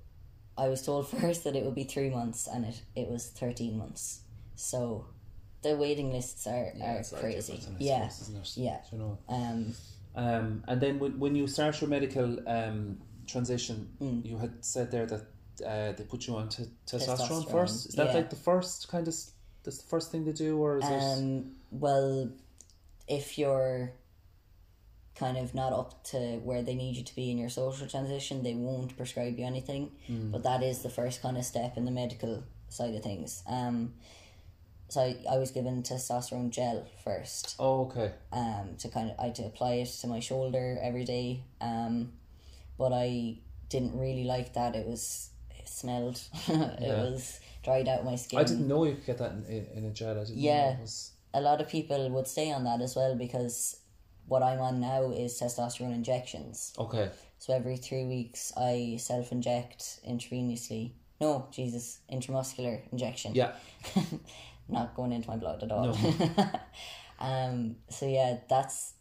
I 0.58 0.68
was 0.68 0.82
told 0.86 1.08
first 1.22 1.44
that 1.46 1.56
it 1.56 1.64
would 1.66 1.76
be 1.76 1.86
three 1.86 2.10
months, 2.10 2.48
and 2.54 2.66
it, 2.66 2.82
it 2.96 3.08
was 3.10 3.28
thirteen 3.28 3.78
months. 3.78 4.22
So 4.56 5.06
the 5.62 5.76
waiting 5.78 6.12
lists 6.12 6.46
are, 6.48 6.68
are 6.84 7.02
crazy. 7.20 7.60
Yeah, 7.80 8.10
yeah. 8.56 8.80
You 8.92 8.98
know. 8.98 9.18
um, 9.30 9.74
Um, 10.16 10.64
and 10.68 10.82
then 10.82 11.00
when, 11.00 11.20
when 11.20 11.36
you 11.36 11.48
start 11.48 11.80
your 11.82 11.90
medical 11.90 12.30
um, 12.58 12.98
transition, 13.28 13.78
Mm. 14.02 14.26
you 14.30 14.38
had 14.44 14.54
said 14.74 14.90
there 14.92 15.06
that 15.14 15.24
uh, 15.72 15.92
they 15.96 16.04
put 16.04 16.28
you 16.28 16.36
on 16.36 16.50
to 16.50 16.62
testosterone, 16.86 17.18
Testosterone, 17.18 17.52
first. 17.52 17.90
Is 17.90 17.96
that 17.96 18.08
yeah. 18.08 18.18
like 18.20 18.30
the 18.30 18.42
first 18.50 18.90
kind 18.94 19.08
of 19.08 19.16
that's 19.64 19.78
the 19.84 19.90
first 19.94 20.12
thing 20.12 20.26
they 20.26 20.34
do, 20.48 20.52
or 20.64 20.78
is 20.80 20.90
it? 20.90 21.04
um, 21.04 21.52
well, 21.72 22.30
if 23.08 23.38
you're 23.40 23.92
kind 25.18 25.38
of 25.38 25.54
not 25.56 25.74
up 25.74 26.04
to 26.06 26.18
where 26.44 26.62
they 26.62 26.76
need 26.76 26.96
you 26.96 27.04
to 27.04 27.16
be 27.16 27.32
in 27.32 27.38
your 27.38 27.50
social 27.50 27.88
transition, 27.88 28.44
they 28.44 28.54
won't 28.54 28.96
prescribe 28.96 29.38
you 29.40 29.46
anything. 29.46 29.92
Hmm. 30.08 30.32
But 30.32 30.44
that 30.44 30.62
is 30.64 30.84
the 30.84 30.90
first 30.90 31.22
kind 31.22 31.38
of 31.38 31.44
step 31.46 31.76
in 31.78 31.86
the 31.86 31.92
medical 31.92 32.44
side 32.70 32.94
of 32.96 33.04
things. 33.04 33.44
Um, 33.48 33.94
so 34.90 35.02
I, 35.02 35.18
I 35.30 35.38
was 35.38 35.52
given 35.52 35.84
testosterone 35.84 36.50
gel 36.52 36.88
first. 37.04 37.56
Oh, 37.60 37.86
okay. 37.86 38.12
um, 38.32 38.76
to 38.80 38.88
kind 38.90 39.10
of 39.12 39.20
I 39.20 39.26
had 39.26 39.36
to 39.36 39.46
apply 39.46 39.74
it 39.76 39.88
to 40.02 40.08
my 40.08 40.20
shoulder 40.20 40.78
every 40.82 41.04
day. 41.04 41.44
Um, 41.60 42.14
but 42.78 42.94
I 42.94 43.40
didn't 43.70 43.98
really 43.98 44.24
like 44.24 44.54
that. 44.54 44.76
It 44.76 44.86
was 44.88 45.32
it 45.50 45.68
smelled. 45.68 46.22
it 46.48 46.80
Yeah. 46.82 47.02
was 47.02 47.40
dried 47.64 47.88
out 47.90 48.06
my 48.06 48.16
skin. 48.16 48.40
I 48.40 48.44
didn't 48.44 48.68
know 48.68 48.86
you 48.86 48.94
could 48.96 49.06
get 49.08 49.18
that 49.18 49.32
in, 49.32 49.68
in, 49.76 49.86
a 49.86 49.92
gel. 49.92 50.12
I 50.20 50.24
didn't 50.24 50.38
Yeah. 50.38 50.66
know 50.70 50.78
it 50.78 50.82
was. 50.82 51.12
A 51.34 51.42
lot 51.42 51.60
of 51.60 51.68
people 51.68 52.10
would 52.12 52.28
stay 52.28 52.52
on 52.52 52.64
that 52.64 52.80
as 52.82 52.96
well 52.96 53.16
because 53.16 53.78
what 54.28 54.44
I'm 54.44 54.60
on 54.60 54.80
now 54.80 55.12
is 55.12 55.40
testosterone 55.40 55.94
injections. 55.94 56.74
Okay. 56.78 57.10
So 57.40 57.54
every 57.54 57.78
three 57.78 58.06
weeks 58.06 58.52
I 58.58 58.98
self 59.00 59.32
inject 59.32 60.00
intravenously. 60.08 60.92
No, 61.20 61.48
Jesus, 61.52 62.00
intramuscular 62.12 62.82
injection. 62.92 63.34
Yeah. 63.34 63.54
not 64.70 64.96
going 64.96 65.12
into 65.12 65.30
my 65.30 65.38
blood 65.38 65.64
at 65.64 65.72
all. 65.72 65.86
No. 65.96 66.50
um, 67.20 67.76
so 67.90 68.06
yeah, 68.08 68.38
that's 68.50 68.94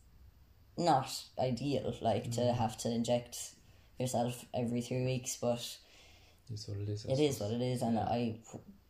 not 0.79 1.09
ideal. 1.39 1.95
Like 2.01 2.24
Mm. 2.29 2.35
to 2.37 2.53
have 2.53 2.77
to 2.79 2.91
inject 2.91 3.37
yourself 3.99 4.45
every 4.55 4.81
three 4.81 5.05
weeks, 5.05 5.37
but 5.41 5.61
Is 6.51 6.68
what 6.68 6.79
it 6.79 6.89
is. 6.89 7.07
I 7.09 7.12
it 7.12 7.20
is 7.20 7.37
suppose. 7.37 7.53
what 7.53 7.61
it 7.61 7.64
is, 7.64 7.83
and 7.83 7.99
I 7.99 8.37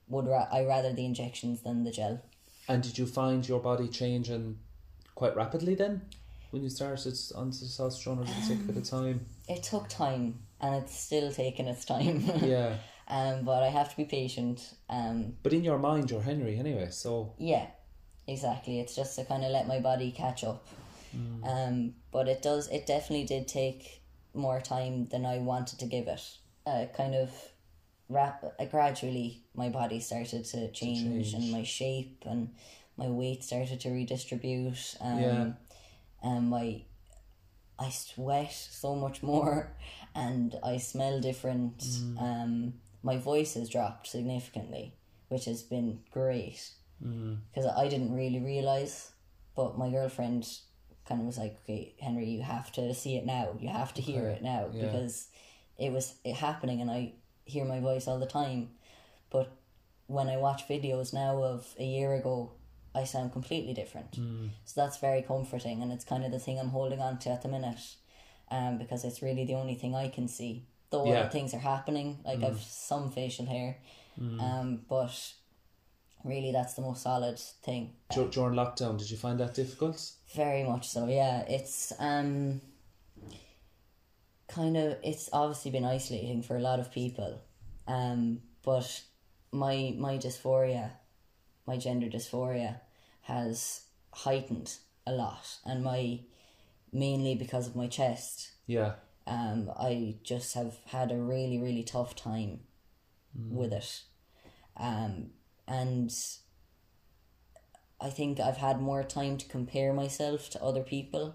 would 0.09 0.27
ra- 0.27 0.49
I 0.53 0.65
rather 0.65 0.93
the 0.93 1.05
injections 1.05 1.63
than 1.63 1.85
the 1.85 1.91
gel. 1.91 2.21
And 2.69 2.83
did 2.83 2.99
you 2.99 3.07
find 3.07 3.47
your 3.49 3.61
body 3.61 3.89
changing 3.89 4.59
quite 5.15 5.35
rapidly 5.37 5.75
then? 5.77 6.03
When 6.57 6.63
you 6.65 6.71
started 6.71 7.13
on 7.35 7.51
testosterone, 7.51 8.23
or 8.23 8.25
did 8.25 8.35
it 8.35 8.49
take 8.49 8.61
a 8.61 8.63
bit 8.73 8.79
of 8.79 8.85
time? 8.89 9.21
It 9.47 9.63
took 9.63 9.91
time, 9.91 10.39
and 10.59 10.77
it's 10.77 10.99
still 10.99 11.31
taking 11.31 11.67
its 11.67 11.85
time. 11.85 12.21
Yeah. 12.43 12.77
um, 13.09 13.45
but 13.45 13.63
I 13.63 13.69
have 13.69 13.91
to 13.91 13.97
be 13.99 14.07
patient. 14.07 14.73
Um, 14.89 15.35
But 15.43 15.53
in 15.53 15.63
your 15.65 15.79
mind, 15.79 16.11
you're 16.11 16.23
Henry 16.23 16.59
anyway, 16.59 16.89
so. 16.91 17.35
Yeah, 17.37 17.67
exactly. 18.27 18.81
It's 18.81 18.97
just 18.97 19.17
to 19.17 19.27
kind 19.27 19.45
of 19.45 19.51
let 19.51 19.69
my 19.69 19.81
body 19.81 20.11
catch 20.11 20.45
up. 20.45 20.67
Um, 21.45 21.93
but 22.11 22.27
it 22.27 22.41
does. 22.41 22.69
It 22.69 22.87
definitely 22.87 23.27
did 23.27 23.49
take 23.49 24.01
more 24.33 24.63
time 24.63 25.09
than 25.09 25.27
I 25.27 25.37
wanted 25.37 25.79
to 25.81 25.85
give 25.87 26.09
it. 26.09 26.23
Uh, 26.67 26.87
kind 26.97 27.15
of, 27.15 27.31
rap. 28.09 28.43
Uh, 28.59 28.65
gradually, 28.65 29.43
my 29.55 29.69
body 29.69 30.01
started 30.01 30.47
to 30.47 30.71
change, 30.73 31.03
change. 31.03 31.35
and 31.35 31.53
my 31.53 31.65
shape 31.65 32.25
and 32.25 32.49
my 32.97 33.09
weight 33.09 33.45
started 33.45 33.79
to 33.81 33.91
redistribute. 33.91 34.97
Um, 35.03 35.21
Yeah. 35.21 35.53
And 36.27 36.51
my, 36.51 36.83
I 37.79 37.91
sweat 37.91 38.53
so 38.53 38.95
much 38.95 39.23
more, 39.23 39.71
and 40.15 40.55
I 40.65 40.79
smell 40.79 41.21
different. 41.21 41.83
Um, 42.19 42.75
my 43.03 43.17
voice 43.17 43.55
has 43.55 43.69
dropped 43.69 44.09
significantly, 44.09 44.95
which 45.29 45.45
has 45.45 45.63
been 45.63 46.01
great 46.11 46.61
because 47.01 47.71
I 47.77 47.89
didn't 47.89 48.15
really 48.15 48.41
realize. 48.41 49.13
But 49.55 49.79
my 49.79 49.91
girlfriend 49.91 50.47
kind 51.07 51.21
of 51.21 51.27
was 51.27 51.39
like, 51.39 51.59
"Okay, 51.63 51.95
Henry, 52.01 52.27
you 52.27 52.43
have 52.43 52.73
to 52.73 52.93
see 52.95 53.17
it 53.17 53.25
now. 53.25 53.57
You 53.61 53.69
have 53.69 53.95
to 53.95 54.03
hear 54.03 54.27
it 54.27 54.43
now 54.43 54.71
yeah. 54.73 54.87
because 54.87 55.29
it 55.79 55.93
was 55.93 56.15
it 56.25 56.35
happening, 56.35 56.81
and 56.81 56.91
I 56.91 57.13
hear 57.45 57.65
my 57.65 57.81
voice 57.81 58.09
all 58.09 58.19
the 58.19 58.27
time. 58.27 58.71
But 59.31 59.53
when 60.07 60.29
I 60.29 60.37
watch 60.37 60.69
videos 60.69 61.13
now 61.13 61.43
of 61.43 61.75
a 61.79 61.85
year 61.85 62.15
ago, 62.15 62.53
I 62.97 63.05
sound 63.05 63.33
completely 63.33 63.75
different. 63.75 64.15
Hmm. 64.17 64.47
So 64.65 64.81
that's 64.81 64.99
very 64.99 65.23
comforting, 65.23 65.83
and 65.83 65.93
it's 65.93 66.05
kind 66.05 66.25
of 66.25 66.33
the 66.33 66.39
thing 66.39 66.59
I'm 66.59 66.71
holding 66.71 67.01
on 67.01 67.19
to 67.19 67.31
at 67.31 67.43
the 67.43 67.49
minute, 67.49 67.85
um, 68.51 68.79
because 68.79 69.05
it's 69.05 69.21
really 69.23 69.45
the 69.45 69.55
only 69.55 69.75
thing 69.75 69.95
I 69.95 70.09
can 70.09 70.29
see. 70.29 70.67
Though 70.91 71.05
Yeah. 71.07 71.21
other 71.21 71.31
things 71.31 71.53
are 71.53 71.59
happening, 71.75 72.21
like 72.25 72.43
I've 72.43 72.63
some 72.63 73.11
facial 73.11 73.47
hair, 73.47 73.79
um, 74.19 74.85
but 74.89 75.15
really 76.25 76.53
that's 76.53 76.75
the 76.75 76.83
most 76.83 77.03
solid 77.03 77.39
thing. 77.39 77.95
During 78.11 78.55
lockdown, 78.55 78.99
did 78.99 79.11
you 79.11 79.17
find 79.17 79.39
that 79.41 79.55
difficult? 79.55 79.99
Very 80.35 80.65
much 80.65 80.89
so, 80.89 81.07
yeah. 81.07 81.41
It's 81.57 81.93
um 81.99 82.61
kind 84.49 84.77
of 84.77 84.97
it's 85.03 85.29
obviously 85.33 85.71
been 85.71 85.85
isolating 85.85 86.43
for 86.43 86.57
a 86.57 86.61
lot 86.61 86.79
of 86.81 86.93
people. 86.93 87.41
Um 87.87 88.43
but 88.63 89.03
my 89.53 89.95
my 89.99 90.19
dysphoria, 90.19 90.91
my 91.67 91.77
gender 91.77 92.09
dysphoria 92.09 92.81
has 93.27 93.83
heightened 94.13 94.77
a 95.07 95.13
lot 95.13 95.59
and 95.65 95.83
my 95.85 96.21
mainly 96.93 97.35
because 97.35 97.67
of 97.67 97.77
my 97.77 97.87
chest. 97.87 98.53
Yeah. 98.67 98.95
Um 99.27 99.71
I 99.77 100.17
just 100.23 100.55
have 100.55 100.77
had 100.87 101.11
a 101.13 101.17
really 101.17 101.59
really 101.59 101.83
tough 101.85 102.15
time 102.15 102.61
with 103.35 103.73
it. 103.73 104.03
Um 104.77 105.31
and 105.69 106.13
I 108.01 108.11
think 108.11 108.39
I've 108.41 108.59
had 108.59 108.81
more 108.81 109.03
time 109.03 109.37
to 109.39 109.47
compare 109.49 109.93
myself 109.93 110.51
to 110.51 110.63
other 110.63 110.83
people, 110.83 111.35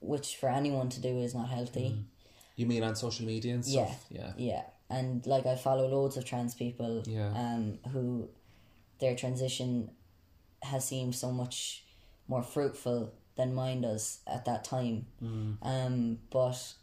which 0.00 0.36
for 0.36 0.48
anyone 0.48 0.88
to 0.90 1.00
do 1.00 1.18
is 1.18 1.34
not 1.34 1.48
healthy. 1.48 2.04
You 2.56 2.66
mean 2.66 2.82
on 2.82 2.96
social 2.96 3.26
media 3.26 3.54
and 3.54 3.64
stuff? 3.64 4.06
Yeah. 4.10 4.20
Yeah. 4.20 4.32
Yeah, 4.36 4.62
and 4.90 5.24
like 5.26 5.46
I 5.46 5.56
follow 5.56 5.86
loads 5.88 6.16
of 6.16 6.24
trans 6.24 6.54
people, 6.54 7.02
Yeah. 7.06 7.28
um, 7.34 7.78
who 7.92 8.28
their 8.98 9.14
transition 9.14 9.90
has 10.66 10.86
seemed 10.86 11.14
so 11.14 11.30
much 11.30 11.84
more 12.28 12.42
fruitful 12.42 13.12
than 13.36 13.54
mine 13.54 13.82
does 13.82 14.20
at 14.26 14.44
that 14.46 14.64
time. 14.64 15.06
Mm. 15.22 15.56
Um, 15.62 16.18
but 16.30 16.74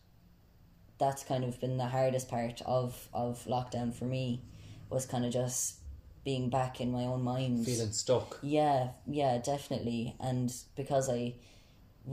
that's 1.00 1.24
kind 1.24 1.44
of 1.44 1.60
been 1.60 1.78
the 1.78 1.88
hardest 1.88 2.30
part 2.30 2.62
of 2.66 3.10
of 3.14 3.44
lockdown 3.46 3.94
for 3.94 4.06
me, 4.06 4.42
was 4.90 5.06
kind 5.06 5.26
of 5.26 5.34
just 5.34 5.76
being 6.24 6.50
back 6.50 6.80
in 6.80 6.92
my 6.92 7.04
own 7.04 7.22
mind. 7.24 7.66
Feeling 7.66 7.92
stuck. 7.92 8.40
Yeah, 8.42 8.90
yeah, 9.06 9.40
definitely. 9.40 10.16
And 10.20 10.54
because 10.76 11.10
I 11.10 11.36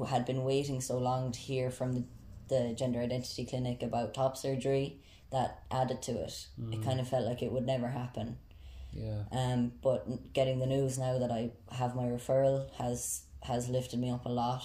had 0.08 0.24
been 0.24 0.44
waiting 0.44 0.80
so 0.80 0.98
long 0.98 1.32
to 1.32 1.38
hear 1.38 1.70
from 1.70 1.92
the, 1.92 2.04
the 2.48 2.74
gender 2.76 3.00
identity 3.00 3.44
clinic 3.44 3.82
about 3.82 4.14
top 4.14 4.36
surgery, 4.36 5.00
that 5.30 5.62
added 5.70 6.02
to 6.02 6.12
it. 6.12 6.46
It 6.72 6.82
kind 6.82 6.98
of 6.98 7.08
felt 7.08 7.24
like 7.24 7.42
it 7.42 7.52
would 7.52 7.66
never 7.66 7.88
happen. 7.88 8.38
Yeah. 8.92 9.22
Um, 9.32 9.72
but 9.82 10.32
getting 10.32 10.58
the 10.58 10.66
news 10.66 10.98
now 10.98 11.18
that 11.18 11.30
I 11.30 11.50
have 11.72 11.94
my 11.94 12.04
referral 12.04 12.70
has 12.74 13.22
has 13.42 13.68
lifted 13.68 13.98
me 13.98 14.10
up 14.10 14.26
a 14.26 14.28
lot, 14.28 14.64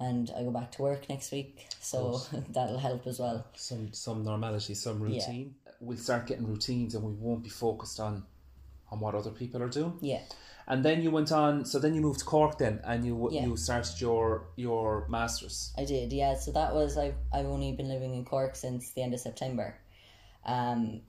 and 0.00 0.30
I 0.36 0.42
go 0.42 0.50
back 0.50 0.72
to 0.72 0.82
work 0.82 1.08
next 1.08 1.30
week, 1.32 1.66
so 1.80 2.20
that'll 2.50 2.78
help 2.78 3.06
as 3.06 3.18
well. 3.18 3.46
Some 3.54 3.92
some 3.92 4.24
normality, 4.24 4.74
some 4.74 5.00
routine. 5.02 5.54
Yeah. 5.66 5.72
We'll 5.80 5.98
start 5.98 6.26
getting 6.26 6.46
routines 6.46 6.94
and 6.94 7.04
we 7.04 7.12
won't 7.12 7.42
be 7.42 7.50
focused 7.50 8.00
on 8.00 8.24
on 8.90 9.00
what 9.00 9.14
other 9.14 9.30
people 9.30 9.62
are 9.62 9.68
doing. 9.68 9.98
Yeah, 10.00 10.22
And 10.68 10.84
then 10.84 11.02
you 11.02 11.10
went 11.10 11.32
on. 11.32 11.64
So 11.64 11.78
then 11.80 11.92
you 11.94 12.00
moved 12.00 12.20
to 12.20 12.24
Cork 12.24 12.56
then, 12.58 12.80
and 12.84 13.04
you 13.04 13.28
Yeah. 13.32 13.44
you 13.44 13.56
started 13.56 14.00
your 14.00 14.48
your 14.56 15.06
masters. 15.08 15.72
I 15.76 15.84
did. 15.84 16.12
Yeah, 16.12 16.36
so 16.38 16.52
that 16.52 16.72
was 16.74 16.96
I've 16.96 17.16
I've 17.32 17.46
only 17.46 17.72
been 17.72 17.88
living 17.88 18.14
in 18.14 18.24
Cork 18.24 18.54
since 18.56 18.92
the 18.92 19.02
end 19.02 19.12
of 19.12 19.20
September, 19.20 19.76
um, 20.44 21.02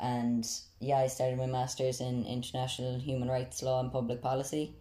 and 0.00 0.48
yeah, 0.80 0.98
I 0.98 1.06
started 1.06 1.38
my 1.38 1.46
masters 1.46 2.00
in 2.00 2.24
international 2.26 2.98
human 2.98 3.28
rights 3.28 3.62
law 3.62 3.80
and 3.80 3.90
public 3.90 4.20
policy. 4.22 4.74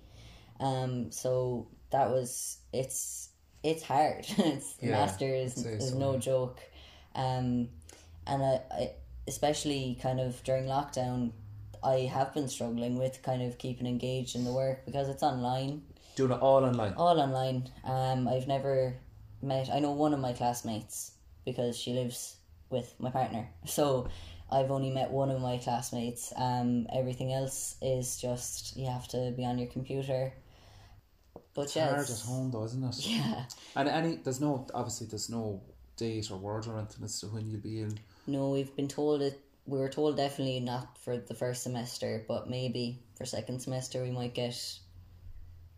Um, 0.60 1.12
so 1.12 1.68
that 1.92 2.10
was 2.10 2.58
it's 2.74 3.30
it's 3.64 3.84
hard. 3.84 4.26
it's 4.38 4.76
Yeah, 4.82 4.92
masters 4.92 5.58
I'd 5.66 5.74
is 5.82 5.92
so, 5.92 5.98
no 5.98 6.18
joke, 6.18 6.60
um, 7.16 7.70
and 8.28 8.44
I, 8.44 8.62
I 8.72 8.92
especially 9.28 9.98
kind 10.02 10.20
of 10.20 10.44
during 10.44 10.66
lockdown. 10.66 11.32
I 11.84 12.10
have 12.12 12.34
been 12.34 12.48
struggling 12.48 12.98
with 12.98 13.22
kind 13.22 13.44
of 13.44 13.60
keeping 13.60 13.86
engaged 13.86 14.36
in 14.36 14.44
the 14.44 14.52
work 14.52 14.86
because 14.88 15.08
it's 15.08 15.22
online 15.22 15.84
Doing 16.16 16.32
it 16.32 16.40
all 16.42 16.64
online. 16.64 16.94
all 16.94 17.20
online. 17.20 17.70
Um, 17.84 18.28
I've 18.28 18.48
never 18.48 18.96
met. 19.42 19.70
I 19.72 19.80
know 19.80 19.92
one 19.92 20.14
of 20.14 20.20
my 20.20 20.34
classmates 20.34 21.12
because 21.46 21.78
she 21.78 21.94
lives 21.94 22.38
with 22.70 22.94
my 23.00 23.10
partner. 23.12 23.50
So 23.66 24.08
I've 24.52 24.70
only 24.72 24.92
met 24.92 25.10
one 25.12 25.32
of 25.32 25.42
my 25.42 25.58
classmates. 25.58 26.32
Um, 26.36 26.88
everything 26.94 27.34
else 27.34 27.76
is 27.82 28.18
just 28.18 28.78
you 28.78 28.86
have 28.88 29.08
to 29.10 29.34
be 29.36 29.44
on 29.46 29.58
your 29.58 29.68
computer. 29.68 30.34
But 31.54 31.64
It's 31.64 31.76
yeah, 31.76 31.86
hard 31.90 32.02
it's- 32.02 32.22
at 32.22 32.28
home 32.28 32.52
though, 32.52 32.64
isn't 32.66 32.84
it? 32.84 33.06
yeah. 33.08 33.46
And 33.76 33.88
any 33.90 34.16
there's 34.18 34.42
no 34.42 34.68
obviously 34.74 35.08
there's 35.08 35.30
no 35.30 35.62
date 35.98 36.30
or 36.30 36.38
word 36.38 36.68
or 36.68 36.78
anything 36.78 37.04
as 37.06 37.20
to 37.22 37.28
when 37.28 37.50
you'll 37.50 37.62
be 37.62 37.82
in. 37.82 37.98
No, 38.28 38.50
we've 38.52 38.76
been 38.76 38.88
told 38.88 39.22
it. 39.22 39.40
We 39.66 39.80
were 39.80 39.90
told 39.90 40.18
definitely 40.18 40.60
not 40.60 40.98
for 41.00 41.18
the 41.18 41.34
first 41.34 41.64
semester, 41.64 42.24
but 42.28 42.50
maybe 42.50 43.00
for 43.16 43.26
second 43.26 43.62
semester 43.62 44.04
we 44.04 44.12
might 44.12 44.34
get. 44.36 44.56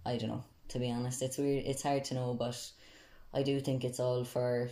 I 0.06 0.18
don't 0.18 0.30
know. 0.30 0.44
To 0.70 0.80
be 0.80 0.92
honest, 0.92 1.22
it's 1.22 1.38
weird. 1.38 1.66
It's 1.66 1.84
hard 1.84 2.04
to 2.06 2.14
know, 2.16 2.34
but 2.34 2.58
I 3.34 3.44
do 3.44 3.60
think 3.62 3.84
it's 3.86 4.00
all 4.00 4.24
for 4.26 4.70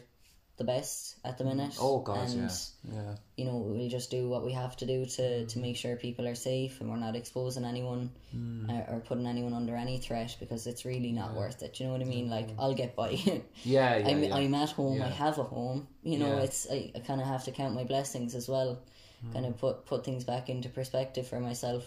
the 0.58 0.64
best 0.64 1.18
at 1.26 1.38
the 1.38 1.44
minute. 1.44 1.76
Oh 1.82 2.00
God, 2.00 2.30
and, 2.30 2.42
yeah, 2.42 2.94
yeah, 2.94 3.16
You 3.36 3.46
know, 3.46 3.58
we 3.58 3.90
just 3.90 4.10
do 4.10 4.30
what 4.30 4.46
we 4.46 4.54
have 4.54 4.78
to 4.78 4.86
do 4.86 5.06
to 5.06 5.46
to 5.46 5.60
make 5.60 5.76
sure 5.76 5.96
people 5.98 6.26
are 6.28 6.36
safe 6.36 6.80
and 6.82 6.90
we're 6.90 6.96
not 7.08 7.16
exposing 7.16 7.66
anyone 7.66 8.10
Hmm. 8.32 8.70
or, 8.72 8.86
or 8.92 9.00
putting 9.02 9.28
anyone 9.28 9.54
under 9.54 9.76
any 9.76 9.98
threat 10.00 10.36
because 10.40 10.66
it's 10.68 10.86
really 10.86 11.12
not 11.12 11.34
worth 11.36 11.62
it. 11.64 11.80
You 11.80 11.86
know 11.88 11.92
what 11.94 12.02
I 12.02 12.06
mean? 12.06 12.30
Like 12.30 12.50
I'll 12.58 12.74
get 12.74 12.96
by. 12.96 13.10
yeah, 13.20 13.42
yeah. 13.64 14.08
I'm, 14.08 14.24
yeah. 14.24 14.36
I'm 14.36 14.54
at 14.56 14.72
home. 14.72 15.02
I 15.02 15.10
have 15.10 15.38
a 15.40 15.44
home. 15.44 15.88
You 16.04 16.20
know, 16.20 16.38
Yeah. 16.38 16.44
it's 16.44 16.68
I, 16.72 16.92
I 16.96 17.00
kind 17.00 17.20
of 17.22 17.28
have 17.28 17.44
to 17.46 17.52
count 17.52 17.74
my 17.76 17.84
blessings 17.84 18.34
as 18.36 18.48
well. 18.48 18.80
Hmm. 19.22 19.34
Kind 19.34 19.46
of 19.46 19.58
put 19.58 19.86
put 19.86 20.06
things 20.06 20.24
back 20.24 20.50
into 20.50 20.70
perspective 20.70 21.28
for 21.28 21.40
myself. 21.40 21.84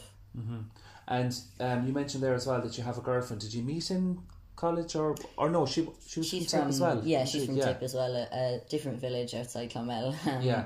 And 1.08 1.34
um, 1.60 1.86
you 1.86 1.92
mentioned 1.94 2.22
there 2.22 2.34
as 2.34 2.46
well 2.46 2.60
that 2.60 2.76
you 2.76 2.84
have 2.84 2.98
a 2.98 3.00
girlfriend. 3.00 3.40
Did 3.40 3.54
you 3.54 3.62
meet 3.62 3.90
in 3.90 4.18
college 4.64 4.92
or 4.96 5.14
or 5.36 5.48
no? 5.50 5.66
She 5.66 5.80
she 6.10 6.20
was 6.20 6.28
She's 6.28 6.50
from, 6.50 6.60
from 6.60 6.68
as 6.68 6.80
well. 6.80 7.00
yeah, 7.04 7.24
she's 7.24 7.42
she? 7.42 7.46
from 7.46 7.56
yeah. 7.56 7.66
Tip 7.72 7.82
as 7.82 7.94
well, 7.94 8.12
a, 8.14 8.26
a 8.32 8.60
different 8.68 8.98
village 9.00 9.34
outside 9.34 9.70
Clonmel. 9.72 10.14
Um, 10.30 10.42
Yeah, 10.42 10.64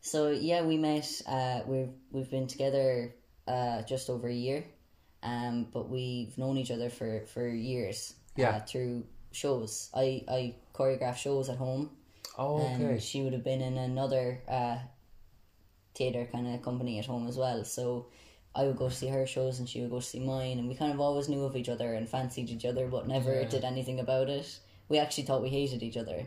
So 0.00 0.30
yeah, 0.30 0.62
we 0.70 0.76
met. 0.76 1.08
Uh, 1.26 1.60
we've 1.66 1.92
we've 2.12 2.30
been 2.30 2.46
together 2.46 3.14
uh, 3.46 3.82
just 3.82 4.08
over 4.10 4.28
a 4.28 4.34
year, 4.46 4.64
um, 5.22 5.66
but 5.72 5.88
we've 5.90 6.36
known 6.38 6.56
each 6.56 6.70
other 6.70 6.90
for 6.90 7.26
for 7.32 7.46
years. 7.46 8.14
Yeah. 8.36 8.50
Uh, 8.56 8.60
through 8.60 9.04
shows, 9.32 9.90
I 9.94 10.24
I 10.28 10.40
choreograph 10.74 11.16
shows 11.16 11.48
at 11.48 11.58
home. 11.58 11.90
Oh, 12.38 12.62
and 12.64 12.84
okay. 12.84 13.00
she 13.00 13.22
would 13.22 13.32
have 13.32 13.42
been 13.44 13.60
in 13.60 13.76
another 13.76 14.40
uh, 14.48 14.78
theatre 15.94 16.26
kind 16.30 16.46
of 16.54 16.62
company 16.62 16.98
at 17.00 17.06
home 17.06 17.26
as 17.26 17.36
well. 17.36 17.64
So 17.64 18.06
I 18.58 18.64
would 18.66 18.76
go 18.76 18.88
to 18.88 18.94
see 18.94 19.08
her 19.08 19.26
shows 19.26 19.58
and 19.60 19.68
she 19.68 19.80
would 19.80 19.90
go 19.90 20.00
to 20.00 20.06
see 20.06 20.20
mine, 20.20 20.58
and 20.58 20.68
we 20.68 20.74
kind 20.74 20.92
of 20.92 21.00
always 21.00 21.28
knew 21.28 21.44
of 21.44 21.54
each 21.56 21.68
other 21.68 21.94
and 21.94 22.08
fancied 22.08 22.50
each 22.50 22.64
other, 22.64 22.86
but 22.88 23.06
never 23.06 23.32
Yeah. 23.40 23.48
did 23.48 23.64
anything 23.64 24.00
about 24.00 24.28
it. 24.28 24.48
We 24.88 24.98
actually 24.98 25.24
thought 25.24 25.42
we 25.42 25.50
hated 25.50 25.82
each 25.82 25.96
other 25.96 26.26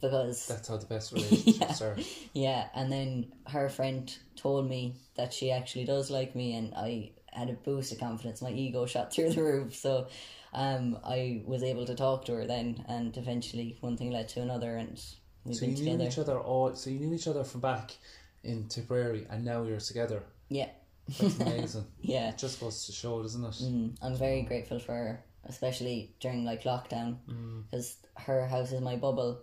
because 0.00 0.46
That's 0.46 0.68
how 0.68 0.76
the 0.76 0.86
best 0.86 1.12
relationships 1.16 1.80
are. 1.80 1.96
yeah, 2.34 2.68
and 2.74 2.92
then 2.92 3.32
her 3.46 3.68
friend 3.68 4.14
told 4.36 4.68
me 4.68 4.96
that 5.16 5.32
she 5.32 5.50
actually 5.50 5.84
does 5.86 6.10
like 6.10 6.34
me, 6.36 6.54
and 6.54 6.74
I 6.74 7.12
had 7.32 7.48
a 7.50 7.54
boost 7.54 7.92
of 7.92 7.98
confidence. 7.98 8.42
My 8.42 8.50
ego 8.52 8.86
shot 8.86 9.12
through 9.12 9.30
the 9.30 9.42
roof, 9.42 9.74
so 9.74 10.06
um, 10.52 10.98
I 11.04 11.42
was 11.46 11.62
able 11.62 11.86
to 11.86 11.94
talk 11.94 12.26
to 12.26 12.32
her 12.34 12.46
then, 12.46 12.84
and 12.88 13.16
eventually 13.16 13.78
one 13.80 13.96
thing 13.96 14.10
led 14.10 14.28
to 14.30 14.42
another, 14.42 14.76
and 14.76 15.00
we've 15.44 15.56
So 15.56 15.64
you 15.66 15.96
knew 15.96 16.06
each 16.06 16.18
other 16.18 16.38
all. 16.38 16.74
So 16.74 16.90
you 16.90 16.98
knew 17.00 17.14
each 17.14 17.26
other 17.28 17.44
from 17.44 17.60
back 17.60 17.96
in 18.42 18.68
Tipperary, 18.68 19.26
and 19.30 19.44
now 19.44 19.62
you're 19.62 19.80
together. 19.80 20.22
Yeah, 20.50 20.68
That's 21.08 21.38
amazing. 21.40 21.84
yeah. 22.00 22.30
it 22.30 22.38
just 22.38 22.60
goes 22.60 22.86
to 22.86 22.92
show, 22.92 23.20
doesn't 23.22 23.44
it? 23.44 23.50
Mm, 23.62 23.96
I'm 24.02 24.16
very 24.16 24.42
grateful 24.42 24.78
for 24.78 24.92
her, 24.92 25.24
especially 25.46 26.14
during 26.20 26.44
like 26.44 26.62
lockdown, 26.64 27.16
because 27.70 27.96
her 28.16 28.46
house 28.46 28.72
is 28.72 28.80
my 28.80 28.96
bubble 28.96 29.40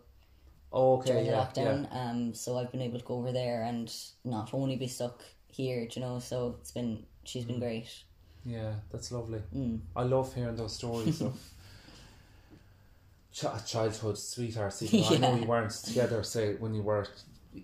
Oh, 0.73 0.97
okay, 0.99 1.11
during 1.11 1.25
the 1.25 1.31
yeah, 1.31 1.45
lockdown. 1.45 1.95
Um, 1.95 2.33
so 2.33 2.57
I've 2.57 2.71
been 2.71 2.81
able 2.81 2.97
to 2.99 3.05
go 3.05 3.15
over 3.15 3.31
there 3.33 3.63
and 3.63 3.93
not 4.23 4.53
only 4.53 4.77
be 4.77 4.87
stuck 4.87 5.21
here, 5.49 5.85
you 5.91 6.01
know. 6.01 6.19
So 6.19 6.55
it's 6.61 6.71
been 6.71 7.03
she's 7.25 7.43
been 7.45 7.59
great. 7.59 7.89
yeah, 8.45 8.57
yeah. 8.61 8.73
That's 8.89 9.11
lovely. 9.11 9.41
Mm. 9.53 9.81
I 9.95 10.03
love 10.03 10.33
hearing 10.33 10.55
those 10.55 10.73
stories 10.73 11.21
of 11.21 11.37
ch- 13.33 13.65
childhood 13.65 14.17
sweethearts. 14.17 14.81
Even 14.83 15.01
though 15.01 15.07
I 15.07 15.17
know 15.19 15.35
Yeah. 15.35 15.41
you 15.41 15.47
weren't 15.47 15.71
together, 15.71 16.23
say 16.23 16.55
when 16.55 16.73
you 16.73 16.81
were 16.83 17.05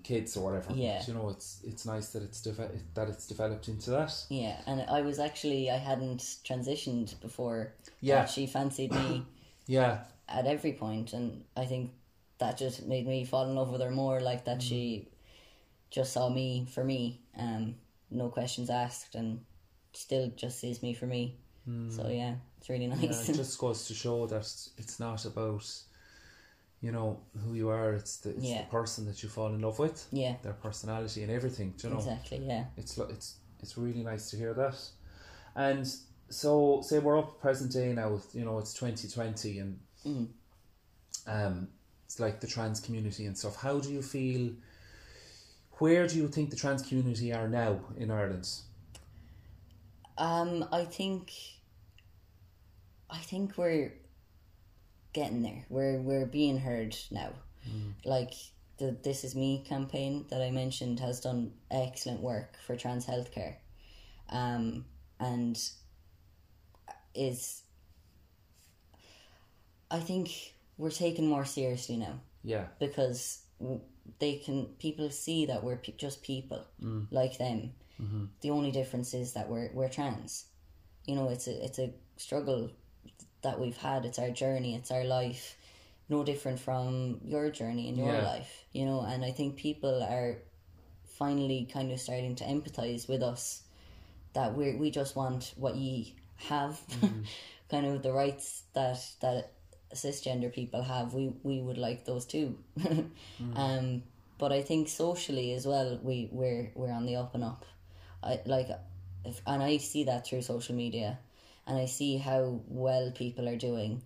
kids 0.04 0.36
or 0.38 0.44
whatever. 0.44 0.74
Yeah. 0.74 0.98
But, 1.00 1.08
you 1.08 1.14
know, 1.14 1.30
it's 1.30 1.62
it's 1.64 1.86
nice 1.86 2.10
that 2.10 2.24
it's 2.24 2.42
deve- 2.42 2.84
that 2.94 3.08
it's 3.10 3.28
developed 3.28 3.68
into 3.68 3.92
that. 3.92 4.14
Yeah, 4.30 4.58
and 4.66 4.82
I 4.90 5.02
was 5.02 5.20
actually 5.20 5.70
I 5.70 5.78
hadn't 5.78 6.20
transitioned 6.20 7.20
before. 7.22 7.74
Yeah. 8.02 8.26
she 8.26 8.48
fancied 8.48 8.92
me 8.92 9.26
Yeah, 9.68 10.00
at 10.30 10.46
every 10.48 10.74
point, 10.74 11.14
and 11.14 11.44
I 11.56 11.66
think 11.66 11.92
that 12.38 12.58
just 12.58 12.86
made 12.86 13.06
me 13.08 13.26
fall 13.26 13.50
in 13.50 13.56
love 13.56 13.72
with 13.72 13.82
her 13.82 13.92
more. 13.92 14.22
Like 14.22 14.46
that, 14.46 14.62
she 14.62 15.10
just 15.90 16.14
saw 16.14 16.30
me 16.30 16.68
for 16.74 16.84
me, 16.84 17.22
um, 17.38 17.76
no 18.12 18.30
questions 18.30 18.70
asked, 18.70 19.16
and 19.16 19.42
still 19.94 20.32
just 20.36 20.60
sees 20.60 20.82
me 20.82 20.94
for 20.94 21.06
me. 21.06 21.38
So 21.90 22.08
yeah, 22.08 22.36
it's 22.60 22.70
really 22.70 22.86
yeah. 22.86 22.96
nice. 22.96 23.28
It 23.28 23.34
just 23.44 23.60
goes 23.60 23.88
to 23.88 23.94
show 23.94 24.26
that 24.28 24.50
it's 24.78 25.00
not 25.02 25.26
about, 25.26 25.70
you 26.82 26.92
know, 26.92 27.20
who 27.44 27.54
you 27.56 27.70
are. 27.70 27.94
It's 27.94 28.18
the 28.18 28.30
it's 28.32 28.46
Yeah. 28.46 28.62
the 28.64 28.70
person 28.70 29.06
that 29.08 29.24
you 29.24 29.30
fall 29.30 29.48
in 29.54 29.62
love 29.62 29.80
with, 29.80 30.08
yeah, 30.12 30.36
their 30.44 30.54
personality 30.54 31.24
and 31.24 31.32
everything. 31.32 31.74
You 31.84 31.90
know? 31.90 31.98
exactly. 31.98 32.38
Yeah, 32.46 32.66
it's 32.78 32.98
it's 32.98 33.38
it's 33.62 33.78
really 33.78 34.04
nice 34.04 34.30
to 34.32 34.38
hear 34.38 34.54
that. 34.54 34.78
And 35.56 35.88
so, 36.30 36.82
say 36.84 37.00
we're 37.00 37.18
up 37.18 37.40
present 37.42 37.72
day 37.72 37.94
now. 37.94 38.12
with, 38.14 38.36
You 38.36 38.46
know, 38.46 38.60
it's 38.60 38.74
twenty 38.74 39.08
twenty, 39.08 39.60
and 39.60 39.80
Mm. 40.06 40.28
um, 41.26 41.68
it's 42.06 42.20
like 42.20 42.40
the 42.40 42.48
trans 42.48 42.80
community 42.80 43.26
and 43.26 43.38
stuff. 43.38 43.56
How 43.56 43.80
do 43.80 43.92
you 43.92 44.02
feel? 44.02 44.54
Where 45.80 46.08
do 46.08 46.16
you 46.18 46.28
think 46.28 46.50
the 46.50 46.56
trans 46.56 46.82
community 46.88 47.34
are 47.34 47.48
now 47.48 47.80
in 47.98 48.10
Ireland? 48.12 48.48
um, 50.18 50.68
I 50.72 50.84
think, 50.86 51.32
I 53.10 53.20
think 53.20 53.56
we're 53.58 53.94
getting 55.14 55.42
there. 55.42 55.66
We're 55.70 56.00
we're 56.00 56.26
being 56.26 56.60
heard 56.60 56.96
now. 57.12 57.32
Like 58.06 58.34
the 58.78 58.96
"This 59.04 59.24
Is 59.24 59.36
Me" 59.36 59.64
campaign 59.68 60.26
that 60.30 60.42
I 60.42 60.52
mentioned 60.52 61.00
has 61.00 61.20
done 61.20 61.52
excellent 61.70 62.22
work 62.22 62.56
for 62.66 62.76
trans 62.76 63.06
healthcare, 63.06 63.56
um, 64.30 64.86
and 65.20 65.60
is. 67.14 67.64
I 69.90 70.00
think 70.00 70.54
we're 70.78 70.92
taken 70.92 71.28
more 71.28 71.46
seriously 71.46 71.98
now 71.98 72.20
Yeah, 72.44 72.66
because 72.80 73.40
they 74.20 74.36
can 74.38 74.66
people 74.80 75.10
see 75.10 75.46
that 75.46 75.64
we're 75.64 75.78
pe- 75.78 75.96
just 75.98 76.22
people 76.24 76.66
like 77.12 77.38
them. 77.38 77.74
Mm-hmm. 78.02 78.26
The 78.42 78.50
only 78.52 78.72
difference 78.72 79.14
is 79.14 79.34
that 79.34 79.50
we're 79.50 79.70
we're 79.74 79.90
trans. 79.90 80.46
You 81.06 81.16
know, 81.16 81.30
it's 81.30 81.48
a 81.48 81.66
it's 81.66 81.80
a 81.80 81.94
struggle 82.18 82.72
that 83.42 83.60
we've 83.60 83.78
had. 83.78 84.06
It's 84.06 84.20
our 84.20 84.30
journey. 84.30 84.76
It's 84.76 84.92
our 84.92 85.04
life. 85.04 85.56
No 86.10 86.24
different 86.24 86.60
from 86.60 87.20
your 87.24 87.50
journey 87.52 87.88
in 87.90 87.96
your 87.98 88.08
Yeah. 88.14 88.24
life. 88.24 88.66
You 88.72 88.86
know, 88.86 89.02
and 89.02 89.24
I 89.26 89.32
think 89.32 89.58
people 89.58 90.04
are 90.04 90.38
finally 91.18 91.66
kind 91.72 91.92
of 91.92 92.00
starting 92.00 92.36
to 92.36 92.44
empathize 92.46 93.08
with 93.10 93.22
us 93.24 93.64
that 94.34 94.56
we 94.56 94.76
we 94.76 94.92
just 94.92 95.16
want 95.16 95.54
what 95.58 95.76
ye 95.76 96.16
have, 96.38 96.80
kind 97.70 97.86
of 97.86 98.04
the 98.04 98.12
rights 98.12 98.64
that 98.74 99.00
that 99.22 99.52
cisgender 99.94 100.52
people 100.54 100.82
have. 100.84 101.14
We 101.14 101.34
we 101.44 101.60
would 101.62 101.78
like 101.78 102.06
those 102.06 102.26
too. 102.26 102.58
Um, 103.56 104.04
but 104.38 104.52
I 104.52 104.62
think 104.62 104.88
socially 104.90 105.54
as 105.54 105.66
well, 105.66 106.00
we 106.04 106.30
we're 106.32 106.72
we're 106.76 106.92
on 106.92 107.06
the 107.06 107.16
up 107.16 107.34
and 107.36 107.44
up. 107.44 107.66
I 108.24 108.40
like, 108.46 108.70
if, 109.26 109.42
and 109.48 109.64
I 109.64 109.78
see 109.78 110.04
that 110.06 110.28
through 110.28 110.42
social 110.44 110.76
media, 110.76 111.18
and 111.68 111.78
I 111.78 111.86
see 111.86 112.18
how 112.18 112.62
well 112.68 113.12
people 113.12 113.48
are 113.48 113.58
doing, 113.58 114.02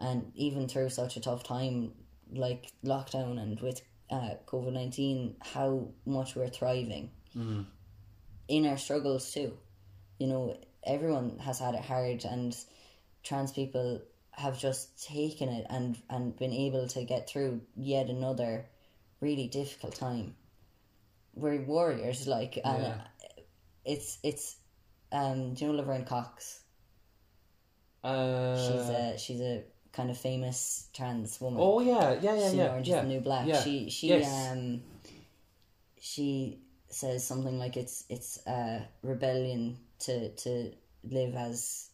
and 0.00 0.32
even 0.34 0.68
through 0.68 0.88
such 0.90 1.16
a 1.16 1.20
tough 1.20 1.42
time 1.44 1.92
like 2.32 2.72
lockdown 2.84 3.38
and 3.38 3.60
with 3.60 3.82
uh, 4.10 4.30
COVID 4.46 4.72
nineteen, 4.72 5.36
how 5.40 5.88
much 6.06 6.34
we're 6.36 6.48
thriving 6.48 7.10
in 8.48 8.66
our 8.66 8.78
struggles 8.78 9.32
too. 9.32 9.58
You 10.18 10.28
know, 10.28 10.56
everyone 10.84 11.38
has 11.40 11.58
had 11.58 11.74
it 11.74 11.82
hard, 11.84 12.24
and 12.24 12.56
trans 13.22 13.52
people 13.52 14.00
have 14.32 14.58
just 14.58 15.02
taken 15.06 15.48
it 15.48 15.66
and 15.68 15.98
and 16.08 16.36
been 16.38 16.52
able 16.52 16.86
to 16.88 17.04
get 17.04 17.28
through 17.28 17.60
yet 17.76 18.08
another 18.08 18.66
really 19.20 19.48
difficult 19.48 19.94
time. 19.94 20.34
We're 21.34 21.62
warriors, 21.62 22.26
like, 22.26 22.58
and 22.64 22.82
Yeah. 22.82 23.00
it's 23.84 24.18
it's. 24.22 24.56
Um, 25.10 25.54
do 25.54 25.64
you 25.66 25.72
know 25.72 25.78
Laverne 25.78 26.04
Cox? 26.06 26.61
Uh, 28.04 28.56
She's 28.56 28.88
a 28.88 29.18
she's 29.18 29.40
a 29.40 29.62
kind 29.92 30.10
of 30.10 30.18
famous 30.18 30.88
trans 30.94 31.40
woman. 31.40 31.60
oh 31.62 31.80
yeah, 31.80 32.14
yeah, 32.20 32.34
yeah, 32.34 32.50
yeah, 32.50 32.68
Orange 32.70 32.88
yeah. 32.88 32.96
is 32.96 33.02
the 33.02 33.08
New 33.08 33.20
Black. 33.20 33.46
yeah. 33.46 33.60
She 33.62 33.90
she 33.90 34.08
Yes. 34.08 34.52
um 34.52 34.82
she 36.00 36.58
says 36.88 37.26
something 37.26 37.58
like 37.58 37.76
it's 37.76 38.04
it's 38.08 38.38
a 38.46 38.86
rebellion 39.02 39.78
to 40.00 40.30
to 40.30 40.72
live 41.04 41.34
as 41.34 41.88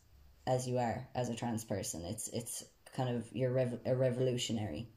as 0.47 0.67
you 0.67 0.79
are 0.79 1.07
as 1.15 1.29
a 1.29 1.35
trans 1.35 1.65
person. 1.65 2.05
It's 2.05 2.29
it's 2.29 2.65
kind 2.97 3.15
of 3.15 3.27
you're 3.33 3.53
rev- 3.53 3.81
a 3.85 3.95
revolutionary, 3.95 4.89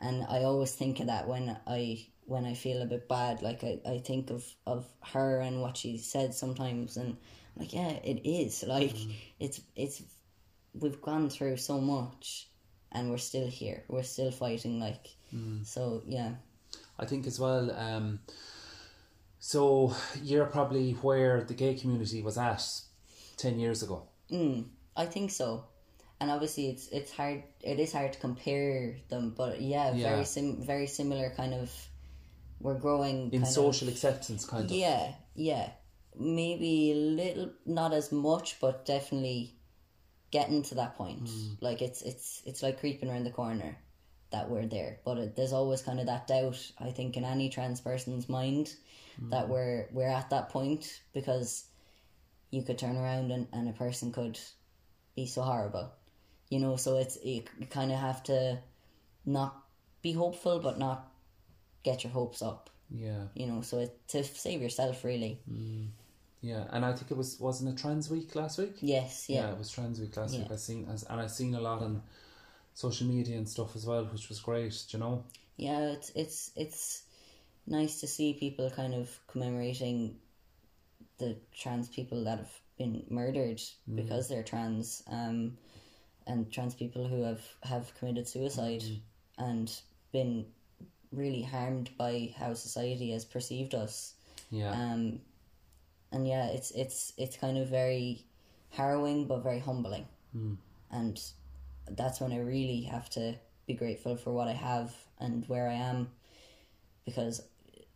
and 0.00 0.24
I 0.28 0.44
always 0.44 0.72
think 0.72 1.00
of 1.00 1.06
that 1.06 1.26
when 1.28 1.56
I 1.66 2.06
when 2.26 2.44
I 2.44 2.54
feel 2.54 2.82
a 2.82 2.86
bit 2.86 3.08
bad. 3.08 3.42
Like 3.42 3.64
I, 3.64 3.80
I 3.86 3.98
think 3.98 4.30
of 4.30 4.44
of 4.66 4.86
her 5.12 5.40
and 5.40 5.60
what 5.60 5.76
she 5.76 5.98
said 5.98 6.34
sometimes, 6.34 6.96
and 6.96 7.16
like 7.56 7.72
yeah, 7.72 7.88
it 8.04 8.20
is 8.24 8.62
like 8.62 8.94
it's 9.40 9.60
it's 9.74 10.02
we've 10.74 11.00
gone 11.00 11.30
through 11.30 11.56
so 11.56 11.80
much, 11.80 12.48
and 12.92 13.10
we're 13.10 13.18
still 13.18 13.46
here. 13.46 13.84
We're 13.88 14.02
still 14.02 14.30
fighting. 14.30 14.80
Like 14.80 15.08
so, 15.64 16.02
yeah, 16.06 16.32
I 16.98 17.04
think 17.06 17.26
as 17.26 17.38
well. 17.38 17.70
Um, 17.72 18.20
so 19.38 19.94
you're 20.22 20.46
probably 20.46 20.92
where 20.92 21.42
the 21.44 21.54
gay 21.54 21.74
community 21.74 22.22
was 22.22 22.38
at 22.38 22.64
ten 23.36 23.58
years 23.58 23.82
ago. 23.82 24.08
mm, 24.30 24.64
I 24.96 25.06
think 25.06 25.30
so. 25.30 25.64
And 26.20 26.30
obviously, 26.30 26.68
it's 26.70 26.88
it's 26.88 27.12
hard. 27.12 27.44
It 27.62 27.78
is 27.78 27.92
hard 27.92 28.12
to 28.14 28.18
compare 28.18 28.96
them, 29.08 29.34
but 29.36 29.60
yeah, 29.60 29.92
Yeah. 29.94 30.10
very 30.10 30.24
sim, 30.24 30.64
very 30.64 30.86
similar 30.86 31.30
kind 31.30 31.54
of. 31.54 31.70
We're 32.60 32.78
growing 32.80 33.30
In 33.32 33.46
social 33.46 33.86
Of, 33.86 33.94
acceptance, 33.94 34.44
kind 34.44 34.64
of. 34.64 34.72
yeah, 34.72 35.12
yeah. 35.36 35.70
Maybe 36.18 36.90
a 36.90 36.94
little, 36.96 37.50
not 37.66 37.92
as 37.92 38.10
much, 38.10 38.58
but 38.60 38.84
definitely 38.84 39.54
getting 40.30 40.62
to 40.62 40.74
that 40.76 40.96
point. 40.96 41.24
Mm. 41.24 41.56
Like 41.60 41.82
it's 41.82 42.02
it's 42.02 42.42
it's 42.44 42.62
like 42.62 42.80
creeping 42.80 43.10
around 43.10 43.24
the 43.24 43.30
corner 43.30 43.76
that 44.30 44.50
we're 44.50 44.66
there, 44.66 44.98
but 45.04 45.18
it, 45.18 45.36
there's 45.36 45.52
always 45.52 45.82
kind 45.82 46.00
of 46.00 46.06
that 46.06 46.26
doubt. 46.26 46.70
I 46.78 46.90
think 46.90 47.16
in 47.16 47.24
any 47.24 47.48
trans 47.48 47.80
person's 47.80 48.28
mind 48.28 48.74
mm. 49.20 49.30
that 49.30 49.48
we're 49.48 49.88
we're 49.92 50.08
at 50.08 50.30
that 50.30 50.50
point 50.50 51.00
because 51.12 51.64
you 52.50 52.62
could 52.62 52.78
turn 52.78 52.96
around 52.96 53.30
and, 53.30 53.46
and 53.52 53.68
a 53.68 53.72
person 53.72 54.12
could 54.12 54.38
be 55.14 55.26
so 55.26 55.42
horrible, 55.42 55.90
you 56.50 56.60
know. 56.60 56.76
So 56.76 56.96
it's 56.96 57.18
you, 57.24 57.42
kind 57.70 57.92
of 57.92 57.98
have 57.98 58.22
to 58.24 58.58
not 59.24 59.56
be 60.02 60.12
hopeful, 60.12 60.60
but 60.60 60.78
not 60.78 61.10
get 61.84 62.04
your 62.04 62.12
hopes 62.12 62.42
up 62.42 62.70
Yeah, 62.90 63.24
you 63.34 63.46
know 63.46 63.62
so 63.62 63.78
it, 63.78 64.08
to 64.08 64.24
save 64.24 64.60
yourself 64.60 65.04
really 65.04 65.40
mm. 65.50 65.88
Yeah. 66.40 66.64
And 66.70 66.84
I 66.84 66.92
think 66.92 67.10
it 67.10 67.16
was 67.16 67.38
wasn't 67.40 67.78
a 67.78 67.80
Trans 67.82 68.10
Week 68.10 68.34
last 68.34 68.58
week? 68.58 68.76
yes 68.80 69.26
Yeah, 69.28 69.42
yeah 69.42 69.52
it 69.52 69.58
was 69.58 69.70
Trans 69.70 70.00
Week 70.00 70.16
last 70.16 70.34
Yeah. 70.34 70.40
week. 70.40 70.52
I 70.52 70.56
seen 70.56 70.88
as 70.92 71.02
and 71.04 71.20
I 71.20 71.26
seen 71.26 71.54
a 71.54 71.60
lot 71.60 71.82
on 71.82 72.02
social 72.74 73.06
media 73.06 73.36
and 73.36 73.48
stuff 73.48 73.74
as 73.76 73.84
well, 73.86 74.04
which 74.06 74.28
was 74.28 74.40
great. 74.40 74.84
You 74.90 74.98
know. 75.00 75.24
yeah 75.56 75.80
it's 75.92 76.10
it's 76.14 76.52
it's 76.56 77.02
nice 77.66 78.00
to 78.00 78.06
see 78.06 78.32
people 78.34 78.70
kind 78.70 78.94
of 78.94 79.18
commemorating 79.26 80.16
the 81.18 81.36
trans 81.52 81.88
people 81.88 82.24
that 82.24 82.38
have 82.38 82.52
been 82.78 83.02
murdered 83.10 83.60
because 83.94 84.28
they're 84.28 84.44
trans 84.44 85.02
um 85.10 85.56
and 86.26 86.50
trans 86.52 86.74
people 86.74 87.06
who 87.08 87.22
have 87.22 87.42
have 87.64 87.92
committed 87.98 88.28
suicide 88.28 88.84
and 89.38 89.80
been 90.12 90.46
really 91.12 91.42
harmed 91.42 91.90
by 91.98 92.32
how 92.38 92.54
society 92.54 93.10
has 93.10 93.24
perceived 93.24 93.74
us 93.74 94.14
Yeah, 94.50 94.70
um 94.72 95.20
and 96.12 96.26
yeah 96.26 96.46
it's 96.46 96.70
it's 96.72 97.12
it's 97.16 97.36
kind 97.36 97.58
of 97.58 97.68
very 97.68 98.24
harrowing 98.70 99.26
but 99.26 99.42
very 99.42 99.58
humbling. 99.58 100.06
Hmm. 100.32 100.54
And 100.90 101.20
that's 101.90 102.20
when 102.20 102.32
i 102.32 102.38
really 102.38 102.82
have 102.82 103.08
to 103.10 103.34
be 103.66 103.74
grateful 103.74 104.16
for 104.16 104.32
what 104.32 104.48
i 104.48 104.52
have 104.52 104.94
and 105.18 105.46
where 105.48 105.68
i 105.68 105.74
am 105.74 106.08
because 107.04 107.42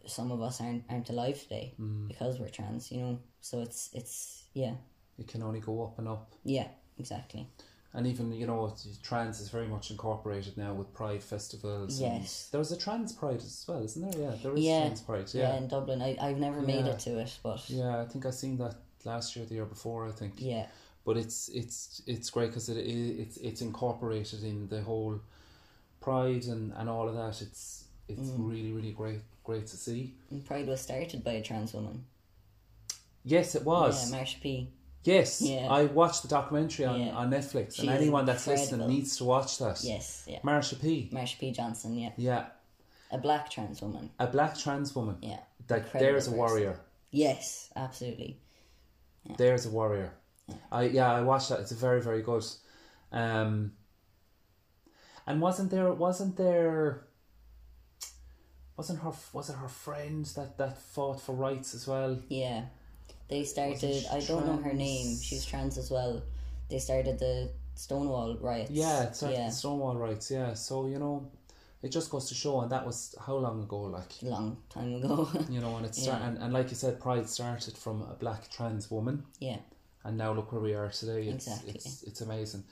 some 0.06 0.32
of 0.32 0.40
us 0.42 0.60
aren't 0.60 0.84
aren't 0.90 1.10
alive 1.10 1.40
today 1.42 1.74
hmm. 1.76 2.06
because 2.08 2.38
we're 2.38 2.48
trans 2.48 2.90
you 2.90 3.00
know? 3.00 3.18
So 3.40 3.60
it's 3.60 3.90
it's 3.92 4.44
yeah. 4.54 4.74
It 5.18 5.28
can 5.28 5.42
only 5.42 5.60
go 5.60 5.84
up 5.84 5.98
and 5.98 6.08
up. 6.08 6.32
yeah 6.44 6.68
exactly 6.98 7.46
And 7.94 8.06
even 8.06 8.32
you 8.32 8.46
know, 8.46 8.74
trans 9.02 9.38
is 9.40 9.50
very 9.50 9.66
much 9.66 9.90
incorporated 9.90 10.56
now 10.56 10.72
with 10.72 10.94
Pride 10.94 11.22
festivals. 11.22 12.00
Yes. 12.00 12.48
there's 12.50 12.72
a 12.72 12.76
trans 12.76 13.12
Pride 13.12 13.36
as 13.36 13.64
well, 13.68 13.82
isn't 13.84 14.10
there? 14.10 14.20
Yeah, 14.30 14.36
there 14.42 14.54
is 14.56 14.64
yeah 14.64 14.80
trans 14.86 15.00
Pride. 15.02 15.28
yeah. 15.34 15.42
Yeah, 15.50 15.56
in 15.58 15.68
dublin 15.68 16.00
I, 16.00 16.16
i've 16.20 16.38
never 16.38 16.62
made 16.62 16.86
it 16.86 16.98
to 17.00 17.18
it 17.18 17.38
but 17.42 17.68
yeah. 17.68 18.00
I 18.00 18.06
think 18.06 18.24
I 18.24 18.30
seen 18.30 18.56
that 18.58 18.76
last 19.04 19.36
year, 19.36 19.44
the 19.44 19.54
year 19.56 19.66
before. 19.66 20.06
I 20.08 20.12
think. 20.12 20.34
yeah 20.38 20.66
But 21.04 21.16
it's 21.18 21.48
it's 21.60 22.00
it's 22.06 22.30
great 22.30 22.48
because 22.50 22.68
it, 22.70 22.78
it 22.78 23.20
it's 23.24 23.36
it's 23.48 23.60
incorporated 23.60 24.42
in 24.42 24.68
the 24.68 24.80
whole 24.82 25.20
Pride 26.00 26.44
and 26.44 26.72
and 26.78 26.88
all 26.88 27.08
of 27.08 27.14
that. 27.14 27.42
It's 27.42 27.84
it's 28.08 28.30
Mm. 28.30 28.48
really 28.50 28.72
really 28.72 28.92
great 28.92 29.20
great 29.44 29.66
to 29.66 29.76
see. 29.76 30.14
and 30.30 30.44
pride 30.44 30.66
was 30.66 30.80
started 30.80 31.22
by 31.24 31.32
a 31.32 31.42
trans 31.42 31.72
woman 31.74 32.04
Yes, 33.24 33.54
it 33.54 33.64
was. 33.64 33.94
yeah 34.10 34.18
marsha 34.18 34.40
p 34.40 34.68
Yes, 35.04 35.40
Yeah. 35.42 35.66
I 35.68 35.84
watched 35.86 36.22
the 36.22 36.28
documentary 36.28 36.84
on, 36.86 37.00
Yeah. 37.00 37.12
on 37.16 37.30
Netflix, 37.30 37.74
She 37.74 37.82
and 37.88 37.90
anyone 37.90 38.24
that's 38.24 38.46
incredible. 38.46 38.78
listening 38.78 38.88
needs 38.88 39.16
to 39.16 39.24
watch 39.24 39.58
that. 39.58 39.82
yes 39.82 40.24
yeah 40.28 40.38
Marsha 40.42 40.80
P. 40.80 41.10
marsha 41.12 41.38
p 41.40 41.50
johnson 41.50 41.94
yeah 41.96 42.12
Yeah, 42.16 42.46
a 43.10 43.18
black 43.18 43.50
trans 43.50 43.82
woman 43.82 44.10
a 44.20 44.26
black 44.28 44.56
trans 44.56 44.94
woman. 44.94 45.16
yeah 45.20 45.40
Like 45.68 45.84
Incredible 45.84 46.00
there's 46.00 46.26
a 46.26 46.30
person. 46.30 46.38
warrior. 46.38 46.80
yes 47.10 47.70
absolutely 47.74 48.38
There's 49.36 49.66
a 49.66 49.70
warrior. 49.70 50.12
I 50.70 50.82
yeah, 50.98 51.10
I 51.12 51.20
watched 51.22 51.48
that. 51.50 51.60
It's 51.60 51.72
very 51.72 52.00
very 52.02 52.22
good. 52.22 52.44
Um, 53.12 53.72
and 55.26 55.40
wasn't 55.40 55.70
there 55.70 55.92
wasn't 55.92 56.36
there 56.36 57.06
wasn't 58.76 59.00
her 59.00 59.12
was 59.32 59.50
it 59.50 59.56
her 59.56 59.68
friend 59.68 60.24
that 60.36 60.58
that 60.58 60.78
fought 60.78 61.20
for 61.20 61.34
rights 61.34 61.74
as 61.74 61.86
well? 61.86 62.18
Yeah. 62.28 62.64
They 63.28 63.44
started, 63.44 64.04
I 64.12 64.20
don't 64.20 64.46
know 64.46 64.56
her 64.58 64.72
name, 64.72 65.16
she's 65.20 65.44
trans 65.44 65.78
as 65.78 65.90
well. 65.90 66.22
They 66.68 66.78
started 66.78 67.18
the 67.18 67.50
Stonewall 67.74 68.36
riots. 68.40 68.70
Yeah, 68.70 69.10
yeah. 69.22 69.46
the 69.46 69.50
Stonewall 69.50 69.96
rights. 69.96 70.30
Yeah, 70.30 70.54
so 70.54 70.86
you 70.86 70.98
know, 70.98 71.30
it 71.82 71.88
just 71.90 72.10
goes 72.10 72.28
to 72.28 72.34
show, 72.34 72.60
and 72.60 72.70
that 72.70 72.84
was 72.86 73.14
how 73.26 73.36
long 73.36 73.62
ago, 73.62 73.80
like 73.82 74.10
Long 74.22 74.58
time 74.68 74.94
ago. 74.94 75.28
you 75.50 75.60
know, 75.60 75.76
and 75.76 75.86
it's 75.86 76.06
Yeah. 76.06 76.24
and, 76.26 76.38
and 76.38 76.52
like 76.52 76.70
you 76.70 76.76
said, 76.76 77.00
Pride 77.00 77.28
started 77.28 77.76
from 77.76 78.02
a 78.02 78.14
black 78.14 78.50
trans 78.50 78.90
woman, 78.90 79.24
yeah. 79.38 79.58
and 80.04 80.16
now 80.18 80.32
look 80.32 80.52
where 80.52 80.60
we 80.60 80.74
are 80.74 80.90
today. 80.90 81.28
It's 81.28 81.46
Exactly. 81.46 81.72
it's 81.74 82.02
it's 82.02 82.20
amazing. 82.20 82.64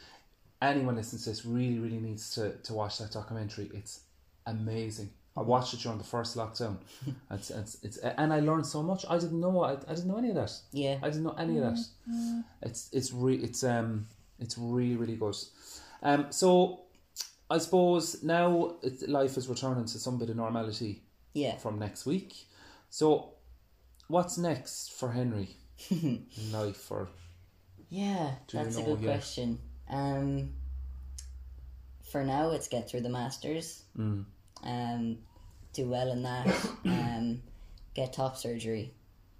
Anyone 0.62 0.96
listening 0.96 1.22
to 1.22 1.30
this 1.30 1.46
really 1.46 1.78
really 1.78 1.98
needs 1.98 2.34
to 2.34 2.56
to 2.56 2.74
watch 2.74 2.98
that 2.98 3.12
documentary. 3.12 3.70
It's 3.72 4.00
amazing. 4.46 5.10
I 5.40 5.42
Mm-hmm. 5.42 5.50
watched 5.50 5.72
it 5.74 5.80
during 5.80 5.96
the 5.98 6.04
first 6.04 6.36
lockdown. 6.36 6.76
it's, 7.30 7.50
it's 7.50 7.76
it's 7.82 7.96
and 7.96 8.30
I 8.32 8.40
learned 8.40 8.66
so 8.66 8.82
much. 8.82 9.04
I 9.08 9.16
didn't 9.18 9.40
know 9.40 9.62
I, 9.62 9.72
I 9.72 9.94
didn't 9.94 10.08
know 10.08 10.18
any 10.18 10.28
of 10.30 10.34
that. 10.36 10.52
Yeah. 10.72 10.98
I 11.02 11.06
didn't 11.08 11.24
know 11.24 11.36
any 11.38 11.56
of 11.58 11.64
that. 11.64 11.78
Mm-hmm. 12.08 12.40
It's 12.62 12.90
it's 12.92 13.10
re- 13.12 13.42
it's 13.46 13.64
um 13.64 14.06
it's 14.38 14.58
really 14.58 14.96
really 14.96 15.16
good. 15.16 15.36
Um, 16.02 16.26
so 16.30 16.80
I 17.48 17.58
suppose 17.58 18.22
now 18.22 18.76
it, 18.82 19.08
life 19.08 19.36
is 19.38 19.48
returning 19.48 19.86
to 19.86 19.98
some 19.98 20.18
bit 20.18 20.28
of 20.30 20.36
normality 20.36 21.02
Yeah. 21.32 21.56
from 21.56 21.78
next 21.78 22.04
week. 22.06 22.34
So 22.90 23.34
what's 24.08 24.36
next 24.38 24.92
for 24.98 25.10
Henry 25.12 25.48
in 25.90 26.26
life? 26.52 26.90
Or 26.90 27.08
Yeah, 27.88 28.32
Do 28.46 28.58
you 28.58 28.64
that's 28.64 28.76
a 28.76 28.82
good 28.82 29.00
yet? 29.00 29.10
question. 29.14 29.58
Um, 29.88 30.50
for 32.10 32.24
now, 32.24 32.50
it's 32.52 32.68
get 32.68 32.88
through 32.90 33.02
the 33.02 33.08
masters. 33.08 33.82
Mm. 33.98 34.24
Um, 34.64 35.18
do 35.72 35.88
well 35.88 36.10
in 36.10 36.22
that. 36.22 36.46
um, 36.84 37.42
get 37.94 38.12
top 38.12 38.36
surgery. 38.36 38.92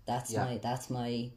That's 0.07 0.33
Yeah. 0.33 0.45
my. 0.45 0.59
That's 0.59 0.91
my. 0.91 1.31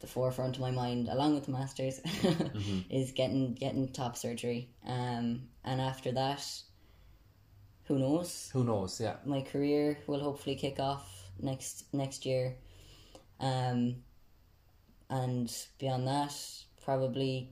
The 0.00 0.06
forefront 0.08 0.56
of 0.56 0.60
my 0.62 0.72
mind, 0.72 1.08
along 1.08 1.34
with 1.34 1.44
the 1.46 1.52
masters, 1.52 2.00
Mm-hmm. 2.04 2.80
is 2.90 3.12
getting 3.12 3.54
getting 3.54 3.88
top 3.88 4.16
surgery. 4.16 4.68
Um, 4.84 5.42
and 5.64 5.80
after 5.80 6.10
that, 6.12 6.44
who 7.84 7.98
knows? 7.98 8.50
who 8.52 8.64
knows? 8.64 9.00
Yeah, 9.00 9.16
my 9.24 9.42
career 9.42 9.98
will 10.06 10.20
hopefully 10.20 10.56
kick 10.56 10.80
off 10.80 11.30
next 11.38 11.84
next 11.92 12.26
year. 12.26 12.56
Um, 13.38 13.96
and 15.10 15.52
beyond 15.78 16.06
that, 16.08 16.34
probably 16.84 17.50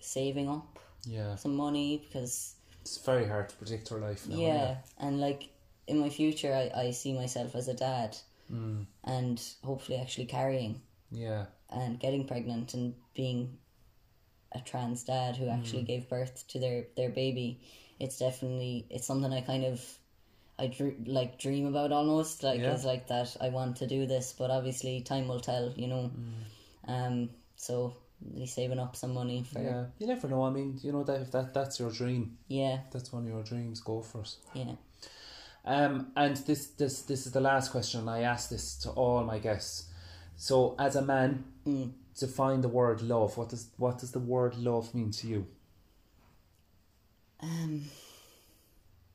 saving 0.00 0.48
up 0.48 0.78
yeah. 1.04 1.36
some 1.36 1.54
money 1.56 2.02
because 2.06 2.54
It's 2.82 2.98
very 2.98 3.26
hard 3.26 3.48
to 3.48 3.56
predict 3.56 3.90
our 3.92 3.98
life 3.98 4.28
now. 4.28 4.36
yeah, 4.36 4.76
and 4.98 5.20
like 5.20 5.48
in 5.86 5.98
my 5.98 6.08
future, 6.10 6.52
I, 6.52 6.80
I 6.86 6.90
see 6.90 7.12
myself 7.12 7.54
as 7.54 7.68
a 7.68 7.74
dad, 7.74 8.16
Mm. 8.52 8.86
and 9.04 9.40
hopefully 9.64 9.98
actually 9.98 10.26
carrying 10.26 10.82
Yeah. 11.10 11.46
and 11.70 11.98
getting 11.98 12.26
pregnant 12.26 12.74
and 12.74 12.94
being 13.14 13.56
a 14.50 14.60
trans 14.60 15.04
dad 15.04 15.36
who 15.36 15.46
Mm. 15.46 15.58
actually 15.58 15.84
gave 15.84 16.08
birth 16.08 16.46
to 16.48 16.58
their 16.58 16.86
their 16.96 17.08
baby 17.08 17.60
it's 17.98 18.18
definitely 18.18 18.84
it's 18.90 19.06
something 19.06 19.32
i 19.32 19.40
kind 19.40 19.64
of 19.64 19.98
i 20.58 20.66
dr- 20.66 21.06
like 21.06 21.38
dream 21.38 21.64
about 21.66 21.92
almost 21.92 22.42
like 22.42 22.60
Yeah. 22.60 22.74
it's 22.74 22.84
like 22.84 23.06
that 23.08 23.34
i 23.40 23.48
want 23.48 23.76
to 23.78 23.86
do 23.86 24.06
this 24.06 24.34
but 24.34 24.50
obviously 24.50 25.00
time 25.00 25.26
will 25.28 25.40
tell 25.40 25.72
you 25.82 25.86
know 25.86 26.10
um 26.86 27.30
so 27.56 27.96
really 28.32 28.46
saving 28.46 28.78
up 28.78 28.94
some 28.96 29.14
money 29.14 29.42
for. 29.44 29.60
Yeah. 29.60 29.84
You 29.98 30.06
never 30.06 30.28
know. 30.28 30.42
I 30.44 30.50
mean, 30.50 30.78
you 30.82 30.92
know 30.92 31.04
that 31.04 31.20
if 31.20 31.30
that 31.32 31.52
that's 31.54 31.78
your 31.80 31.90
dream, 31.90 32.36
yeah 32.48 32.78
that's 32.90 33.12
one 33.12 33.22
of 33.24 33.28
your 33.28 33.42
dreams. 33.42 33.80
Go 33.80 34.02
for 34.02 34.20
it. 34.22 34.36
yeah 34.54 34.74
Um, 35.64 36.12
and 36.16 36.36
this 36.38 36.68
this 36.78 37.02
this 37.02 37.26
is 37.26 37.32
the 37.32 37.40
last 37.40 37.70
question, 37.70 38.08
I 38.08 38.22
ask 38.22 38.48
this 38.50 38.76
to 38.82 38.90
all 38.90 39.24
my 39.24 39.38
guests. 39.38 39.88
So, 40.36 40.74
as 40.78 40.96
a 40.96 41.02
man, 41.02 41.44
Mm. 41.66 41.92
define 42.18 42.60
the 42.62 42.68
word 42.68 43.00
love. 43.02 43.36
What 43.36 43.50
does 43.50 43.68
what 43.76 43.98
does 43.98 44.10
the 44.12 44.18
word 44.34 44.56
love 44.56 44.94
mean 44.94 45.10
to 45.12 45.26
you? 45.28 45.46
Um, 47.40 47.84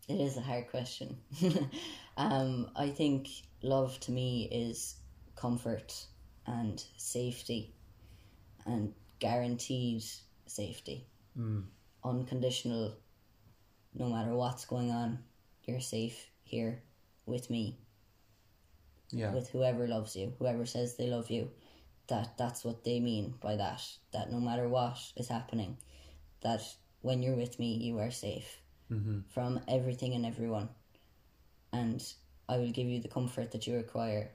it 0.08 0.20
is 0.20 0.38
a 0.38 0.42
hard 0.42 0.70
question. 0.70 1.18
um, 2.18 2.70
I 2.76 2.90
think 2.90 3.28
love 3.62 4.00
to 4.02 4.12
me 4.12 4.48
is 4.52 4.96
comfort 5.36 6.06
and 6.46 6.84
safety 6.98 7.74
and 8.68 8.94
guaranteed 9.20 10.04
safety. 10.46 11.08
Hmm. 11.36 11.62
Unconditional, 12.04 12.96
no 13.94 14.10
matter 14.10 14.36
what's 14.36 14.66
going 14.66 14.92
on, 14.92 15.20
you're 15.64 15.80
safe 15.82 16.30
here 16.44 16.82
with 17.26 17.50
me, 17.50 17.78
Yeah. 19.12 19.34
with 19.34 19.50
whoever 19.50 19.88
loves 19.88 20.16
you, 20.16 20.34
whoever 20.40 20.66
says 20.66 20.96
they 20.96 21.08
love 21.08 21.30
you. 21.30 21.52
That 22.08 22.38
that's 22.38 22.64
what 22.64 22.84
they 22.84 23.00
mean 23.00 23.36
by 23.42 23.58
that. 23.58 23.84
That 24.12 24.32
no 24.32 24.40
matter 24.40 24.70
what 24.70 24.98
is 25.18 25.28
happening, 25.28 25.78
that 26.42 26.62
when 27.02 27.22
you're 27.22 27.36
with 27.36 27.60
me, 27.60 27.76
you 27.76 28.00
are 28.00 28.12
safe 28.12 28.62
mm-hmm. 28.92 29.20
from 29.30 29.60
everything 29.68 30.14
and 30.14 30.26
everyone, 30.26 30.70
and 31.74 32.02
I 32.48 32.58
will 32.58 32.72
give 32.72 32.88
you 32.88 33.02
the 33.02 33.10
comfort 33.10 33.52
that 33.52 33.68
you 33.68 33.76
require. 33.76 34.32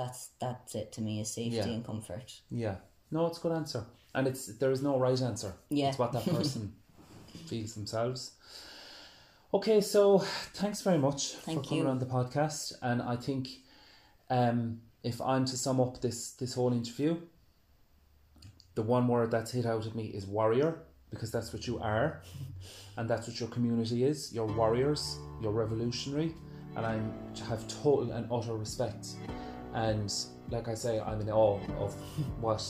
That's 0.00 0.30
that's 0.40 0.74
it 0.74 0.92
to 0.92 1.00
me 1.02 1.20
is 1.20 1.28
safety 1.30 1.56
Yeah. 1.56 1.74
and 1.76 1.84
comfort. 1.84 2.28
Yeah. 2.50 2.76
No, 3.10 3.26
it's 3.26 3.38
a 3.38 3.40
good 3.42 3.52
answer. 3.52 3.84
And 4.14 4.26
it's 4.26 4.46
there 4.58 4.70
is 4.70 4.82
no 4.82 4.98
right 4.98 5.20
answer. 5.20 5.52
Yeah. 5.68 5.88
It's 5.90 5.98
what 5.98 6.12
that 6.12 6.24
person 6.36 6.72
feels 7.46 7.74
themselves. 7.74 8.32
Okay, 9.52 9.80
so 9.80 10.18
thanks 10.54 10.80
very 10.80 10.98
much 10.98 11.20
Thank 11.46 11.58
for 11.64 11.68
coming 11.68 11.84
you. 11.84 11.90
on 11.90 11.98
the 11.98 12.06
podcast. 12.06 12.72
And 12.82 13.02
I 13.02 13.16
think 13.16 13.48
um, 14.30 14.80
if 15.02 15.20
I'm 15.20 15.44
to 15.44 15.56
sum 15.56 15.80
up 15.80 16.00
this 16.00 16.18
this 16.40 16.54
whole 16.54 16.72
interview, 16.72 17.16
the 18.74 18.82
one 18.82 19.06
word 19.08 19.30
that's 19.30 19.50
hit 19.52 19.66
out 19.66 19.86
at 19.86 19.94
me 19.94 20.04
is 20.06 20.24
warrior, 20.26 20.70
because 21.10 21.30
that's 21.30 21.52
what 21.52 21.66
you 21.66 21.78
are, 21.80 22.22
and 22.96 23.08
that's 23.10 23.26
what 23.28 23.38
your 23.40 23.48
community 23.50 24.04
is. 24.04 24.32
You're 24.32 24.46
warriors, 24.60 25.18
you're 25.42 25.52
revolutionary, 25.64 26.32
and 26.76 26.86
I 26.86 26.94
have 27.48 27.66
total 27.68 28.12
and 28.12 28.26
utter 28.30 28.56
respect. 28.56 29.08
And 29.74 30.12
like 30.50 30.68
I 30.68 30.74
say, 30.74 31.00
I'm 31.00 31.20
in 31.20 31.30
awe 31.30 31.58
of 31.78 31.94
what 32.40 32.62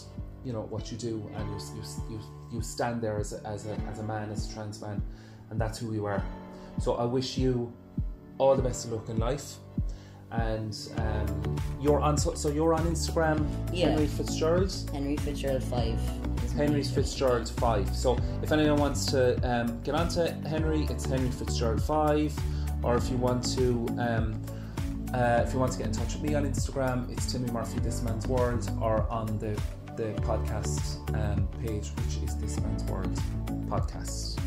you 0.44 0.52
know 0.52 0.62
what 0.62 0.90
you 0.90 0.98
do, 0.98 1.30
and 1.36 1.48
you 1.50 1.58
you 1.76 1.82
you, 2.10 2.20
you 2.52 2.62
stand 2.62 3.02
there 3.02 3.18
as 3.18 3.32
a, 3.32 3.46
as 3.46 3.66
a 3.66 3.74
as 3.90 3.98
a 3.98 4.02
man, 4.02 4.30
as 4.30 4.50
a 4.50 4.54
trans 4.54 4.80
man, 4.80 5.02
and 5.50 5.60
that's 5.60 5.78
who 5.78 5.92
you 5.92 6.04
are. 6.06 6.22
So 6.78 6.94
I 6.94 7.04
wish 7.04 7.36
you 7.38 7.72
all 8.38 8.56
the 8.56 8.62
best 8.62 8.84
of 8.86 8.92
luck 8.92 9.08
in 9.08 9.18
life. 9.18 9.56
And 10.32 10.78
um, 10.96 11.56
you're 11.80 11.98
on 11.98 12.16
so, 12.16 12.34
so 12.34 12.50
you're 12.50 12.72
on 12.72 12.86
Instagram, 12.86 13.44
Yeah. 13.72 13.88
Henry 13.88 14.06
Fitzgerald. 14.06 14.72
Henry 14.92 15.16
Fitzgerald 15.16 15.64
five. 15.64 15.98
Henry. 16.54 16.84
Fitzgerald 16.84 17.48
five. 17.48 17.94
So 17.96 18.16
if 18.40 18.52
anyone 18.52 18.78
wants 18.78 19.06
to 19.06 19.34
um, 19.42 19.80
get 19.82 19.96
onto 19.96 20.20
Henry, 20.48 20.86
it's 20.88 21.04
Henry 21.04 21.30
Fitzgerald 21.30 21.82
five. 21.82 22.32
Or 22.84 22.96
if 22.96 23.10
you 23.10 23.16
want 23.16 23.44
to, 23.56 23.88
um, 23.98 24.40
uh, 25.14 25.44
if 25.46 25.52
you 25.52 25.58
want 25.58 25.72
to 25.72 25.78
get 25.78 25.88
in 25.88 25.92
touch 25.92 26.14
with 26.14 26.22
me 26.22 26.34
on 26.34 26.44
Instagram, 26.44 27.10
it's 27.10 27.30
Timmy 27.30 27.50
Murphy 27.50 27.80
This 27.80 28.02
Man's 28.02 28.26
World, 28.26 28.70
or 28.80 29.08
on 29.10 29.38
the 29.38 29.60
the 29.96 30.12
podcast 30.22 30.96
um, 31.14 31.46
page, 31.64 31.90
which 31.96 32.28
is 32.28 32.36
This 32.38 32.58
Man's 32.60 32.84
World 32.84 33.14
podcast. 33.68 34.38